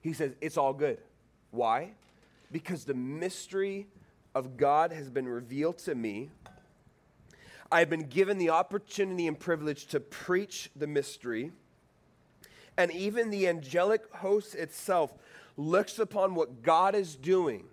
He 0.00 0.12
says, 0.12 0.34
it's 0.40 0.56
all 0.56 0.72
good. 0.72 0.98
Why? 1.50 1.92
Because 2.52 2.84
the 2.84 2.94
mystery 2.94 3.88
of 4.34 4.56
God 4.56 4.92
has 4.92 5.10
been 5.10 5.28
revealed 5.28 5.78
to 5.78 5.94
me. 5.94 6.30
I've 7.72 7.90
been 7.90 8.08
given 8.08 8.38
the 8.38 8.50
opportunity 8.50 9.26
and 9.26 9.38
privilege 9.38 9.86
to 9.86 10.00
preach 10.00 10.70
the 10.76 10.86
mystery. 10.86 11.50
And 12.76 12.92
even 12.92 13.30
the 13.30 13.48
angelic 13.48 14.02
host 14.14 14.54
itself 14.54 15.12
looks 15.60 15.98
upon 15.98 16.34
what 16.34 16.62
God 16.62 16.94
is 16.94 17.16
doing 17.16 17.64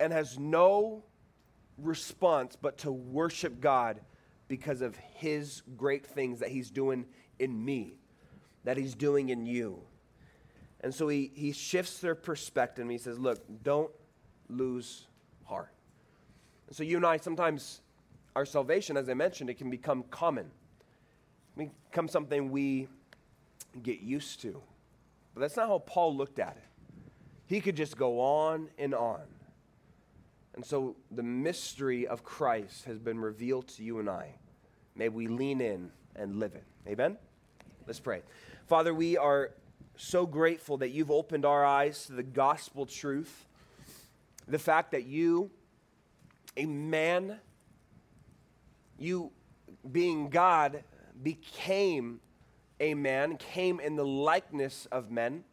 and 0.00 0.12
has 0.12 0.38
no 0.38 1.04
response 1.78 2.56
but 2.60 2.78
to 2.78 2.90
worship 2.90 3.60
God 3.60 4.00
because 4.48 4.82
of 4.82 4.96
his 4.96 5.62
great 5.76 6.04
things 6.04 6.40
that 6.40 6.48
he's 6.48 6.70
doing 6.70 7.06
in 7.38 7.64
me, 7.64 7.94
that 8.64 8.76
he's 8.76 8.94
doing 8.94 9.28
in 9.28 9.46
you. 9.46 9.80
And 10.80 10.94
so 10.94 11.08
he, 11.08 11.30
he 11.34 11.52
shifts 11.52 12.00
their 12.00 12.14
perspective 12.14 12.82
and 12.82 12.90
he 12.90 12.98
says, 12.98 13.18
Look, 13.18 13.40
don't 13.62 13.90
lose 14.48 15.06
heart. 15.44 15.72
And 16.66 16.76
so 16.76 16.82
you 16.82 16.96
and 16.96 17.06
I 17.06 17.16
sometimes, 17.16 17.80
our 18.34 18.44
salvation, 18.44 18.96
as 18.96 19.08
I 19.08 19.14
mentioned, 19.14 19.48
it 19.48 19.58
can 19.58 19.70
become 19.70 20.04
common, 20.10 20.50
it 21.56 21.60
can 21.60 21.70
become 21.90 22.08
something 22.08 22.50
we 22.50 22.88
get 23.82 24.00
used 24.00 24.40
to. 24.42 24.60
But 25.34 25.40
that's 25.40 25.56
not 25.56 25.68
how 25.68 25.78
Paul 25.78 26.16
looked 26.16 26.38
at 26.38 26.56
it. 26.56 26.64
He 27.46 27.60
could 27.60 27.76
just 27.76 27.96
go 27.96 28.20
on 28.20 28.68
and 28.78 28.94
on. 28.94 29.22
And 30.54 30.64
so 30.64 30.96
the 31.10 31.22
mystery 31.22 32.06
of 32.06 32.24
Christ 32.24 32.86
has 32.86 32.98
been 32.98 33.18
revealed 33.18 33.68
to 33.68 33.84
you 33.84 33.98
and 33.98 34.08
I. 34.08 34.34
May 34.94 35.08
we 35.10 35.28
lean 35.28 35.60
in 35.60 35.90
and 36.16 36.38
live 36.40 36.54
it. 36.54 36.64
Amen? 36.88 37.18
Let's 37.86 38.00
pray. 38.00 38.22
Father, 38.66 38.92
we 38.94 39.16
are 39.16 39.52
so 39.96 40.26
grateful 40.26 40.78
that 40.78 40.90
you've 40.90 41.10
opened 41.10 41.44
our 41.44 41.64
eyes 41.64 42.06
to 42.06 42.12
the 42.12 42.22
gospel 42.22 42.86
truth. 42.86 43.46
The 44.48 44.58
fact 44.58 44.92
that 44.92 45.04
you, 45.04 45.50
a 46.56 46.66
man, 46.66 47.38
you 48.98 49.30
being 49.90 50.30
God, 50.30 50.82
became 51.22 52.20
a 52.80 52.94
man, 52.94 53.36
came 53.36 53.78
in 53.80 53.96
the 53.96 54.06
likeness 54.06 54.86
of 54.90 55.10
men. 55.10 55.44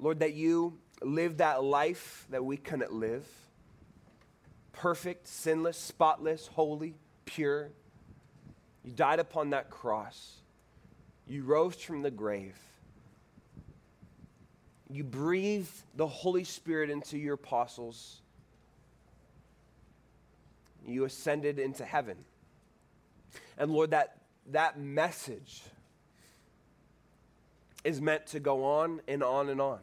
Lord, 0.00 0.20
that 0.20 0.34
you 0.34 0.78
lived 1.02 1.38
that 1.38 1.62
life 1.62 2.26
that 2.30 2.44
we 2.44 2.56
couldn't 2.56 2.92
live 2.92 3.26
perfect, 4.80 5.28
sinless, 5.28 5.76
spotless, 5.76 6.46
holy, 6.46 6.94
pure. 7.26 7.68
You 8.82 8.92
died 8.92 9.18
upon 9.18 9.50
that 9.50 9.68
cross. 9.68 10.36
You 11.28 11.42
rose 11.42 11.76
from 11.76 12.00
the 12.00 12.10
grave. 12.10 12.56
You 14.88 15.04
breathed 15.04 15.82
the 15.94 16.06
Holy 16.06 16.44
Spirit 16.44 16.88
into 16.88 17.18
your 17.18 17.34
apostles. 17.34 18.22
You 20.86 21.04
ascended 21.04 21.58
into 21.58 21.84
heaven. 21.84 22.16
And 23.58 23.70
Lord, 23.70 23.90
that, 23.90 24.16
that 24.46 24.80
message 24.80 25.62
is 27.84 28.00
meant 28.00 28.26
to 28.28 28.40
go 28.40 28.64
on 28.64 29.02
and 29.06 29.22
on 29.22 29.50
and 29.50 29.60
on. 29.60 29.80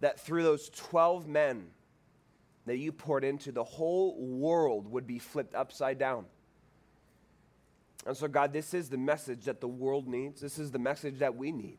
That 0.00 0.20
through 0.20 0.44
those 0.44 0.68
12 0.70 1.26
men 1.26 1.66
that 2.66 2.76
you 2.76 2.92
poured 2.92 3.24
into, 3.24 3.50
the 3.50 3.64
whole 3.64 4.16
world 4.16 4.90
would 4.92 5.06
be 5.06 5.18
flipped 5.18 5.54
upside 5.54 5.98
down. 5.98 6.26
And 8.06 8.16
so, 8.16 8.28
God, 8.28 8.52
this 8.52 8.74
is 8.74 8.88
the 8.88 8.98
message 8.98 9.44
that 9.46 9.60
the 9.60 9.68
world 9.68 10.06
needs. 10.06 10.40
This 10.40 10.58
is 10.58 10.70
the 10.70 10.78
message 10.78 11.18
that 11.18 11.36
we 11.36 11.52
need. 11.52 11.78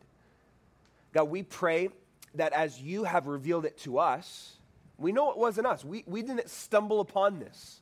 God, 1.14 1.26
we 1.26 1.44
pray 1.44 1.90
that 2.36 2.54
as 2.54 2.80
you 2.80 3.04
have 3.04 3.28
revealed 3.28 3.66
it 3.66 3.78
to 3.80 3.98
us, 3.98 4.58
we 4.98 5.12
know 5.12 5.32
it 5.32 5.38
wasn't 5.38 5.68
us. 5.68 5.86
We, 5.86 6.04
we 6.06 6.22
didn't 6.22 6.50
stumble 6.50 7.00
upon 7.00 7.40
this. 7.40 7.82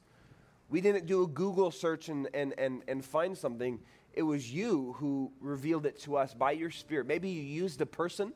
We 0.69 0.81
didn't 0.81 1.07
do 1.07 1.23
a 1.23 1.27
Google 1.27 1.71
search 1.71 2.09
and, 2.09 2.29
and, 2.33 2.53
and, 2.57 2.83
and 2.87 3.03
find 3.03 3.37
something. 3.37 3.79
It 4.13 4.23
was 4.23 4.51
you 4.51 4.95
who 4.99 5.31
revealed 5.41 5.85
it 5.85 5.99
to 6.01 6.17
us 6.17 6.33
by 6.33 6.51
your 6.51 6.71
Spirit. 6.71 7.07
Maybe 7.07 7.29
you 7.29 7.41
used 7.41 7.81
a 7.81 7.85
person, 7.85 8.33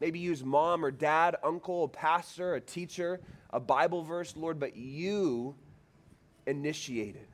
maybe 0.00 0.18
use 0.18 0.42
mom 0.42 0.84
or 0.84 0.90
dad, 0.90 1.36
uncle, 1.42 1.84
a 1.84 1.88
pastor, 1.88 2.54
a 2.54 2.60
teacher, 2.60 3.20
a 3.50 3.60
Bible 3.60 4.02
verse, 4.02 4.34
Lord, 4.36 4.58
but 4.58 4.76
you 4.76 5.54
initiated. 6.46 7.28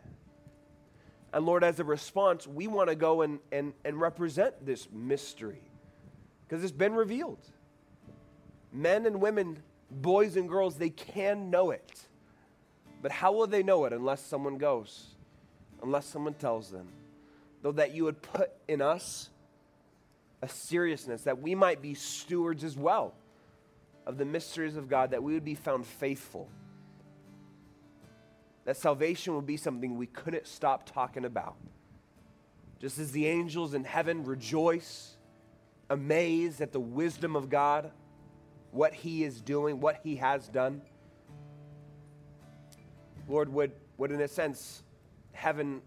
And 1.32 1.44
Lord, 1.44 1.64
as 1.64 1.80
a 1.80 1.84
response, 1.84 2.46
we 2.46 2.66
want 2.66 2.88
to 2.88 2.96
go 2.96 3.22
and, 3.22 3.38
and, 3.52 3.72
and 3.84 4.00
represent 4.00 4.64
this 4.64 4.88
mystery 4.92 5.60
because 6.46 6.62
it's 6.62 6.72
been 6.72 6.94
revealed. 6.94 7.40
Men 8.72 9.06
and 9.06 9.20
women, 9.20 9.62
boys 9.90 10.36
and 10.36 10.48
girls, 10.48 10.76
they 10.76 10.90
can 10.90 11.50
know 11.50 11.70
it. 11.70 12.00
But 13.02 13.12
how 13.12 13.32
will 13.32 13.46
they 13.46 13.62
know 13.62 13.84
it 13.84 13.92
unless 13.92 14.24
someone 14.24 14.58
goes, 14.58 15.14
unless 15.82 16.06
someone 16.06 16.34
tells 16.34 16.70
them? 16.70 16.88
Though 17.62 17.72
that 17.72 17.94
you 17.94 18.04
would 18.04 18.22
put 18.22 18.52
in 18.68 18.80
us 18.80 19.30
a 20.42 20.48
seriousness 20.48 21.22
that 21.22 21.40
we 21.40 21.54
might 21.54 21.82
be 21.82 21.94
stewards 21.94 22.64
as 22.64 22.76
well 22.76 23.14
of 24.06 24.18
the 24.18 24.24
mysteries 24.24 24.76
of 24.76 24.88
God, 24.88 25.10
that 25.10 25.22
we 25.22 25.34
would 25.34 25.44
be 25.44 25.54
found 25.54 25.86
faithful. 25.86 26.48
That 28.64 28.76
salvation 28.76 29.34
would 29.34 29.46
be 29.46 29.56
something 29.56 29.96
we 29.96 30.06
couldn't 30.06 30.46
stop 30.46 30.90
talking 30.90 31.24
about. 31.24 31.56
Just 32.80 32.98
as 32.98 33.12
the 33.12 33.26
angels 33.26 33.74
in 33.74 33.84
heaven 33.84 34.24
rejoice, 34.24 35.16
amazed 35.90 36.60
at 36.60 36.72
the 36.72 36.80
wisdom 36.80 37.34
of 37.34 37.48
God, 37.48 37.90
what 38.70 38.92
He 38.92 39.24
is 39.24 39.40
doing, 39.40 39.80
what 39.80 40.00
He 40.02 40.16
has 40.16 40.48
done. 40.48 40.82
Lord, 43.28 43.48
would, 43.48 43.72
would 43.96 44.12
in 44.12 44.20
a 44.20 44.28
sense, 44.28 44.82
heaven, 45.32 45.80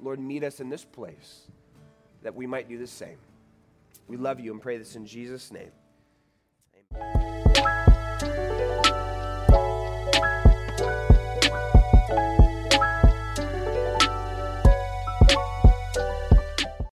Lord, 0.00 0.20
meet 0.20 0.44
us 0.44 0.60
in 0.60 0.70
this 0.70 0.84
place 0.84 1.48
that 2.22 2.34
we 2.34 2.46
might 2.46 2.68
do 2.68 2.78
the 2.78 2.86
same. 2.86 3.18
We 4.08 4.16
love 4.16 4.40
you 4.40 4.52
and 4.52 4.60
pray 4.60 4.78
this 4.78 4.96
in 4.96 5.06
Jesus' 5.06 5.52
name. 5.52 5.70
Amen. 6.94 8.67